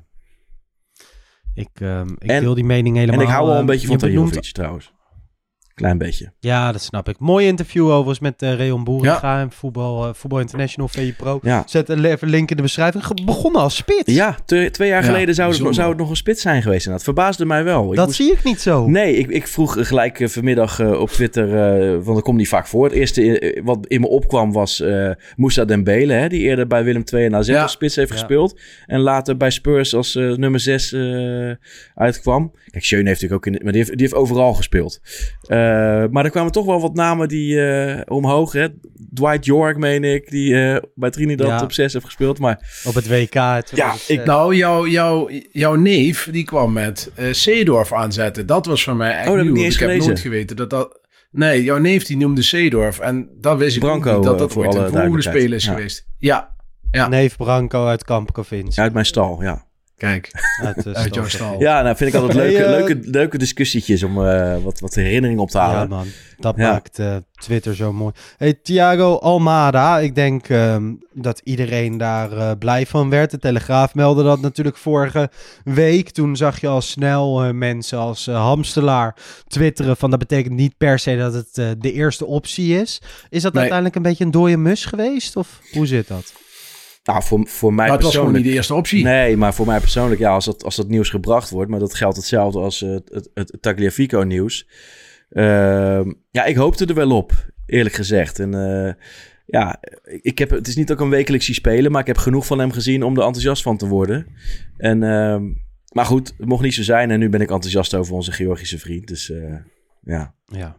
Ik, 1.54 1.70
ehm, 1.74 2.08
ik 2.20 2.30
En- 2.30 2.42
deel 2.42 2.54
die 2.54 2.64
mening 2.64 2.96
helemaal. 2.96 3.20
En 3.20 3.26
ik 3.26 3.32
hou 3.32 3.44
wel 3.46 3.54
een 3.54 3.60
Ehm, 3.60 3.68
beetje 3.68 3.88
van 3.88 3.98
Tajovic 3.98 4.44
trouwens. 4.52 4.94
Klein 5.78 5.98
beetje. 5.98 6.32
Ja, 6.40 6.72
dat 6.72 6.82
snap 6.82 7.10
ik. 7.10 7.20
Mooi 7.20 7.48
interview 7.48 7.86
overigens 7.90 8.20
met 8.20 8.42
eh 8.42 8.54
Reon 8.56 8.84
Boeringa 8.84 9.40
en 9.42 9.52
Voetbal, 9.52 10.08
eh, 10.08 10.14
Voetbal 10.14 10.40
International, 10.40 10.88
VE 10.88 11.14
Pro. 11.18 11.40
Ja, 11.42 11.64
Zet 11.66 11.90
een 11.90 12.06
even 12.06 12.30
link 12.30 12.50
in 12.50 12.56
de 12.56 12.62
beschrijving. 12.62 13.06
Ge- 13.06 13.14
begonnen 13.26 13.62
als 13.62 13.76
spits. 13.76 14.14
ja 14.14 14.36
te- 14.46 14.70
twee 14.72 14.88
jaar 14.90 15.02
Ja, 15.02 15.08
geleden 15.08 15.36
zou 15.36 15.64
het, 15.66 15.76
zou 15.76 15.90
het 15.90 15.98
nog 15.98 16.10
een 16.10 16.16
spits 16.16 16.42
zijn 16.42 16.62
geweest. 16.62 16.86
En 16.86 16.92
dat 16.92 17.04
verbaasde 17.04 17.46
mij 17.46 17.64
wel. 17.64 17.90
Ik 17.90 17.96
dat 17.96 18.06
moest- 18.06 18.18
zie 18.18 18.32
ik 18.32 18.44
niet 18.44 18.62
zo. 18.62 18.88
Nee, 18.88 19.16
ik, 19.16 19.28
ik 19.30 19.48
vroeg 19.48 19.88
gelijk 19.88 20.20
eh, 20.20 20.28
vanmiddag 20.28 20.80
eh, 20.80 21.00
op 21.00 21.10
Twitter, 21.10 21.56
eh, 21.56 21.92
want 21.94 22.06
dat 22.16 22.22
komt 22.22 22.38
niet 22.38 22.48
vaak 22.48 22.68
voor. 22.68 22.84
Het 22.84 22.94
eerste 22.94 23.62
wat 23.64 23.86
in 23.88 24.02
me 24.02 24.08
opkwam 24.08 24.52
was 24.52 24.82
eh 24.82 25.10
Moussa 25.36 25.66
Dembele, 25.66 26.14
hè, 26.14 26.28
die 26.28 26.42
eerder 26.42 26.68
bij 26.68 26.84
Willem 26.84 27.04
II 27.14 27.26
en 27.26 27.36
AZ 27.36 27.48
Ja. 27.48 27.62
als 27.62 27.72
spits 27.72 27.96
heeft 27.96 28.10
Ja. 28.10 28.16
gespeeld. 28.16 28.60
En 28.86 29.00
later 29.00 29.38
bij 29.38 29.50
Spurs 29.50 29.96
als 29.96 30.16
eh, 30.16 30.32
nummer 30.36 30.60
6 30.60 30.94
uitkwam. 31.96 32.52
Kijk, 32.72 32.84
Schöne 32.86 33.08
heeft 33.08 33.22
natuurlijk 33.22 33.48
ook 33.48 33.54
in, 33.54 33.60
maar 33.64 33.72
die 33.74 33.82
heeft, 33.82 33.98
die 33.98 34.08
heeft 34.08 34.20
overal 34.20 34.54
gespeeld. 34.54 35.00
Eh, 35.68 36.10
maar 36.12 36.26
er 36.26 36.32
kwamen 36.32 36.52
toch 36.52 36.66
wel 36.66 36.82
wat 36.82 36.94
namen 36.94 37.28
die 37.28 37.62
eh, 37.66 38.02
omhoog, 38.06 38.52
hè. 38.52 38.68
Dwight 39.14 39.46
York, 39.46 39.78
meen 39.78 40.04
ik, 40.04 40.30
die 40.30 40.56
eh, 40.56 40.82
bij 40.96 41.10
Trinidad 41.10 41.48
Ja. 41.48 41.62
op 41.62 41.72
6 41.72 41.94
heeft 41.94 42.06
gespeeld. 42.06 42.40
Maar 42.40 42.82
Op 42.86 42.94
het 42.94 43.08
WK. 43.08 43.34
het 43.34 43.34
Ja, 43.34 43.62
2006. 43.62 44.18
ik- 44.18 44.26
Nou, 44.26 44.56
jouw 44.56 44.88
jouw 44.88 45.30
jouw 45.52 45.76
neef, 45.76 46.30
die 46.32 46.44
kwam 46.44 46.74
met 46.74 47.12
eh 47.16 47.26
Seedorf 47.32 47.94
aanzetten. 47.94 48.46
Dat 48.46 48.66
was 48.66 48.84
voor 48.84 48.96
mij 48.96 49.12
echt 49.12 49.20
Oh, 49.20 49.26
dat 49.26 49.36
heb 49.36 49.40
ik 49.40 49.44
nieuw. 49.46 49.54
niet 49.56 49.64
eens 49.66 49.80
heb 49.80 49.88
gelezen. 49.90 50.08
nooit 50.08 50.20
geweten 50.22 50.56
dat 50.56 50.70
dat... 50.70 51.00
Nee, 51.32 51.64
jouw 51.64 51.78
neef 51.78 52.04
die 52.06 52.18
noemde 52.18 52.42
Seedorf. 52.42 53.00
En 53.00 53.30
dat 53.40 53.58
wist 53.58 53.76
ik 53.76 53.82
Branco, 53.82 54.14
niet, 54.16 54.24
dat 54.24 54.40
dat 54.40 54.52
voor 54.52 54.66
ooit 54.66 54.76
alle 54.94 55.04
een 55.16 55.22
speler 55.22 55.54
is 55.54 55.66
Ja. 55.66 55.72
geweest. 55.74 56.08
Ja, 56.18 56.56
ja. 56.92 57.08
Neef 57.08 57.38
Branco 57.38 57.86
uit 57.86 58.04
Kamp 58.04 58.32
Provincie. 58.32 58.82
uit 58.82 58.94
mijn 58.94 59.06
stal, 59.06 59.42
ja. 59.42 59.67
Kijk, 59.98 60.32
Uit, 60.64 60.96
uit 60.96 61.14
jouw 61.16 61.28
Stal. 61.28 61.60
Ja, 61.60 61.82
nou 61.82 61.96
vind 61.96 62.14
ik 62.14 62.22
altijd 62.22 62.38
Hey, 62.40 62.52
leuke, 62.52 62.70
leuke, 62.94 63.10
leuke 63.10 63.38
discussietjes 63.38 64.04
om 64.04 64.26
eh, 64.26 64.58
wat, 64.64 64.80
wat 64.80 64.96
herinneringen 64.96 65.42
op 65.42 65.50
te 65.50 65.58
halen. 65.58 65.80
Ja, 65.80 65.86
man. 65.96 66.08
Dat 66.38 66.56
Ja. 66.58 66.72
maakt 66.72 67.00
eh, 67.00 67.16
Twitter 67.36 67.76
zo 67.76 67.94
mooi. 67.94 68.14
Hey, 68.38 68.54
Thiago 68.64 69.16
Almada. 69.16 70.00
Ik 70.00 70.16
denk 70.16 70.50
ehm, 70.50 70.94
dat 71.14 71.42
iedereen 71.44 71.98
daar 71.98 72.32
eh, 72.32 72.52
blij 72.60 72.86
van 72.86 73.10
werd. 73.10 73.32
De 73.32 73.38
Telegraaf 73.40 73.96
meldde 73.96 74.24
dat 74.24 74.42
natuurlijk 74.42 74.78
vorige 74.78 75.30
week. 75.64 76.10
Toen 76.10 76.36
zag 76.36 76.62
je 76.62 76.68
al 76.68 76.82
snel 76.82 77.44
eh, 77.44 77.52
mensen 77.52 77.98
als 77.98 78.26
Hamstelaar 78.26 79.16
twitteren 79.48 79.98
van 79.98 80.10
dat 80.10 80.20
betekent 80.20 80.54
niet 80.56 80.78
per 80.78 81.00
se 81.00 81.18
dat 81.18 81.34
het 81.34 81.58
eh, 81.58 81.68
de 81.78 81.92
eerste 81.92 82.26
optie 82.26 82.80
is. 82.82 83.02
Is 83.30 83.42
dat 83.42 83.52
Nee. 83.52 83.62
uiteindelijk 83.62 83.96
een 83.96 84.02
beetje 84.02 84.24
een 84.26 84.32
dode 84.32 84.58
mus 84.58 84.86
geweest? 84.86 85.36
Of 85.36 85.60
hoe 85.72 85.86
zit 85.88 86.08
dat? 86.08 86.34
Nou, 87.08 87.24
voor, 87.24 87.48
voor 87.48 87.74
mij 87.74 87.88
Maar 87.88 87.96
het 87.96 88.04
was 88.04 88.16
gewoon 88.16 88.32
persoonlijk... 88.32 88.44
niet 88.44 88.54
de 88.54 88.58
eerste 88.58 88.74
optie. 88.74 89.04
Nee, 89.04 89.38
maar 89.38 89.54
voor 89.54 89.66
mij 89.66 89.80
persoonlijk, 89.80 90.20
ja, 90.20 90.32
als 90.32 90.46
dat, 90.46 90.64
als 90.64 90.76
dat 90.76 90.88
nieuws 90.88 91.10
gebracht 91.10 91.50
wordt, 91.50 91.72
maar 91.72 91.80
dat 91.80 91.94
geldt 91.94 92.18
hetzelfde 92.18 92.60
als 92.60 92.82
eh, 92.82 92.90
het, 92.90 93.10
het, 93.14 93.30
het 93.34 93.62
Tagliafico 93.62 94.22
nieuws. 94.22 94.68
Ehm, 95.30 96.14
ja, 96.32 96.46
ik 96.46 96.56
hoopte 96.56 96.86
er 96.86 96.94
wel 96.94 97.12
op, 97.12 97.52
eerlijk 97.66 97.96
gezegd. 97.96 98.40
En 98.40 98.54
eh, 98.54 98.94
ja, 99.46 99.80
ik 100.22 100.38
heb, 100.38 100.50
het 100.50 100.68
is 100.68 100.76
niet 100.76 100.88
dat 100.88 100.98
ik 100.98 101.04
een 101.04 101.10
wekelijks 101.10 101.46
zie 101.46 101.54
spelen, 101.54 101.92
maar 101.92 102.02
ik 102.02 102.08
heb 102.08 102.18
genoeg 102.18 102.46
van 102.46 102.60
hem 102.60 102.72
gezien 102.72 103.04
om 103.04 103.18
er 103.18 103.24
enthousiast 103.24 103.64
van 103.64 103.78
te 103.78 103.88
worden. 103.88 104.28
En, 104.78 105.04
ehm, 105.04 105.44
maar 105.92 106.06
goed, 106.06 106.34
het 106.38 106.48
mocht 106.48 106.64
niet 106.64 106.74
zo 106.74 106.84
zijn 106.84 107.12
en 107.12 107.20
nu 107.20 107.30
ben 107.30 107.42
ik 107.42 107.52
enthousiast 107.52 107.96
over 107.96 108.14
onze 108.14 108.32
Georgische 108.32 108.80
vriend. 108.80 109.08
Dus 109.08 109.32
eh, 109.32 109.56
ja. 110.02 110.34
Ja. 110.46 110.76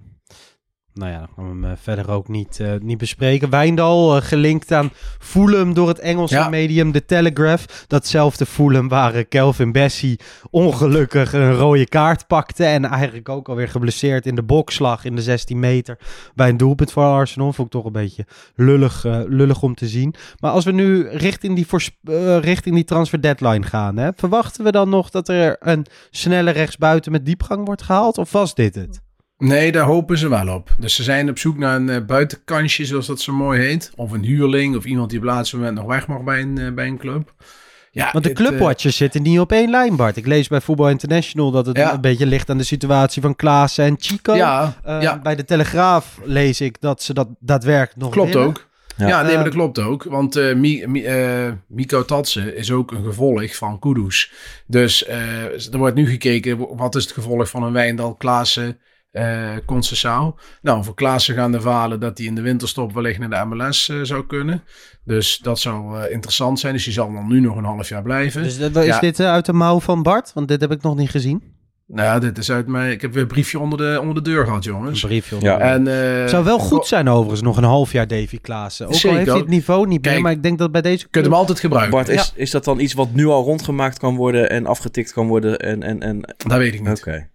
Nou 0.98 1.12
ja, 1.12 1.18
dan 1.18 1.28
gaan 1.34 1.44
we 1.44 1.50
hem 1.50 1.64
eh, 1.64 1.78
verder 1.82 2.10
ook 2.10 2.28
niet, 2.28 2.60
eh, 2.60 2.72
niet 2.80 2.98
bespreken. 2.98 3.50
Wijndal, 3.50 4.16
eh, 4.16 4.22
gelinkt 4.22 4.72
aan 4.72 4.90
Fulham 5.18 5.74
door 5.74 5.88
het 5.88 5.98
Engelse 5.98 6.34
Ja. 6.34 6.48
medium 6.48 6.92
The 6.92 7.04
Telegraph. 7.04 7.64
Datzelfde 7.86 8.46
Fulham 8.46 8.88
waar 8.88 9.24
Kelvin 9.24 9.72
Bessie 9.72 10.20
ongelukkig 10.50 11.32
een 11.32 11.54
rode 11.54 11.88
kaart 11.88 12.26
pakte. 12.26 12.64
En 12.64 12.84
eigenlijk 12.84 13.28
ook 13.28 13.48
alweer 13.48 13.68
geblesseerd 13.68 14.26
in 14.26 14.34
de 14.34 14.42
bokslag 14.42 15.04
in 15.04 15.14
de 15.14 15.22
16 15.22 15.58
meter. 15.58 15.98
Bij 16.34 16.48
een 16.48 16.56
doelpunt 16.56 16.92
voor 16.92 17.04
Arsenal. 17.04 17.52
Vond 17.52 17.66
ik 17.66 17.72
toch 17.72 17.84
een 17.84 17.92
beetje 17.92 18.26
lullig, 18.54 19.04
lullig 19.28 19.62
om 19.62 19.74
te 19.74 19.88
zien. 19.88 20.14
Maar 20.40 20.50
als 20.50 20.64
we 20.64 20.72
nu 20.72 21.08
richting 21.08 21.54
die, 21.56 21.66
richting 22.40 22.74
die 22.74 22.84
transfer 22.84 23.20
deadline 23.20 23.62
gaan. 23.62 23.96
Hè, 23.96 24.10
verwachten 24.16 24.64
we 24.64 24.72
dan 24.72 24.88
nog 24.88 25.10
dat 25.10 25.28
er 25.28 25.56
een 25.60 25.86
snelle 26.10 26.50
rechtsbuiten 26.50 27.12
met 27.12 27.26
diepgang 27.26 27.66
wordt 27.66 27.82
gehaald? 27.82 28.18
Of 28.18 28.32
was 28.32 28.54
dit 28.54 28.74
het? 28.74 29.06
Nee, 29.38 29.72
daar 29.72 29.84
hopen 29.84 30.18
ze 30.18 30.28
wel 30.28 30.48
op. 30.54 30.70
Dus 30.78 30.94
ze 30.94 31.02
zijn 31.02 31.28
op 31.28 31.38
zoek 31.38 31.58
naar 31.58 31.76
een 31.76 31.88
eh, 31.88 32.04
buitenkansje, 32.06 32.84
zoals 32.84 33.06
dat 33.06 33.20
zo 33.20 33.32
mooi 33.32 33.60
heet. 33.60 33.90
Of 33.96 34.10
een 34.12 34.24
huurling, 34.24 34.76
of 34.76 34.84
iemand 34.84 35.10
die 35.10 35.18
op 35.18 35.24
het 35.24 35.34
laatste 35.34 35.56
moment 35.56 35.76
nog 35.76 35.86
weg 35.86 36.06
mag 36.06 36.22
bij 36.22 36.40
een, 36.40 36.58
eh, 36.58 36.72
bij 36.72 36.86
een 36.86 36.98
club. 36.98 37.34
Ja, 37.90 38.10
Want 38.12 38.24
de 38.24 38.30
dit, 38.30 38.38
eh, 38.40 38.46
clubwatchers 38.46 38.96
zitten 38.96 39.22
niet 39.22 39.38
op 39.40 39.52
één 39.52 39.70
lijn, 39.70 39.96
Bart. 39.96 40.16
Ik 40.16 40.26
lees 40.26 40.48
bij 40.48 40.60
Voetbal 40.60 40.88
International 40.90 41.50
dat 41.50 41.66
het 41.66 41.76
Ja. 41.76 41.94
een 41.94 42.00
beetje 42.00 42.26
ligt 42.26 42.50
aan 42.50 42.58
de 42.58 42.64
situatie 42.64 43.22
van 43.22 43.36
Klaassen 43.36 43.84
en 43.84 43.94
Chico. 43.98 44.34
ja, 44.34 44.74
Eh, 44.84 45.02
ja, 45.02 45.18
Bij 45.18 45.34
de 45.36 45.44
Telegraaf 45.44 46.18
lees 46.24 46.60
ik 46.60 46.80
dat 46.80 47.02
ze 47.02 47.14
dat 47.14 47.28
daadwerkelijk 47.40 48.00
nog 48.00 48.10
klopt 48.10 48.32
willen. 48.32 48.48
ook. 48.48 48.66
Ja. 48.96 49.08
Ja, 49.08 49.22
nee, 49.22 49.34
maar 49.34 49.44
dat 49.44 49.52
klopt 49.52 49.78
ook. 49.78 50.04
Want 50.04 50.36
eh 50.36 50.54
Mi, 50.54 50.86
Mi- 50.86 51.06
Miko 51.66 52.04
Tatsen 52.04 52.56
is 52.56 52.70
ook 52.70 52.90
een 52.90 53.04
gevolg 53.04 53.56
van 53.56 53.78
Kudus. 53.78 54.32
Dus 54.66 55.04
eh, 55.04 55.72
er 55.72 55.78
wordt 55.78 55.94
nu 55.96 56.06
gekeken, 56.08 56.76
wat 56.76 56.94
is 56.94 57.02
het 57.04 57.12
gevolg 57.12 57.48
van 57.50 57.62
een 57.62 57.72
Wijndal, 57.72 58.14
Klaassen, 58.14 58.78
eh 59.10 59.50
Concessao. 59.66 60.36
Nou, 60.62 60.84
voor 60.84 60.94
Klaassen 60.94 61.34
gaan 61.34 61.52
de 61.52 61.60
verhalen 61.60 62.00
dat 62.00 62.18
hij 62.18 62.26
in 62.26 62.34
de 62.34 62.40
winterstop 62.40 62.92
wellicht 62.92 63.18
naar 63.18 63.30
de 63.30 63.54
MLS 63.54 63.88
eh, 63.88 63.96
zou 64.02 64.26
kunnen. 64.26 64.62
Dus 65.04 65.38
dat 65.38 65.58
zou 65.58 66.00
eh, 66.02 66.12
interessant 66.12 66.58
zijn. 66.60 66.72
Dus 66.72 66.84
die 66.84 66.92
zal 66.92 67.12
dan 67.12 67.28
nu 67.28 67.40
nog 67.40 67.56
een 67.56 67.64
half 67.64 67.88
jaar 67.88 68.02
blijven. 68.02 68.42
Dus 68.42 68.58
dat- 68.58 68.76
is 68.76 68.84
Ja. 68.86 69.00
dit 69.00 69.20
uit 69.20 69.46
de 69.46 69.52
mouw 69.52 69.80
van 69.80 70.02
Bart? 70.02 70.30
Want 70.34 70.48
dit 70.48 70.60
heb 70.60 70.70
ik 70.72 70.82
nog 70.82 70.96
niet 70.96 71.10
gezien. 71.10 71.56
Nou, 71.86 72.20
dit 72.20 72.38
is 72.38 72.50
uit 72.50 72.66
mijn... 72.66 72.90
Ik 72.90 73.00
heb 73.00 73.12
weer 73.12 73.22
een 73.22 73.28
briefje 73.28 73.58
onder 73.58 73.78
de, 73.78 73.98
onder 74.00 74.14
de 74.14 74.22
deur 74.30 74.44
gehad, 74.44 74.66
Een 74.66 74.72
jongens. 74.72 75.00
briefje. 75.00 75.36
Ja. 75.40 75.58
En, 75.58 75.86
eh, 75.86 76.26
zou 76.28 76.44
wel 76.44 76.58
goed 76.58 76.86
zijn 76.86 77.08
overigens, 77.08 77.42
nog 77.42 77.56
een 77.56 77.64
half 77.64 77.92
jaar 77.92 78.06
Davy 78.06 78.38
Klaassen. 78.40 78.86
Ook 78.86 78.92
al 78.92 78.98
Zeker. 78.98 79.16
heeft 79.18 79.30
hij 79.30 79.38
het 79.38 79.48
niveau 79.48 79.80
niet 79.86 80.02
meer, 80.02 80.10
Kijk, 80.12 80.22
maar 80.22 80.32
ik 80.32 80.42
denk 80.42 80.58
dat 80.58 80.72
bij 80.72 80.82
deze... 80.82 80.98
Je 80.98 81.08
kunt 81.10 81.24
hem 81.24 81.34
altijd 81.34 81.60
gebruiken. 81.60 81.92
Bart, 81.94 82.08
is, 82.08 82.32
is 82.36 82.50
dat 82.50 82.64
dan 82.64 82.80
iets 82.80 82.92
wat 82.94 83.12
nu 83.14 83.26
al 83.26 83.44
rondgemaakt 83.44 83.98
kan 83.98 84.16
worden 84.16 84.50
en 84.50 84.66
afgetikt 84.66 85.12
kan 85.12 85.26
worden? 85.26 85.58
En, 85.58 85.82
en, 85.82 86.00
en... 86.02 86.34
Dat 86.36 86.58
weet 86.58 86.74
ik 86.74 86.88
niet. 86.88 86.98
Oké. 86.98 87.28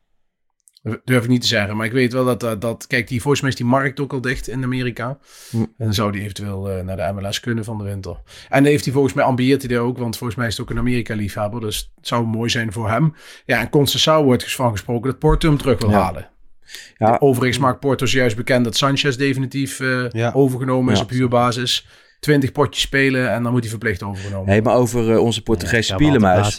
Dat 0.83 1.01
durf 1.05 1.23
ik 1.23 1.29
niet 1.29 1.41
te 1.41 1.47
zeggen. 1.47 1.77
Maar 1.77 1.85
ik 1.85 1.91
weet 1.91 2.13
wel 2.13 2.25
dat, 2.25 2.39
dat, 2.39 2.61
dat 2.61 2.87
kijk, 2.87 3.07
die, 3.07 3.21
volgens 3.21 3.41
mij 3.41 3.49
is 3.51 3.55
die 3.55 3.65
markt 3.65 3.99
ook 3.99 4.13
al 4.13 4.21
dicht 4.21 4.47
in 4.47 4.63
Amerika. 4.63 5.17
Hm. 5.49 5.57
En 5.57 5.67
dan 5.77 5.93
zou 5.93 6.11
die 6.11 6.21
eventueel 6.21 6.69
eh, 6.69 6.83
naar 6.83 6.95
de 6.97 7.11
MLS 7.13 7.39
kunnen 7.39 7.63
van 7.63 7.77
de 7.77 7.83
winter. 7.83 8.11
En 8.49 8.63
dan 8.63 8.71
heeft 8.71 8.83
hij 8.83 8.93
volgens 8.93 9.13
mij 9.13 9.23
ambieert 9.23 9.61
hij 9.61 9.75
daar 9.75 9.83
ook, 9.83 9.97
want 9.97 10.17
volgens 10.17 10.37
mij 10.39 10.47
is 10.47 10.57
het 10.57 10.61
ook 10.61 10.69
een 10.71 10.77
Amerika-liefhebber. 10.81 11.59
Dus 11.61 11.91
het 11.95 12.07
zou 12.07 12.25
mooi 12.25 12.49
zijn 12.49 12.71
voor 12.73 12.89
hem. 12.89 13.13
Ja, 13.45 13.59
en 13.59 13.69
Conceição 13.69 14.23
wordt 14.23 14.43
dus 14.43 14.55
van 14.55 14.71
gesproken 14.71 15.09
dat 15.09 15.19
Porto 15.19 15.47
hem 15.49 15.57
terug 15.57 15.79
wil 15.81 15.89
Ja. 15.89 16.01
halen. 16.01 16.29
Ja. 16.97 17.17
Overigens 17.19 17.57
maakt 17.57 17.79
Porto 17.79 18.05
juist 18.05 18.35
bekend 18.35 18.63
dat 18.63 18.75
Sanchez 18.75 19.15
definitief 19.15 19.79
eh, 19.79 20.09
Ja. 20.09 20.31
overgenomen 20.33 20.93
is 20.93 21.01
op 21.01 21.09
huurbasis. 21.09 21.87
20 22.23 22.51
potjes 22.51 22.83
spelen 22.83 23.31
en 23.31 23.43
dan 23.43 23.51
moet 23.51 23.61
hij 23.61 23.69
verplicht 23.69 24.03
overgenomen 24.03 24.49
Hey, 24.49 24.61
maar 24.61 24.75
over 24.75 25.11
eh, 25.11 25.19
onze 25.19 25.41
Portugese 25.43 25.91
Ja, 25.91 25.97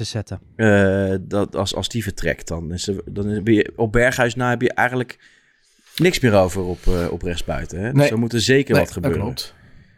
zetten. 0.05 0.41
eh, 0.57 1.15
dat 1.21 1.57
als, 1.57 1.75
als 1.75 1.89
die 1.89 2.03
vertrekt, 2.03 2.49
dan, 2.49 2.73
is 2.73 2.89
er, 2.89 3.01
dan 3.05 3.41
je 3.45 3.73
op 3.77 3.93
Berghuis 3.93 4.35
na 4.35 4.51
heb 4.51 4.61
je 4.63 4.73
eigenlijk 4.73 5.19
niks 5.97 6.21
meer 6.21 6.35
over 6.35 6.63
op, 6.63 6.79
eh, 6.87 7.13
op 7.13 7.23
rechtsbuiten. 7.23 7.79
Hè? 7.81 7.91
Dus 7.93 8.01
Nee. 8.01 8.11
er 8.11 8.19
moet 8.19 8.33
er 8.33 8.41
zeker 8.41 8.75
Nee, 8.75 8.83
wat 8.83 8.93
gebeuren. 8.93 9.19
Dat 9.19 9.29
klopt. 9.29 9.55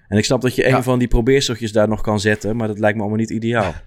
En 0.08 0.18
ik 0.18 0.24
snap 0.24 0.40
dat 0.40 0.54
je 0.54 0.68
een 0.68 0.82
van 0.82 0.98
die 0.98 1.08
probeerseltjes 1.08 1.72
daar 1.72 1.88
nog 1.88 2.00
kan 2.00 2.20
zetten, 2.20 2.56
maar 2.56 2.68
dat 2.68 2.78
lijkt 2.78 2.94
me 2.96 3.00
allemaal 3.02 3.20
niet 3.20 3.30
ideaal. 3.30 3.74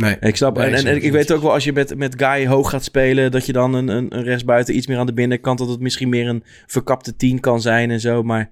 Nee. 0.00 0.16
Ik 0.20 0.36
snap, 0.36 0.56
Nee, 0.56 0.74
en, 0.74 0.86
en, 0.86 1.02
ik 1.02 1.12
weet 1.12 1.32
ook 1.32 1.42
wel 1.42 1.52
als 1.52 1.64
je 1.64 1.72
met, 1.72 1.96
met 1.96 2.22
Guy 2.22 2.46
hoog 2.46 2.70
gaat 2.70 2.84
spelen, 2.84 3.30
dat 3.30 3.46
je 3.46 3.52
dan 3.52 3.74
een, 3.74 3.88
een, 3.88 4.16
een 4.16 4.22
rechtsbuiten 4.22 4.76
iets 4.76 4.86
meer 4.86 4.98
aan 4.98 5.06
de 5.06 5.12
binnenkant, 5.12 5.58
dat 5.58 5.68
het 5.68 5.80
misschien 5.80 6.08
meer 6.08 6.28
een 6.28 6.44
verkapte 6.66 7.16
tien 7.16 7.40
kan 7.40 7.60
zijn 7.60 7.90
en 7.90 8.00
zo. 8.00 8.22
Maar 8.22 8.50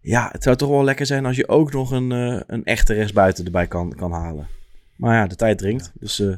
ja, 0.00 0.28
het 0.32 0.42
zou 0.42 0.56
toch 0.56 0.68
wel 0.68 0.84
lekker 0.84 1.06
zijn 1.06 1.26
als 1.26 1.36
je 1.36 1.48
ook 1.48 1.72
nog 1.72 1.90
een, 1.90 2.12
eh, 2.12 2.40
een 2.46 2.64
echte 2.64 2.94
rechtsbuiten 2.94 3.44
erbij 3.44 3.66
kan, 3.66 3.94
kan 3.96 4.12
halen. 4.12 4.48
Maar 4.96 5.14
ja, 5.14 5.26
de 5.26 5.36
tijd 5.36 5.58
dringt. 5.58 5.92
Dus 5.94 6.20
eh, 6.20 6.36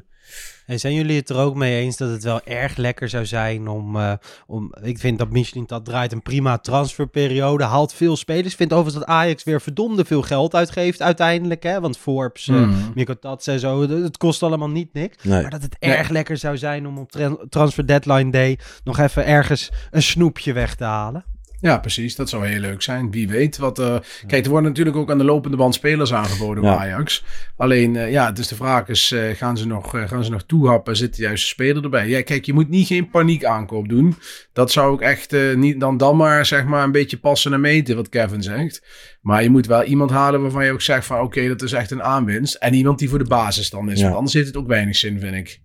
Hey, 0.70 0.78
zijn 0.78 0.94
jullie 0.94 1.16
het 1.16 1.28
er 1.30 1.36
ook 1.36 1.54
mee 1.54 1.80
eens 1.80 1.96
dat 1.96 2.10
het 2.10 2.22
wel 2.22 2.40
erg 2.44 2.76
lekker 2.76 3.08
zou 3.08 3.26
zijn 3.26 3.68
om... 3.68 3.96
eh, 3.96 4.12
om 4.46 4.74
ik 4.82 4.98
vind 4.98 5.18
dat 5.18 5.30
Michelin 5.30 5.64
dat 5.66 5.84
draait 5.84 6.12
een 6.12 6.22
prima 6.22 6.58
transferperiode, 6.58 7.64
haalt 7.64 7.92
veel 7.92 8.16
spelers. 8.16 8.50
Ik 8.50 8.56
vind 8.56 8.72
overigens 8.72 9.04
dat 9.04 9.14
Ajax 9.14 9.44
weer 9.44 9.60
verdomde 9.60 10.04
veel 10.04 10.22
geld 10.22 10.54
uitgeeft 10.54 11.02
uiteindelijk. 11.02 11.62
Hè? 11.62 11.80
Want 11.80 11.98
Forbes, 11.98 12.48
eh 12.48 12.54
Mhm. 12.54 12.74
Mikko 12.94 13.14
Tats 13.18 13.46
en 13.46 13.60
zo, 13.60 13.88
het 14.02 14.16
kost 14.16 14.42
allemaal 14.42 14.68
niet 14.70 14.92
niks. 14.92 15.24
nee. 15.24 15.40
Maar 15.42 15.50
dat 15.50 15.62
het 15.62 15.76
Nee. 15.80 15.94
erg 15.94 16.08
lekker 16.08 16.36
zou 16.36 16.58
zijn 16.58 16.86
om 16.86 16.98
op 16.98 17.10
tran- 17.12 17.46
transfer 17.48 17.86
deadline 17.86 18.30
day 18.30 18.58
nog 18.84 18.98
even 18.98 19.26
ergens 19.26 19.70
een 19.90 20.02
snoepje 20.02 20.52
weg 20.52 20.74
te 20.74 20.84
halen. 20.84 21.24
Ja, 21.60 21.78
precies. 21.78 22.16
Dat 22.16 22.28
zou 22.28 22.46
heel 22.46 22.60
leuk 22.60 22.82
zijn. 22.82 23.10
Wie 23.10 23.28
weet 23.28 23.56
wat. 23.58 23.78
eh, 23.78 23.96
Kijk, 24.26 24.44
er 24.44 24.50
worden 24.50 24.68
natuurlijk 24.68 24.96
ook 24.96 25.10
aan 25.10 25.18
de 25.18 25.24
lopende 25.24 25.56
band 25.56 25.74
spelers 25.74 26.12
aangeboden 26.12 26.62
bij 26.62 26.72
Ja. 26.72 26.78
Ajax. 26.78 27.24
Alleen, 27.56 27.96
eh, 27.96 28.10
ja, 28.10 28.32
dus 28.32 28.48
de 28.48 28.54
vraag 28.54 28.88
is: 28.88 29.12
eh, 29.12 29.22
gaan, 29.36 29.56
ze 29.58 29.66
nog, 29.66 29.94
eh, 29.96 30.08
gaan 30.08 30.24
ze 30.24 30.30
nog 30.30 30.42
toehappen? 30.42 30.96
Zit 30.96 31.16
de 31.16 31.22
juiste 31.22 31.46
speler 31.46 31.82
erbij? 31.84 32.08
Ja, 32.08 32.22
kijk, 32.22 32.44
je 32.44 32.52
moet 32.52 32.68
niet 32.68 32.86
geen 32.86 33.10
paniek 33.10 33.44
aankoop 33.44 33.88
doen. 33.88 34.14
Dat 34.52 34.70
zou 34.72 34.94
ik 34.94 35.00
echt 35.00 35.32
eh, 35.32 35.54
niet. 35.54 35.80
Dan, 35.80 35.96
dan 35.96 36.16
maar 36.16 36.46
zeg 36.46 36.64
maar 36.64 36.84
een 36.84 36.92
beetje 36.92 37.18
passen 37.18 37.52
en 37.52 37.60
meten, 37.60 37.96
wat 37.96 38.08
Kevin 38.08 38.42
zegt. 38.42 38.86
Maar 39.20 39.42
je 39.42 39.50
moet 39.50 39.66
wel 39.66 39.84
iemand 39.84 40.10
halen 40.10 40.42
waarvan 40.42 40.64
je 40.64 40.72
ook 40.72 40.82
zegt: 40.82 41.06
van 41.06 41.20
oké, 41.20 41.48
dat 41.48 41.62
is 41.62 41.72
echt 41.72 41.90
een 41.90 42.02
aanwinst. 42.02 42.54
En 42.54 42.74
iemand 42.74 42.98
die 42.98 43.08
voor 43.08 43.18
de 43.18 43.24
basis 43.28 43.70
dan 43.70 43.90
is. 43.90 43.98
Ja. 43.98 44.04
Want 44.04 44.16
anders 44.16 44.34
heeft 44.34 44.46
het 44.46 44.56
ook 44.56 44.66
weinig 44.66 44.96
zin, 44.96 45.20
vind 45.20 45.34
ik. 45.34 45.60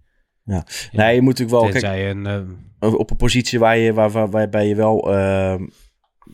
nee, 0.91 1.15
je 1.15 1.21
moet 1.21 1.39
natuurlijk 1.39 1.71
wel. 1.71 1.81
Kijk, 1.81 2.15
een... 2.15 2.25
eh, 2.79 2.93
op 2.93 3.11
een 3.11 3.17
positie 3.17 3.59
waar 3.59 3.77
je, 3.77 3.93
waar, 3.93 4.09
waar, 4.11 4.29
waarbij 4.29 4.67
je 4.67 4.75
wel 4.75 5.13
ehm, 5.13 5.63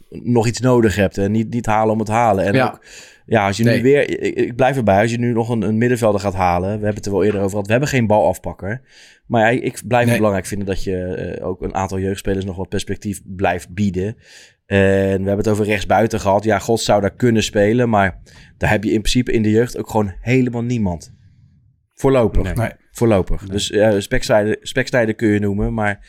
nog 0.09 0.47
iets 0.47 0.59
nodig 0.59 0.95
hebt. 0.95 1.17
En 1.17 1.31
niet, 1.31 1.49
niet 1.53 1.65
halen 1.65 1.93
om 1.93 1.99
het 1.99 2.07
halen. 2.07 2.45
En 2.45 2.53
Ja. 2.53 2.65
ook, 2.65 2.85
ja, 3.25 3.47
als 3.47 3.57
je 3.57 3.63
Nee. 3.63 3.75
nu 3.77 3.83
weer... 3.83 4.09
Ik, 4.23 4.35
ik 4.35 4.55
blijf 4.55 4.77
erbij. 4.77 5.01
Als 5.01 5.11
je 5.11 5.17
nu 5.19 5.33
nog 5.33 5.49
een, 5.49 5.61
een 5.61 5.77
middenvelder 5.77 6.21
gaat 6.21 6.33
halen. 6.33 6.67
We 6.67 6.73
hebben 6.73 6.95
het 6.95 7.05
er 7.05 7.11
wel 7.11 7.23
eerder 7.23 7.39
over 7.39 7.49
gehad. 7.49 7.65
We 7.65 7.71
hebben 7.71 7.89
geen 7.89 8.07
balafpakker. 8.07 8.81
Maar 9.27 9.53
ja, 9.53 9.61
ik 9.61 9.81
blijf 9.87 10.07
het 10.07 10.15
belangrijk 10.15 10.45
vinden 10.45 10.67
dat 10.67 10.83
je 10.83 11.03
eh, 11.03 11.47
ook 11.47 11.61
een 11.61 11.75
aantal 11.75 11.99
jeugdspelers 11.99 12.45
nog 12.45 12.55
wat 12.55 12.69
perspectief 12.69 13.21
blijft 13.25 13.73
bieden. 13.73 14.15
En 14.65 14.77
we 15.21 15.27
hebben 15.27 15.37
het 15.37 15.47
over 15.47 15.65
rechtsbuiten 15.65 16.19
gehad. 16.19 16.43
Ja, 16.43 16.59
God 16.59 16.79
zou 16.79 17.01
daar 17.01 17.15
kunnen 17.15 17.43
spelen. 17.43 17.89
Maar 17.89 18.21
daar 18.57 18.69
heb 18.69 18.83
je 18.83 18.91
in 18.91 18.99
principe 19.01 19.31
in 19.31 19.41
de 19.43 19.49
jeugd 19.51 19.77
ook 19.77 19.89
gewoon 19.89 20.13
helemaal 20.21 20.63
niemand. 20.63 21.13
Voorlopig. 21.93 22.43
Nee. 22.43 22.53
Nee. 22.53 22.71
Voorlopig. 22.91 23.43
Dus 23.45 23.67
ja, 23.67 23.99
Spekstijden, 23.99 24.57
Spekstijden 24.61 25.15
kun 25.15 25.27
je 25.27 25.39
noemen, 25.39 25.73
maar 25.73 26.07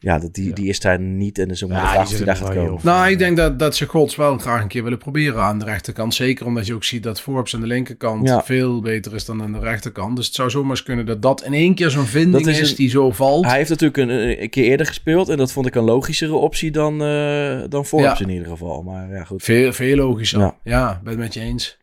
ja, 0.00 0.18
dat, 0.18 0.34
die, 0.34 0.52
die 0.52 0.68
is 0.68 0.80
daar 0.80 1.00
niet. 1.00 1.38
En 1.38 1.48
dus 1.48 1.64
ook 1.64 1.70
maar 1.70 1.78
Ja, 1.78 1.84
de 1.84 1.90
vraag 1.90 2.02
of 2.02 2.08
die 2.08 2.16
zullen 2.18 2.34
daar 2.34 2.44
gaat 2.44 2.54
wel 2.54 2.64
komen. 2.66 2.80
Nou, 2.84 3.10
ik 3.10 3.18
denk 3.18 3.36
dat, 3.36 3.58
dat 3.58 3.76
ze 3.76 3.86
Gods 3.86 4.16
wel 4.16 4.38
graag 4.38 4.62
een 4.62 4.68
keer 4.68 4.82
willen 4.82 4.98
proberen 4.98 5.42
aan 5.42 5.58
de 5.58 5.64
rechterkant. 5.64 6.14
Zeker 6.14 6.46
omdat 6.46 6.66
je 6.66 6.74
ook 6.74 6.84
ziet 6.84 7.02
dat 7.02 7.20
Forbes 7.20 7.54
aan 7.54 7.60
de 7.60 7.66
linkerkant 7.66 8.28
Ja. 8.28 8.42
veel 8.44 8.80
beter 8.80 9.14
is 9.14 9.24
dan 9.24 9.42
aan 9.42 9.52
de 9.52 9.58
rechterkant. 9.58 10.16
Dus 10.16 10.26
het 10.26 10.34
zou 10.34 10.50
zomaar 10.50 10.70
eens 10.70 10.82
kunnen 10.82 11.06
dat 11.06 11.22
dat 11.22 11.42
in 11.44 11.52
één 11.52 11.74
keer 11.74 11.90
zo'n 11.90 12.04
vinding 12.06 12.44
Dat 12.44 12.54
is 12.54 12.60
is, 12.60 12.70
een- 12.70 12.76
die 12.76 12.88
zo 12.90 13.10
valt. 13.10 13.44
Hij 13.44 13.56
heeft 13.56 13.70
natuurlijk 13.70 13.96
een, 13.98 14.42
een 14.42 14.50
keer 14.50 14.64
eerder 14.64 14.86
gespeeld 14.86 15.28
en 15.28 15.36
dat 15.36 15.52
vond 15.52 15.66
ik 15.66 15.74
een 15.74 15.84
logischere 15.84 16.34
optie 16.34 16.70
dan, 16.70 17.02
eh 17.02 17.60
dan 17.68 17.84
Forbes 17.86 18.18
Ja. 18.18 18.24
in 18.24 18.30
ieder 18.32 18.48
geval. 18.48 18.82
Maar 18.82 19.08
ja, 19.10 19.24
goed. 19.24 19.42
Veel, 19.42 19.72
veel 19.72 19.96
logischer. 19.96 20.40
Ja. 20.40 20.54
Ja. 20.64 21.00
ben 21.02 21.12
het 21.12 21.22
met 21.22 21.34
je 21.34 21.40
eens. 21.40 21.76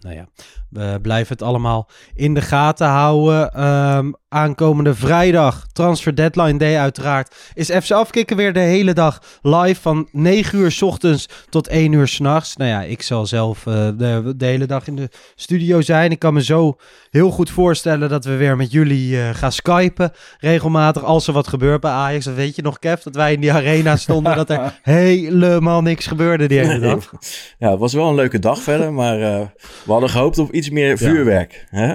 Nou 0.00 0.14
ja, 0.16 0.28
we 0.70 0.98
blijven 1.02 1.32
het 1.32 1.42
allemaal 1.42 1.88
in 2.14 2.34
de 2.34 2.40
gaten 2.40 2.86
houden. 2.86 3.52
Ehm, 3.52 4.10
aankomende 4.28 4.94
vrijdag, 4.94 5.66
transfer 5.72 6.14
deadline 6.14 6.58
day 6.58 6.78
uiteraard, 6.78 7.34
is 7.54 7.70
FC 7.70 7.90
Afkikken 7.90 8.36
weer 8.36 8.52
de 8.52 8.60
hele 8.60 8.92
dag 8.92 9.22
live 9.42 9.80
van 9.80 10.08
9 10.12 10.58
uur 10.58 10.70
s 10.70 10.82
ochtends 10.82 11.28
tot 11.48 11.68
1 11.68 11.92
uur 11.92 12.08
s'nachts. 12.08 12.56
Nou 12.56 12.70
ja, 12.70 12.82
ik 12.82 13.02
zal 13.02 13.26
zelf 13.26 13.66
eh, 13.66 13.88
de, 13.96 14.34
de 14.36 14.44
hele 14.44 14.66
dag 14.66 14.86
in 14.86 14.96
de 14.96 15.08
studio 15.34 15.80
zijn. 15.80 16.10
Ik 16.10 16.18
kan 16.18 16.34
me 16.34 16.44
zo 16.44 16.76
heel 17.10 17.30
goed 17.30 17.50
voorstellen 17.50 18.08
dat 18.08 18.24
we 18.24 18.36
weer 18.36 18.56
met 18.56 18.72
jullie 18.72 19.20
eh, 19.20 19.34
gaan 19.34 19.52
skypen. 19.52 20.12
Regelmatig 20.38 21.04
als 21.04 21.26
er 21.26 21.32
wat 21.32 21.48
gebeurt 21.48 21.80
bij 21.80 21.90
Ajax. 21.90 22.24
Dat 22.24 22.34
weet 22.34 22.56
je 22.56 22.62
nog, 22.62 22.78
Kev, 22.78 23.02
dat 23.02 23.14
wij 23.14 23.32
in 23.32 23.40
die 23.40 23.52
arena 23.52 23.96
stonden. 23.96 24.36
dat 24.36 24.50
er 24.50 24.78
helemaal 24.82 25.82
niks 25.82 26.06
gebeurde 26.06 26.46
die 26.46 26.58
hele 26.58 26.78
dag. 26.94 27.10
Ja, 27.58 27.70
het 27.70 27.80
was 27.80 27.92
wel 27.92 28.08
een 28.08 28.14
leuke 28.14 28.38
dag 28.38 28.58
verder, 28.58 28.92
maar 28.92 29.20
eh, 29.20 29.46
we 29.84 29.92
hadden 29.92 30.10
gehoopt 30.10 30.38
op 30.38 30.52
iets 30.56 30.70
meer 30.70 30.98
vuurwerk. 30.98 31.64
Hè? 31.70 31.94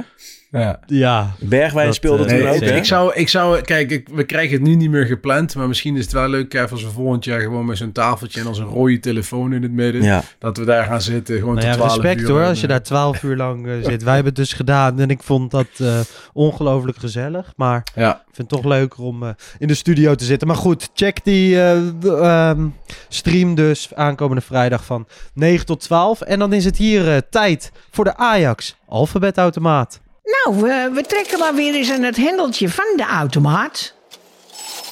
Ja. 0.51 0.79
Ja, 0.85 1.31
Bergwijn 1.39 1.85
Dat, 1.85 1.95
speelde 1.95 2.25
eh, 2.25 2.37
toen 2.39 2.47
ook, 2.47 2.55
ik, 2.55 2.69
hè? 2.69 2.75
ik, 2.75 2.85
zou, 2.85 3.13
ik 3.13 3.29
zou, 3.29 3.61
kijk, 3.61 3.91
ik, 3.91 4.07
we 4.11 4.23
krijgen 4.23 4.53
het 4.53 4.67
nu 4.67 4.75
niet 4.75 4.89
meer 4.89 5.05
gepland, 5.05 5.55
maar 5.55 5.67
misschien 5.67 5.95
is 5.95 6.03
het 6.03 6.13
wel 6.13 6.27
leuk, 6.29 6.49
Kev, 6.49 6.71
als 6.71 6.83
we 6.83 6.89
volgend 6.89 7.25
jaar 7.25 7.41
gewoon 7.41 7.65
met 7.65 7.77
zo'n 7.77 7.91
tafeltje 7.91 8.39
en 8.39 8.47
als 8.47 8.57
een 8.57 8.65
rode 8.65 8.99
telefoon 8.99 9.53
in 9.53 9.61
het 9.61 9.71
midden, 9.71 10.01
Ja, 10.03 10.23
dat 10.39 10.57
we 10.57 10.65
daar 10.65 10.85
gaan 10.85 11.01
zitten, 11.01 11.37
gewoon 11.39 11.55
Nou 11.55 11.67
ja, 11.67 11.73
tot 11.73 11.81
12 11.81 11.95
respect 12.01 12.21
uur. 12.21 12.29
hoor, 12.29 12.41
en, 12.41 12.47
als 12.47 12.57
je 12.57 12.63
eh, 12.63 12.69
daar 12.69 12.83
twaalf 12.83 13.23
uur 13.23 13.35
lang 13.35 13.67
eh, 13.67 13.73
zit. 13.83 14.03
Wij 14.03 14.13
hebben 14.13 14.33
het 14.33 14.41
dus 14.41 14.53
gedaan 14.53 14.99
en 14.99 15.09
ik 15.09 15.23
vond 15.23 15.51
dat 15.51 15.67
eh, 15.77 15.99
ongelooflijk 16.33 16.97
gezellig. 16.97 17.53
Maar 17.55 17.83
Ja, 17.95 18.11
ik 18.15 18.35
vind 18.37 18.51
het 18.51 18.61
toch 18.61 18.71
leuker 18.71 19.03
om 19.03 19.23
eh, 19.23 19.29
in 19.57 19.67
de 19.67 19.73
studio 19.73 20.15
te 20.15 20.25
zitten. 20.25 20.47
Maar 20.47 20.57
goed, 20.57 20.89
check 20.93 21.23
die 21.23 21.55
eh, 21.61 22.03
ehm, 22.49 22.67
stream 23.07 23.55
dus 23.55 23.93
aankomende 23.95 24.41
vrijdag 24.41 24.85
van 24.85 25.07
9 25.33 25.65
tot 25.65 25.79
12. 25.79 26.21
En 26.21 26.39
dan 26.39 26.53
is 26.53 26.65
het 26.65 26.77
hier 26.77 27.11
eh, 27.13 27.17
tijd 27.29 27.71
voor 27.91 28.03
de 28.03 28.17
Ajax 28.17 28.75
alfabetautomaat. 28.87 29.99
Nou, 30.23 30.61
we, 30.61 30.91
we 30.93 31.01
trekken 31.01 31.39
maar 31.39 31.55
weer 31.55 31.75
eens 31.75 31.91
aan 31.91 32.03
het 32.03 32.17
hendeltje 32.17 32.69
van 32.69 32.93
de 32.95 33.03
automaat. 33.03 33.95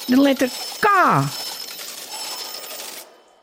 De 0.06 0.20
letter 0.20 0.48
K. 0.78 0.88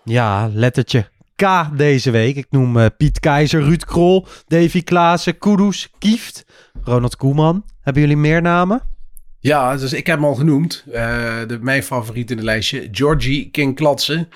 Ja, 0.04 0.50
lettertje 0.54 1.10
K 1.36 1.78
deze 1.78 2.12
week. 2.12 2.36
Ik 2.36 2.48
noem 2.50 2.80
eh, 2.80 2.86
Piet 2.98 3.20
Keizer, 3.20 3.62
Ruud 3.62 3.86
Krol, 3.86 4.28
Davy 4.48 4.84
Klaassen, 4.84 5.38
Kudus, 5.38 5.90
Kieft, 6.00 6.46
Ronald 6.84 7.16
Koeman. 7.16 7.66
Hebben 7.82 8.02
jullie 8.02 8.18
meer 8.18 8.42
namen? 8.42 8.82
Ja, 9.40 9.76
dus 9.78 9.94
ik 9.94 10.08
heb 10.08 10.16
hem 10.16 10.26
al 10.26 10.36
genoemd. 10.36 10.84
Eh, 10.92 11.38
de, 11.48 11.58
mijn 11.62 11.84
favoriet 11.84 12.32
in 12.32 12.38
de 12.38 12.44
lijstje. 12.44 12.88
Georgie 12.92 13.50
King 13.52 13.76
Klatsen. 13.76 14.30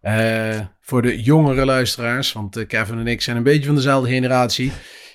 Eh, 0.00 0.60
voor 0.80 1.02
de 1.02 1.22
jongere 1.22 1.64
luisteraars. 1.64 2.32
Want 2.32 2.66
Kevin 2.66 2.98
en 2.98 3.06
ik 3.06 3.20
zijn 3.20 3.36
een 3.36 3.42
beetje 3.42 3.66
van 3.66 3.74
dezelfde 3.74 4.08
generatie. 4.08 4.72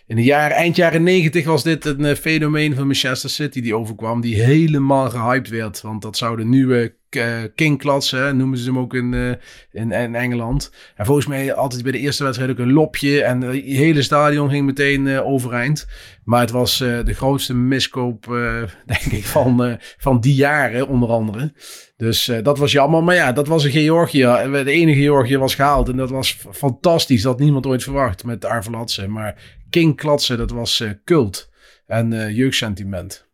In 0.08 0.16
de 0.16 0.24
jaren, 0.24 0.58
eind 0.58 0.76
jaren 0.76 1.03
negentig 1.03 1.45
was 1.45 1.64
dit 1.64 1.86
een 1.86 2.05
eh, 2.05 2.16
fenomeen 2.16 2.76
van 2.76 2.86
Manchester 2.86 3.30
City 3.30 3.62
die 3.62 3.76
overkwam. 3.76 4.22
Die 4.22 4.43
helemaal 4.43 5.10
gehyped 5.10 5.49
werd. 5.49 5.82
Want 5.82 6.01
dat 6.01 6.18
zou 6.18 6.38
de 6.38 6.45
nieuwe 6.45 6.95
eh, 7.10 7.34
King 7.55 7.78
klatsen, 7.78 8.38
noemen 8.38 8.58
ze 8.58 8.66
hem 8.66 8.80
ook 8.80 8.93
in, 8.93 9.14
eh, 9.14 9.82
in, 9.82 9.91
in 9.91 10.16
Engeland. 10.16 10.72
En 10.95 11.05
volgens 11.05 11.28
mij 11.28 11.53
altijd 11.53 11.84
bij 11.84 11.91
de 11.91 11.99
eerste 11.99 12.24
wedstrijd 12.24 12.51
ook 12.51 12.58
een 12.58 12.74
lopje. 12.74 13.24
En 13.24 13.41
het 13.41 13.64
hele 13.64 14.01
stadion 14.01 14.49
ging 14.49 14.66
meteen 14.66 15.22
overeind. 15.22 15.88
Maar 16.24 16.41
het 16.41 16.51
was 16.51 16.78
de 16.78 17.14
grootste 17.14 17.53
miskoop, 17.53 18.26
denk 18.86 19.12
ik, 19.12 19.26
van, 19.26 19.78
van 19.97 20.20
die 20.20 20.36
jaren 20.36 20.88
onder 20.88 21.10
andere. 21.10 21.53
Dus 21.97 22.32
dat 22.43 22.58
was 22.58 22.72
jammer. 22.72 23.03
Maar 23.03 23.16
ja, 23.16 23.32
dat 23.32 23.47
was 23.47 23.64
een 23.64 23.72
Georgië. 23.72 24.22
De 24.51 24.72
enige 24.72 25.01
Georgië 25.01 25.38
was 25.38 25.55
gehaald. 25.55 25.89
En 25.89 25.97
dat 25.97 26.10
was 26.10 26.38
fantastisch. 26.51 27.22
Dat 27.22 27.32
had 27.32 27.41
niemand 27.41 27.66
ooit 27.66 27.84
verwacht 27.84 28.24
met 28.24 28.45
Arvelatse. 28.45 29.08
Maar 29.08 29.57
King 29.70 29.95
klatsen, 29.95 30.38
dat 30.38 30.51
was 30.51 30.80
eh, 30.80 30.89
cult. 31.05 31.49
En 31.88 32.13
eh, 32.13 32.36
jeugdsentiment. 32.36 33.26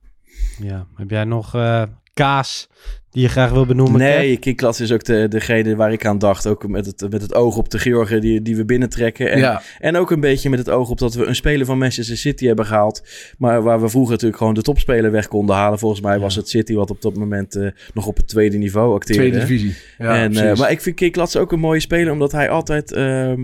Ja, 0.59 0.88
heb 0.95 1.09
jij 1.09 1.23
nog 1.23 1.55
eh, 1.55 1.84
kaas 2.13 2.69
die 3.13 3.21
je 3.21 3.29
graag 3.29 3.51
wil 3.51 3.65
benoemen? 3.65 3.99
Kev? 3.99 4.17
Nee, 4.17 4.38
Kinklas 4.38 4.79
is 4.79 4.91
ook 4.91 5.03
de, 5.03 5.27
degene 5.27 5.75
waar 5.75 5.91
ik 5.91 6.05
aan 6.05 6.17
dacht. 6.17 6.47
Ook 6.47 6.67
met 6.67 6.86
het, 6.86 7.09
met 7.09 7.21
het 7.21 7.34
oog 7.34 7.57
op 7.57 7.69
de 7.69 7.79
Georgen 7.79 8.21
die, 8.21 8.41
die 8.41 8.55
we 8.55 8.65
binnentrekken. 8.65 9.31
En, 9.31 9.39
ja, 9.39 9.61
en 9.79 9.95
ook 9.95 10.11
een 10.11 10.19
beetje 10.19 10.49
met 10.49 10.59
het 10.59 10.69
oog 10.69 10.89
op 10.89 10.97
dat 10.97 11.13
we 11.13 11.25
een 11.25 11.36
speler 11.36 11.65
van 11.65 11.77
Manchester 11.77 12.17
City 12.17 12.45
hebben 12.45 12.65
gehaald. 12.65 13.03
Maar 13.38 13.61
waar 13.63 13.81
we 13.81 13.89
vroeger 13.89 14.11
natuurlijk 14.11 14.38
gewoon 14.38 14.53
de 14.53 14.61
topspeler 14.61 15.11
weg 15.11 15.27
konden 15.27 15.55
halen. 15.55 15.79
Volgens 15.79 16.01
mij 16.01 16.19
was 16.19 16.36
het 16.36 16.49
City 16.49 16.73
wat 16.73 16.89
op 16.89 17.01
dat 17.01 17.15
moment 17.15 17.55
eh, 17.55 17.67
nog 17.93 18.07
op 18.07 18.17
het 18.17 18.27
tweede 18.27 18.57
niveau 18.57 18.93
acteerde. 18.95 19.21
tweede 19.21 19.39
divisie. 19.39 19.75
Ja, 19.97 20.15
en, 20.15 20.36
eh, 20.36 20.57
maar 20.57 20.71
ik 20.71 20.81
vind 20.81 20.95
Kinklas 20.95 21.36
ook 21.36 21.51
een 21.51 21.59
mooie 21.59 21.79
speler, 21.79 22.11
omdat 22.11 22.31
hij 22.31 22.49
altijd... 22.49 22.91
ehm, 22.91 23.43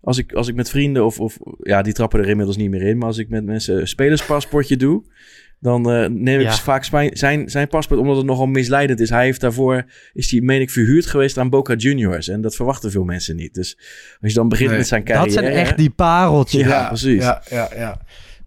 als, 0.00 0.18
ik, 0.18 0.32
als 0.32 0.48
ik 0.48 0.54
met 0.54 0.70
vrienden 0.70 1.04
of, 1.04 1.20
of... 1.20 1.38
Ja, 1.58 1.82
die 1.82 1.92
trappen 1.92 2.20
er 2.20 2.28
inmiddels 2.28 2.56
niet 2.56 2.70
meer 2.70 2.82
in. 2.82 2.98
Maar 2.98 3.06
als 3.06 3.18
ik 3.18 3.28
met 3.28 3.44
mensen 3.44 3.80
een 3.80 3.88
spelerspaspoortje 3.88 4.76
doe... 4.76 5.02
Dan 5.62 5.90
eh, 5.90 6.08
neem 6.08 6.40
ik 6.40 6.46
Ja. 6.46 6.52
vaak 6.52 6.84
zijn, 7.12 7.50
zijn, 7.50 7.68
paspoort, 7.68 8.00
omdat 8.00 8.16
het 8.16 8.26
nogal 8.26 8.46
misleidend 8.46 9.00
is. 9.00 9.10
Hij 9.10 9.24
heeft 9.24 9.40
daarvoor, 9.40 9.84
is 10.12 10.30
hij, 10.30 10.40
meen 10.40 10.60
ik, 10.60 10.70
verhuurd 10.70 11.06
geweest 11.06 11.38
aan 11.38 11.50
Boca 11.50 11.74
Juniors. 11.74 12.28
En 12.28 12.40
dat 12.40 12.56
verwachten 12.56 12.90
veel 12.90 13.04
mensen 13.04 13.36
niet. 13.36 13.54
Dus 13.54 13.76
als 14.20 14.30
je 14.32 14.38
dan 14.38 14.48
begint 14.48 14.68
Nee. 14.68 14.78
met 14.78 14.86
zijn 14.86 15.04
carrière... 15.04 15.24
dat 15.34 15.34
zijn 15.44 15.52
echt 15.52 15.76
die 15.76 15.90
pareltjes. 15.90 16.66
Ja, 16.66 16.86
precies. 16.88 17.22
Ja, 17.22 17.42
ja, 17.50 17.68
ja. 17.74 18.00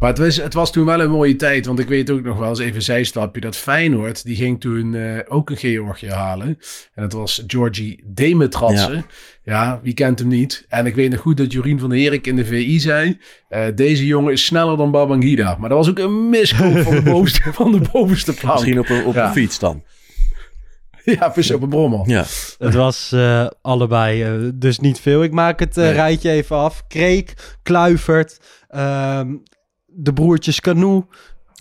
Maar 0.03 0.11
het 0.11 0.21
was, 0.21 0.35
het 0.37 0.53
was 0.53 0.71
toen 0.71 0.85
wel 0.85 1.01
een 1.01 1.09
mooie 1.09 1.35
tijd. 1.35 1.65
Want 1.65 1.79
ik 1.79 1.87
weet 1.87 2.09
ook 2.09 2.23
nog 2.23 2.37
wel 2.37 2.49
eens 2.49 2.59
even 2.59 2.75
een 2.75 2.81
zijstapje. 2.81 3.41
Dat 3.41 3.55
Feyenoord, 3.55 4.23
die 4.25 4.35
ging 4.35 4.61
toen 4.61 4.95
eh, 4.95 5.19
ook 5.27 5.49
een 5.49 5.57
Georgië 5.57 6.09
halen. 6.09 6.47
En 6.93 7.01
dat 7.03 7.13
was 7.13 7.43
Georgi 7.47 7.99
Demetratse. 8.05 9.03
Ja. 9.43 9.79
wie 9.83 9.93
kent 9.93 10.19
hem 10.19 10.27
niet? 10.27 10.65
En 10.69 10.85
ik 10.85 10.95
weet 10.95 11.11
nog 11.11 11.19
goed 11.19 11.37
dat 11.37 11.51
Jorien 11.51 11.79
van 11.79 11.89
der 11.89 11.99
Herik 11.99 12.27
in 12.27 12.35
de 12.35 12.45
VI 12.45 12.79
zei... 12.79 13.17
eh, 13.49 13.65
deze 13.75 14.05
jongen 14.05 14.31
is 14.33 14.45
sneller 14.45 14.77
dan 14.77 14.91
Babangida. 14.91 15.57
Maar 15.59 15.69
dat 15.69 15.77
was 15.77 15.89
ook 15.89 15.99
een 15.99 16.29
miskoop 16.29 16.77
van 16.77 16.95
de 16.95 17.01
bovenste, 17.11 17.53
van 17.53 17.71
de 17.71 17.81
bovenste 17.91 18.33
plank. 18.33 18.53
Misschien 18.53 18.79
op 18.79 18.89
een, 18.89 19.05
op 19.05 19.13
Ja. 19.13 19.25
een 19.27 19.33
fiets 19.33 19.59
dan. 19.59 19.83
Ja, 21.03 21.29
precies 21.29 21.51
op 21.55 21.61
een 21.61 21.69
brommer. 21.69 22.01
Ja. 22.09 22.25
Het 22.57 22.73
was 22.73 23.11
eh, 23.11 23.47
allebei 23.61 24.23
eh, 24.23 24.31
dus 24.53 24.79
niet 24.79 24.99
veel. 24.99 25.23
Ik 25.23 25.31
maak 25.31 25.59
het 25.59 25.77
eh, 25.77 25.83
Nee. 25.83 25.93
rijtje 25.93 26.29
even 26.31 26.55
af. 26.55 26.83
Kreek, 26.87 27.33
Kluivert, 27.63 28.39
ehm, 28.67 29.27
de 29.93 30.13
broertjes 30.13 30.59
Canoe, 30.59 31.05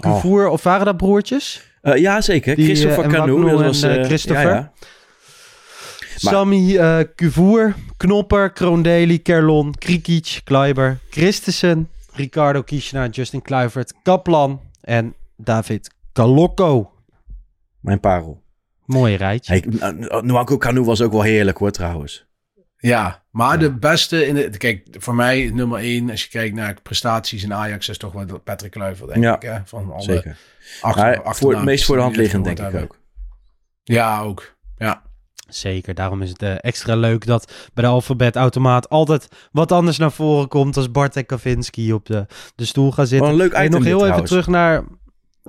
Cuvour. 0.00 0.48
Of 0.48 0.62
waren 0.62 0.86
dat 0.86 0.96
broertjes? 0.96 1.70
Eh, 1.82 1.96
ja, 1.96 2.20
zeker. 2.20 2.56
Die, 2.56 2.64
Christopher 2.64 3.04
eh, 3.04 3.10
Canoe. 3.10 3.40
Dat 3.50 3.60
en, 3.60 3.66
was, 3.66 3.82
eh, 3.82 4.04
Christopher. 4.04 4.42
ja, 4.48 4.54
ja. 4.54 4.72
Maar- 6.22 6.32
Sammy, 6.32 6.78
Cuvour, 7.14 7.74
Knopper, 7.96 8.52
Kroondeli, 8.52 9.22
Kerlon, 9.22 9.74
Krikic, 9.74 10.40
Kleiber, 10.44 10.98
Christensen, 11.10 11.88
Ricardo 12.12 12.62
Kieschner, 12.62 13.08
Justin 13.08 13.42
Kluivert, 13.42 13.94
Kaplan 14.02 14.60
en 14.80 15.14
David 15.36 15.90
Kalokko. 16.12 16.90
Mijn 17.80 18.00
parel. 18.00 18.42
Mooi 18.86 19.16
rijtje. 19.16 19.52
Hey, 19.52 19.64
Nwanko 20.20 20.56
Canoe 20.58 20.84
was 20.84 21.00
ook 21.00 21.12
wel 21.12 21.22
heerlijk 21.22 21.58
hoor, 21.58 21.70
trouwens. 21.70 22.26
Ja, 22.82 23.22
maar 23.30 23.58
de 23.58 23.72
beste 23.72 24.26
in 24.26 24.34
de... 24.34 24.56
Kijk, 24.56 24.86
voor 24.90 25.14
mij 25.14 25.50
nummer 25.54 25.78
één, 25.78 26.10
als 26.10 26.22
je 26.22 26.28
kijkt 26.28 26.54
naar 26.54 26.76
prestaties 26.82 27.42
in 27.42 27.54
Ajax... 27.54 27.88
is 27.88 27.98
toch 27.98 28.12
wel 28.12 28.40
Patrick 28.44 28.70
Kluivert, 28.70 29.08
denk 29.08 29.24
Ja, 29.24 29.34
ik. 29.34 29.42
Hè? 29.42 29.58
Van 29.64 29.92
alle 29.92 30.02
Zeker. 30.02 30.36
achter, 30.80 31.02
Maar 31.02 31.14
voor, 31.14 31.24
achternaam 31.24 31.54
het 31.56 31.64
meest 31.64 31.84
voor 31.84 31.96
de 31.96 32.02
hand 32.02 32.16
liggend, 32.16 32.44
denk 32.44 32.58
ik 32.58 32.74
ook. 32.74 32.98
Ja, 33.82 34.20
ook. 34.20 34.56
Ja. 34.76 35.02
Zeker, 35.48 35.94
daarom 35.94 36.22
is 36.22 36.28
het 36.28 36.42
eh, 36.42 36.54
extra 36.60 36.96
leuk 36.96 37.26
dat 37.26 37.52
bij 37.74 37.84
de 37.84 37.90
alfabetautomaat 37.90 38.88
altijd 38.88 39.28
wat 39.52 39.72
anders 39.72 39.98
naar 39.98 40.12
voren 40.12 40.48
komt 40.48 40.76
als 40.76 40.90
Bart 40.90 41.16
en 41.16 41.26
Kavinski 41.26 41.92
op 41.92 42.06
de, 42.06 42.26
de 42.54 42.64
stoel 42.64 42.92
gaan 42.92 43.06
zitten. 43.06 43.28
Een 43.28 43.36
leuk 43.36 43.52
item 43.52 43.70
nog 43.70 43.78
dit 43.78 43.82
heel 43.82 43.94
even 43.96 44.06
trouwens. 44.06 44.30
terug 44.30 44.46
naar 44.46 44.84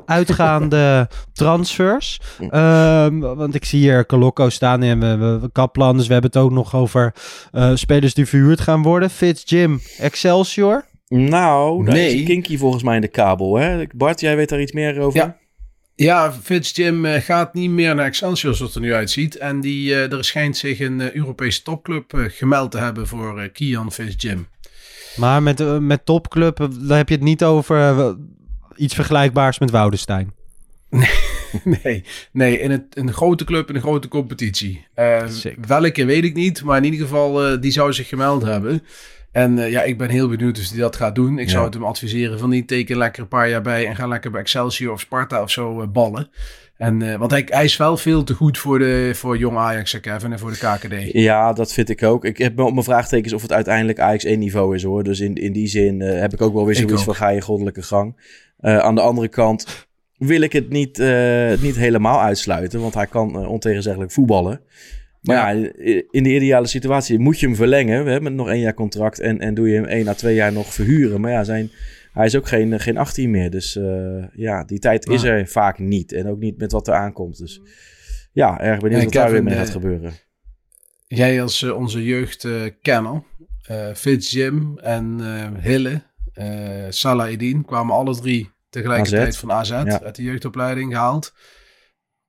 uitgaande 0.05 1.09
transfers. 1.33 2.19
Ehm, 2.49 3.19
want 3.19 3.55
ik 3.55 3.65
zie 3.65 3.79
hier 3.79 4.05
Kalokko 4.05 4.49
staan 4.49 4.81
en 4.83 4.99
we, 4.99 5.17
we, 5.17 5.39
we 5.39 5.51
Kaplan, 5.51 5.97
dus 5.97 6.07
we 6.07 6.13
hebben 6.13 6.31
het 6.33 6.41
ook 6.41 6.51
nog 6.51 6.75
over 6.75 7.13
eh, 7.51 7.71
spelers 7.73 8.13
die 8.13 8.25
verhuurd 8.25 8.61
gaan 8.61 8.81
worden. 8.81 9.09
Fitz 9.09 9.43
Jim, 9.45 9.79
Excelsior. 9.97 10.85
Nou, 11.07 11.85
daar 11.85 11.93
Nee. 11.93 12.15
is 12.15 12.25
Kinky 12.25 12.57
volgens 12.57 12.83
mij 12.83 12.95
in 12.95 13.01
de 13.01 13.07
kabel. 13.07 13.55
Hè? 13.55 13.83
Bart, 13.95 14.19
jij 14.19 14.35
weet 14.35 14.49
daar 14.49 14.61
iets 14.61 14.71
meer 14.71 14.99
over? 14.99 15.19
Ja. 15.19 15.37
Ja, 15.95 16.31
Fitzjim 16.31 17.05
eh, 17.05 17.21
gaat 17.21 17.53
niet 17.53 17.69
meer 17.69 17.95
naar 17.95 18.05
Excelsior 18.05 18.53
zoals 18.55 18.73
het 18.73 18.83
er 18.83 18.89
nu 18.89 18.93
uitziet. 18.93 19.37
En 19.37 19.61
die, 19.61 19.93
eh, 19.93 20.11
er 20.11 20.25
schijnt 20.25 20.57
zich 20.57 20.79
een 20.79 21.15
Europese 21.15 21.61
topclub 21.61 22.11
gemeld 22.27 22.71
te 22.71 22.77
hebben 22.77 23.07
voor 23.07 23.39
eh, 23.39 23.51
Kian 23.53 23.91
Fitzjim. 23.91 24.47
Maar 25.15 25.43
met, 25.43 25.79
met 25.81 26.05
topclub, 26.05 26.69
daar 26.81 26.97
heb 26.97 27.09
je 27.09 27.15
het 27.15 27.23
niet 27.23 27.43
over 27.43 28.15
iets 28.76 28.95
vergelijkbaars 28.95 29.59
met 29.59 29.71
Woudenstein. 29.71 30.34
nee, 31.84 32.03
nee 32.32 32.59
in, 32.59 32.71
het, 32.71 32.84
een 32.89 33.13
grote 33.13 33.43
club, 33.43 33.69
in 33.69 33.76
een 33.76 33.82
grote 33.82 34.07
competitie. 34.07 34.86
Sick. 35.28 35.65
welke 35.65 36.05
weet 36.05 36.24
ik 36.24 36.34
niet, 36.36 36.63
maar 36.63 36.78
in 36.78 36.84
ieder 36.84 36.99
geval, 36.99 37.45
eh, 37.45 37.61
die 37.61 37.71
zou 37.71 37.93
zich 37.93 38.07
gemeld 38.07 38.43
hebben. 38.43 38.84
En 39.32 39.59
eh, 39.59 39.71
ja, 39.71 39.82
ik 39.82 39.97
ben 39.97 40.09
heel 40.09 40.30
benieuwd 40.30 40.59
of 40.59 40.69
hij 40.69 40.80
dat 40.80 40.95
gaat 40.95 41.15
doen. 41.15 41.39
Ik 41.39 41.45
Ja. 41.45 41.51
zou 41.51 41.65
het 41.65 41.74
hem 41.74 41.84
adviseren 41.84 42.39
van 42.39 42.49
niet 42.49 42.67
teken 42.67 42.97
lekker 42.97 43.21
een 43.21 43.28
paar 43.28 43.49
jaar 43.49 43.61
bij 43.61 43.88
en 43.88 43.95
ga 43.95 44.07
lekker 44.07 44.32
bij 44.32 44.41
Excelsior 44.41 44.93
of 44.93 44.99
Sparta 44.99 45.41
of 45.41 45.51
zo 45.51 45.88
ballen. 45.88 46.30
En, 46.78 47.01
eh, 47.01 47.17
want 47.17 47.32
hij, 47.32 47.43
hij 47.45 47.63
is 47.63 47.78
wel 47.78 47.97
veel 47.97 48.24
te 48.24 48.34
goed 48.34 48.57
voor, 48.57 48.80
de, 48.80 49.11
voor 49.15 49.38
jong 49.38 49.57
Ajax, 49.57 49.99
Kevin, 49.99 50.32
en 50.32 50.39
voor 50.39 50.51
de 50.51 50.57
KKD. 50.57 51.11
Ja, 51.13 51.53
dat 51.53 51.74
vind 51.74 51.89
ik 51.89 52.03
ook. 52.03 52.26
Ik 52.26 52.38
heb 52.38 52.59
op 52.59 52.71
mijn 52.71 52.84
vraagtekens 52.84 53.34
of 53.34 53.41
het 53.41 53.51
uiteindelijk 53.53 53.99
Ajax 53.99 54.24
1 54.24 54.39
niveau 54.39 54.76
is 54.76 54.84
hoor. 54.84 55.03
Dus 55.03 55.19
in, 55.19 55.36
in 55.36 55.53
die 55.53 55.67
zin 55.67 56.01
eh, 56.01 56.19
heb 56.19 56.34
ik 56.34 56.41
ook 56.41 56.53
wel 56.53 56.65
weer 56.65 56.76
zoiets 56.76 57.03
van 57.03 57.15
ga 57.15 57.30
je 57.30 57.41
goddelijke 57.41 57.82
gang. 57.82 58.15
Eh, 58.64 58.78
aan 58.78 58.95
de 58.95 59.01
andere 59.01 59.28
kant 59.28 59.88
wil 60.18 60.41
ik 60.41 60.53
het 60.53 60.70
niet, 60.70 60.99
eh, 60.99 61.53
niet 61.61 61.76
helemaal 61.76 62.22
uitsluiten. 62.22 62.80
Want 62.80 62.93
hij 62.93 63.07
kan 63.07 63.36
eh, 63.36 63.49
ontegenzeggelijk 63.49 64.11
voetballen. 64.11 64.61
Maar 65.22 65.57
ja. 65.57 65.72
in 66.09 66.24
de 66.24 66.36
ideale 66.36 66.68
situatie 66.68 67.20
moet 67.20 67.39
je 67.39 67.45
hem 67.45 67.55
verlengen. 67.55 68.05
We 68.05 68.11
hebben 68.11 68.36
nog 68.36 68.49
één 68.49 68.59
jaar 68.59 68.74
contract. 68.74 69.20
En, 69.20 69.39
en 69.39 69.53
doe 69.53 69.70
je 69.70 69.76
hem 69.76 69.86
één 69.86 70.07
à 70.07 70.14
twee 70.14 70.36
jaar 70.36 70.53
nog 70.53 70.74
verhuren. 70.74 71.22
Maar 71.22 71.32
ja, 71.32 71.43
zijn, 71.43 71.70
hij 72.11 72.26
is 72.26 72.36
ook 72.36 72.47
geen, 72.47 72.80
geen 72.80 72.97
18 72.97 73.32
meer. 73.32 73.49
Dus 73.49 73.80
ja, 74.34 74.64
die 74.64 74.80
tijd 74.80 75.09
is 75.09 75.24
er 75.24 75.47
vaak 75.47 75.80
niet. 75.80 76.11
En 76.11 76.28
ook 76.28 76.39
niet 76.39 76.57
met 76.57 76.72
wat 76.72 76.88
er 76.88 76.93
aankomt. 76.93 77.38
Dus 77.38 77.61
ja, 78.32 78.59
erg 78.59 78.80
benieuwd 78.80 78.99
Ja, 78.99 79.05
wat 79.05 79.14
daar 79.14 79.24
weer 79.24 79.41
Kevin, 79.41 79.43
mee 79.43 79.66
gaat 79.66 79.74
gebeuren. 79.74 80.14
Jij 81.07 81.41
als 81.41 81.64
onze 81.64 82.03
jeugdkenner, 82.03 83.24
eh 83.68 83.93
Fitzjim 83.93 84.78
en 84.78 85.18
eh, 85.20 85.64
Hille, 85.64 86.01
Salah 86.89 87.32
Eddin 87.32 87.66
kwamen 87.66 87.95
alle 87.95 88.16
drie 88.16 88.53
tegelijkertijd 88.74 89.28
AZ. 89.28 89.38
van 89.39 89.51
AZ 89.51 89.69
Ja. 89.69 90.01
uit 90.01 90.15
de 90.15 90.24
jeugdopleiding 90.24 90.91
gehaald. 90.93 91.34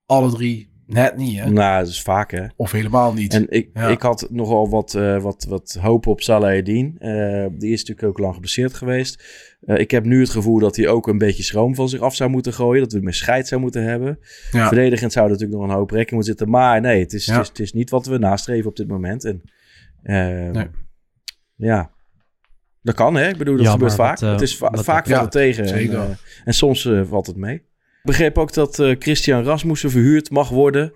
Alle 0.06 0.30
drie 0.32 0.72
net 0.86 1.16
niet, 1.16 1.38
hè? 1.38 1.50
Nou, 1.50 1.78
dat 1.78 1.88
is 1.88 2.02
vaak 2.02 2.30
hè. 2.30 2.46
Of 2.56 2.72
helemaal 2.72 3.12
niet. 3.12 3.34
En 3.34 3.46
ik, 3.50 3.70
Ja. 3.74 3.88
ik 3.88 4.02
had 4.02 4.26
nogal 4.30 4.68
wat, 4.68 4.94
eh, 4.94 5.22
wat, 5.22 5.46
wat 5.48 5.78
hoop 5.80 6.06
op 6.06 6.20
Salah 6.20 6.56
Eddin. 6.56 6.96
Eh, 6.98 7.46
die 7.58 7.72
is 7.72 7.78
natuurlijk 7.80 8.08
ook 8.08 8.18
lang 8.18 8.34
geblesseerd 8.34 8.74
geweest. 8.74 9.24
Eh, 9.60 9.78
ik 9.78 9.90
heb 9.90 10.04
nu 10.04 10.20
het 10.20 10.30
gevoel 10.30 10.58
dat 10.58 10.76
hij 10.76 10.88
ook 10.88 11.06
een 11.06 11.18
beetje 11.18 11.42
schroom 11.42 11.74
van 11.74 11.88
zich 11.88 12.00
af 12.00 12.14
zou 12.14 12.30
moeten 12.30 12.52
gooien. 12.52 12.82
Dat 12.82 12.92
we 12.92 13.00
meer 13.00 13.14
scheid 13.14 13.48
zou 13.48 13.60
moeten 13.60 13.82
hebben. 13.84 14.18
ja. 14.50 14.66
Verdedigend 14.66 15.12
zou 15.12 15.24
er 15.26 15.30
natuurlijk 15.32 15.60
nog 15.60 15.68
een 15.70 15.76
hoop 15.76 15.90
rekening 15.90 16.10
moeten 16.14 16.30
zitten. 16.30 16.50
Maar 16.50 16.80
nee, 16.80 17.00
het 17.00 17.12
is, 17.12 17.24
Ja. 17.24 17.32
het, 17.32 17.42
is, 17.42 17.48
het 17.48 17.58
is 17.60 17.72
niet 17.72 17.90
wat 17.90 18.06
we 18.06 18.18
nastreven 18.18 18.68
op 18.70 18.76
dit 18.76 18.88
moment. 18.88 19.24
En, 19.24 19.42
Nee. 20.52 20.66
Ja, 21.56 21.90
dat 22.84 22.94
kan 22.94 23.14
hè. 23.16 23.28
Ik 23.28 23.36
bedoel, 23.36 23.56
dat 23.56 23.68
gebeurt 23.68 23.94
vaak. 23.94 24.18
wat, 24.20 24.22
eh, 24.22 24.32
het 24.32 24.40
is 24.42 24.56
va- 24.56 24.70
wat- 24.70 24.84
vaak 24.84 25.06
valt 25.06 25.20
het 25.22 25.30
tegen. 25.30 25.68
zeker. 25.68 25.94
En, 25.98 26.00
eh, 26.10 26.16
en 26.44 26.54
soms 26.54 26.86
eh, 26.86 27.00
valt 27.08 27.26
het 27.26 27.36
mee. 27.36 27.54
Ik 27.54 27.62
begreep 28.02 28.38
ook 28.38 28.52
dat 28.52 28.78
eh, 28.78 28.94
Christian 28.98 29.44
Rasmussen 29.44 29.90
verhuurd 29.90 30.30
mag 30.30 30.48
worden. 30.48 30.92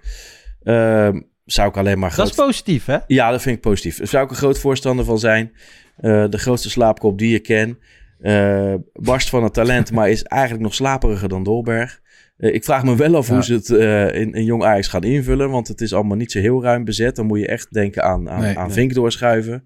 Ehm, 0.62 1.20
zou 1.44 1.68
ik 1.68 1.76
alleen 1.76 1.98
maar 1.98 2.14
Dat 2.16 2.26
is 2.26 2.32
groot- 2.32 2.46
positief, 2.46 2.84
hè? 2.86 2.96
ja, 3.06 3.30
dat 3.30 3.42
vind 3.42 3.56
ik 3.56 3.62
positief. 3.62 3.98
Daar 3.98 4.06
zou 4.06 4.24
ik 4.24 4.30
een 4.30 4.36
groot 4.36 4.58
voorstander 4.58 5.04
van 5.04 5.18
zijn. 5.18 5.52
Eh, 5.96 6.28
de 6.28 6.38
grootste 6.38 6.70
slaapkop 6.70 7.18
die 7.18 7.30
je 7.30 7.38
ken. 7.38 7.78
Eh, 8.20 8.74
barst 8.92 9.28
van 9.28 9.42
het 9.42 9.54
talent, 9.54 9.92
maar 9.92 10.10
is 10.10 10.22
eigenlijk 10.22 10.62
nog 10.62 10.74
slaperiger 10.74 11.28
dan 11.28 11.42
Dolberg. 11.44 12.00
Eh, 12.36 12.54
ik 12.54 12.64
vraag 12.64 12.84
me 12.84 12.96
wel 12.96 13.16
af 13.16 13.28
Ja. 13.28 13.34
hoe 13.34 13.44
ze 13.44 13.52
het 13.54 13.70
eh, 13.70 14.20
in, 14.20 14.32
in 14.32 14.44
Jong 14.44 14.64
Ajax 14.64 14.88
gaan 14.88 15.02
invullen. 15.02 15.50
Want 15.50 15.68
het 15.68 15.80
is 15.80 15.92
allemaal 15.94 16.16
niet 16.16 16.32
zo 16.32 16.38
heel 16.38 16.62
ruim 16.62 16.84
bezet. 16.84 17.16
Dan 17.16 17.26
moet 17.26 17.38
je 17.38 17.46
echt 17.46 17.72
denken 17.72 18.02
aan, 18.04 18.30
aan, 18.30 18.40
Nee, 18.40 18.58
aan 18.58 18.64
nee. 18.66 18.74
Vink 18.74 18.94
doorschuiven. 18.94 19.64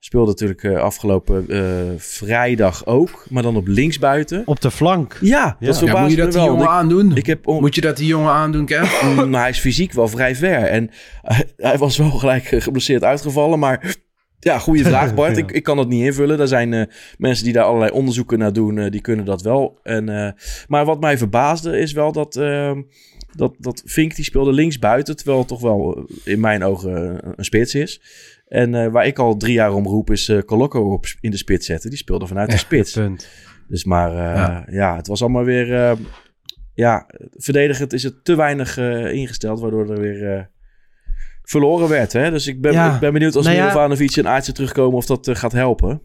Speelde 0.00 0.26
natuurlijk 0.26 0.62
eh, 0.62 0.76
afgelopen 0.80 1.48
eh, 1.48 1.62
vrijdag 1.96 2.86
ook, 2.86 3.26
maar 3.30 3.42
dan 3.42 3.56
op 3.56 3.66
linksbuiten. 3.66 4.42
Op 4.46 4.60
de 4.60 4.70
flank. 4.70 5.18
Ja, 5.20 5.28
Ja. 5.28 5.66
dat 5.66 5.74
Ja, 5.74 5.74
verbaast 5.74 6.00
moet 6.02 6.10
je 6.10 6.16
dat 6.16 6.32
die 6.32 6.40
wel. 6.40 6.46
jongen 6.50 6.62
Ik, 6.64 6.68
aandoen? 6.70 7.16
ik 7.16 7.26
heb 7.26 7.46
on- 7.46 7.60
Moet 7.60 7.74
je 7.74 7.80
dat 7.80 7.96
die 7.96 8.06
jongen 8.06 8.30
aandoen, 8.32 8.64
Kev? 8.66 9.02
Mm, 9.16 9.34
hij 9.34 9.48
is 9.48 9.58
fysiek 9.58 9.92
wel 9.92 10.08
vrij 10.08 10.36
ver. 10.36 10.62
En 10.62 10.90
hij, 11.22 11.44
hij 11.56 11.78
was 11.78 11.96
wel 11.96 12.10
gelijk 12.10 12.44
eh, 12.52 12.60
geblesseerd 12.60 13.04
uitgevallen. 13.04 13.58
Maar 13.58 13.94
ja, 14.38 14.58
goede 14.58 14.84
vraag 14.92 15.14
Bart. 15.14 15.36
Ja. 15.36 15.42
ik, 15.42 15.50
ik 15.50 15.62
kan 15.62 15.76
dat 15.76 15.88
niet 15.88 16.04
invullen. 16.04 16.40
Er 16.40 16.48
zijn 16.48 16.72
eh, 16.72 16.84
mensen 17.16 17.44
die 17.44 17.52
daar 17.52 17.64
allerlei 17.64 17.90
onderzoeken 17.92 18.38
naar 18.38 18.52
doen. 18.52 18.90
die 18.90 19.00
kunnen 19.00 19.24
dat 19.24 19.42
wel. 19.42 19.78
En, 19.82 20.08
eh, 20.08 20.30
maar 20.68 20.84
wat 20.84 21.00
mij 21.00 21.18
verbaasde 21.18 21.78
is 21.78 21.92
wel 21.92 22.12
dat... 22.12 22.36
eh, 22.36 22.72
dat, 23.36 23.54
dat 23.58 23.82
Vink 23.84 24.14
die 24.14 24.24
speelde 24.24 24.52
links 24.52 24.78
buiten, 24.78 25.16
terwijl 25.16 25.38
het 25.38 25.48
toch 25.48 25.60
wel 25.60 26.08
in 26.24 26.40
mijn 26.40 26.64
ogen 26.64 27.18
een 27.36 27.44
spits 27.44 27.74
is. 27.74 28.00
En 28.48 28.74
eh, 28.74 28.90
waar 28.90 29.06
ik 29.06 29.18
al 29.18 29.36
drie 29.36 29.52
jaar 29.52 29.72
om 29.72 29.86
roep 29.86 30.10
is 30.10 30.28
eh 30.28 30.38
Colocco 30.42 30.92
op, 30.92 31.06
in 31.20 31.30
de 31.30 31.36
spits 31.36 31.66
zetten. 31.66 31.90
Die 31.90 31.98
speelde 31.98 32.26
vanuit 32.26 32.50
de 32.50 32.56
spits. 32.56 32.92
Punt. 32.92 33.28
Dus 33.68 33.84
maar 33.84 34.10
eh, 34.10 34.16
Ja. 34.16 34.66
ja. 34.70 34.96
het 34.96 35.06
was 35.06 35.22
allemaal 35.22 35.44
weer... 35.44 35.98
ja, 36.74 37.06
verdedigend 37.36 37.92
is 37.92 38.02
het 38.02 38.24
te 38.24 38.36
weinig 38.36 38.76
ingesteld, 39.12 39.60
waardoor 39.60 39.90
er 39.90 40.00
weer 40.00 40.50
verloren 41.42 41.88
werd. 41.88 42.12
Hè? 42.12 42.30
Dus 42.30 42.46
ik 42.46 42.60
ben, 42.60 42.72
Ja. 42.72 42.94
ik 42.94 43.00
ben 43.00 43.12
benieuwd 43.12 43.36
als 43.36 43.44
Nou 43.44 43.56
ja. 43.56 43.66
Milovanovic 43.66 44.16
en 44.16 44.28
Aartsen 44.28 44.54
terugkomen 44.54 44.96
of 44.96 45.06
dat 45.06 45.28
gaat 45.32 45.52
helpen. 45.52 46.02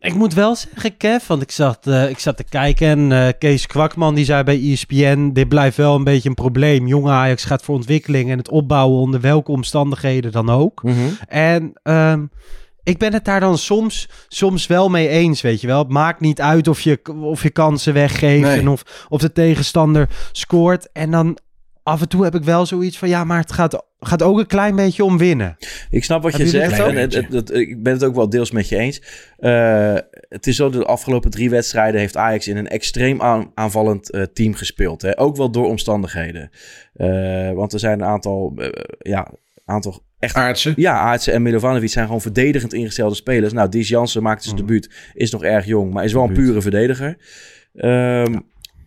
Ik 0.00 0.14
moet 0.14 0.34
wel 0.34 0.54
zeggen, 0.56 0.96
Kev, 0.96 1.26
want 1.26 1.42
ik 1.42 1.50
zat, 1.50 1.86
eh, 1.86 2.08
ik 2.08 2.18
zat 2.18 2.36
te 2.36 2.44
kijken 2.44 2.88
en 2.88 3.12
eh, 3.12 3.32
Kees 3.38 3.66
Kwakman 3.66 4.14
die 4.14 4.24
zei 4.24 4.42
bij 4.42 4.60
ESPN, 4.72 5.30
dit 5.32 5.48
blijft 5.48 5.76
wel 5.76 5.94
een 5.94 6.04
beetje 6.04 6.28
een 6.28 6.34
probleem. 6.34 6.86
Jonge 6.86 7.10
Ajax 7.10 7.44
gaat 7.44 7.62
voor 7.62 7.74
ontwikkeling 7.74 8.30
en 8.30 8.38
het 8.38 8.48
opbouwen 8.50 9.00
onder 9.00 9.20
welke 9.20 9.50
omstandigheden 9.50 10.32
dan 10.32 10.50
ook. 10.50 10.82
En 11.28 11.72
ehm, 11.82 12.24
ik 12.82 12.98
ben 12.98 13.12
het 13.12 13.24
daar 13.24 13.40
dan 13.40 13.58
soms, 13.58 14.08
soms 14.28 14.66
wel 14.66 14.88
mee 14.88 15.08
eens, 15.08 15.40
weet 15.40 15.60
je 15.60 15.66
wel. 15.66 15.78
Het 15.78 15.88
maakt 15.88 16.20
niet 16.20 16.40
uit 16.40 16.68
of 16.68 16.80
je, 16.80 17.00
of 17.20 17.42
je 17.42 17.50
kansen 17.50 17.92
weggeeft 17.94 18.42
Nee. 18.42 18.58
en 18.58 18.68
of, 18.68 19.06
of 19.08 19.20
de 19.20 19.32
tegenstander 19.32 20.08
scoort. 20.32 20.92
En 20.92 21.10
dan 21.10 21.38
af 21.86 22.00
en 22.00 22.08
toe 22.08 22.24
heb 22.24 22.34
ik 22.34 22.44
wel 22.44 22.66
zoiets 22.66 22.98
van, 22.98 23.08
ja, 23.08 23.24
maar 23.24 23.38
het 23.40 23.52
gaat, 23.52 23.86
gaat 24.00 24.22
ook 24.22 24.38
een 24.38 24.46
klein 24.46 24.76
beetje 24.76 25.04
om 25.04 25.18
winnen. 25.18 25.56
Ik 25.90 26.04
snap 26.04 26.22
wat 26.22 26.36
je 26.36 26.46
zegt 26.46 26.78
en 26.78 26.84
ook? 26.84 26.92
het, 26.92 27.14
het- 27.14 27.32
het- 27.32 27.50
ik 27.54 27.82
ben 27.82 27.92
het 27.92 28.04
ook 28.04 28.14
wel 28.14 28.28
deels 28.28 28.50
met 28.50 28.68
je 28.68 28.76
eens. 28.76 29.02
Eh, 29.38 29.94
het 30.28 30.46
is 30.46 30.56
zo, 30.56 30.70
de 30.70 30.84
afgelopen 30.84 31.30
drie 31.30 31.50
wedstrijden 31.50 32.00
heeft 32.00 32.16
Ajax 32.16 32.48
in 32.48 32.56
een 32.56 32.68
extreem 32.68 33.22
aan- 33.22 33.50
aanvallend 33.54 34.10
eh, 34.10 34.22
team 34.22 34.54
gespeeld. 34.54 35.02
Hè? 35.02 35.18
Ook 35.18 35.36
wel 35.36 35.50
door 35.50 35.66
omstandigheden. 35.66 36.50
Eh, 36.94 37.52
want 37.52 37.72
er 37.72 37.78
zijn 37.78 38.00
een 38.00 38.06
aantal, 38.06 38.52
ja, 38.98 39.32
aantal 39.64 40.02
echt 40.18 40.34
Aartsen. 40.36 40.72
Ja, 40.76 40.98
Aartsen 40.98 41.32
en 41.32 41.42
Milovanovic 41.42 41.90
zijn 41.90 42.06
gewoon 42.06 42.20
verdedigend 42.20 42.72
ingestelde 42.72 43.14
spelers. 43.14 43.52
Nou, 43.52 43.68
Dies 43.68 43.88
Jansen 43.88 44.22
maakt 44.22 44.42
zijn 44.44 44.56
Mhm. 44.56 44.66
debuut. 44.66 44.90
Is 45.14 45.30
nog 45.30 45.42
erg 45.44 45.66
jong, 45.66 45.92
maar 45.92 46.04
is 46.04 46.12
wel 46.12 46.22
een 46.24 46.32
pure 46.32 46.60
verdediger. 46.62 47.16
Ehm, 47.74 48.38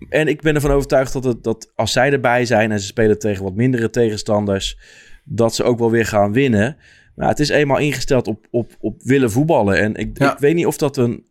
En 0.09 0.27
ik 0.27 0.41
ben 0.41 0.55
ervan 0.55 0.71
overtuigd 0.71 1.13
dat, 1.13 1.23
het, 1.23 1.43
dat 1.43 1.71
als 1.75 1.91
zij 1.91 2.11
erbij 2.11 2.45
zijn... 2.45 2.71
en 2.71 2.79
ze 2.79 2.85
spelen 2.85 3.19
tegen 3.19 3.43
wat 3.43 3.55
mindere 3.55 3.89
tegenstanders... 3.89 4.77
dat 5.23 5.55
ze 5.55 5.63
ook 5.63 5.79
wel 5.79 5.91
weer 5.91 6.05
gaan 6.05 6.33
winnen. 6.33 6.77
Maar 7.15 7.27
het 7.27 7.39
is 7.39 7.49
eenmaal 7.49 7.77
ingesteld 7.77 8.27
op, 8.27 8.47
op, 8.51 8.71
op 8.79 9.01
willen 9.03 9.31
voetballen. 9.31 9.77
En 9.79 9.95
ik, 9.95 10.17
Ja. 10.19 10.31
ik 10.33 10.39
weet 10.39 10.55
niet 10.55 10.65
of 10.65 10.77
dat 10.77 10.97
een 10.97 11.23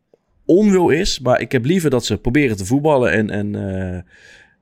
onwil 0.44 0.88
is... 0.88 1.20
maar 1.20 1.40
ik 1.40 1.52
heb 1.52 1.64
liever 1.64 1.90
dat 1.90 2.04
ze 2.04 2.18
proberen 2.18 2.56
te 2.56 2.64
voetballen... 2.66 3.12
en, 3.12 3.30
en 3.30 3.54
eh, 3.54 3.96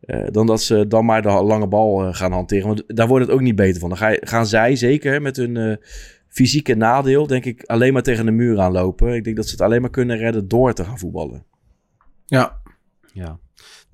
eh, 0.00 0.28
dan 0.32 0.46
dat 0.46 0.62
ze 0.62 0.86
dan 0.86 1.04
maar 1.04 1.22
de 1.22 1.28
lange 1.28 1.68
bal 1.68 2.02
eh, 2.04 2.14
gaan 2.14 2.32
hanteren. 2.32 2.66
Want 2.66 2.82
daar 2.86 3.07
wordt 3.09 3.24
het 3.26 3.34
ook 3.34 3.40
niet 3.40 3.57
beter 3.57 3.80
van. 3.80 3.88
Dan 3.88 3.98
ga 3.98 4.09
je- 4.09 4.22
gaan 4.24 4.46
zij 4.46 4.76
zeker 4.76 5.22
met 5.22 5.36
hun 5.36 5.57
eh, 5.57 5.76
fysieke 6.28 6.74
nadeel, 6.74 7.26
denk 7.26 7.44
ik, 7.44 7.62
alleen 7.64 7.92
maar 7.92 8.02
tegen 8.02 8.24
de 8.26 8.30
muur 8.32 8.61
aanlopen. 8.61 9.14
Ik 9.14 9.24
denk 9.24 9.36
dat 9.36 9.44
ze 9.46 9.50
het 9.52 9.61
alleen 9.61 9.80
maar 9.80 9.90
kunnen 9.90 10.16
redden 10.16 10.48
door 10.48 10.72
te 10.72 10.84
gaan 10.84 10.98
voetballen. 10.98 11.44
Ja. 12.26 12.61
Ja. 13.12 13.38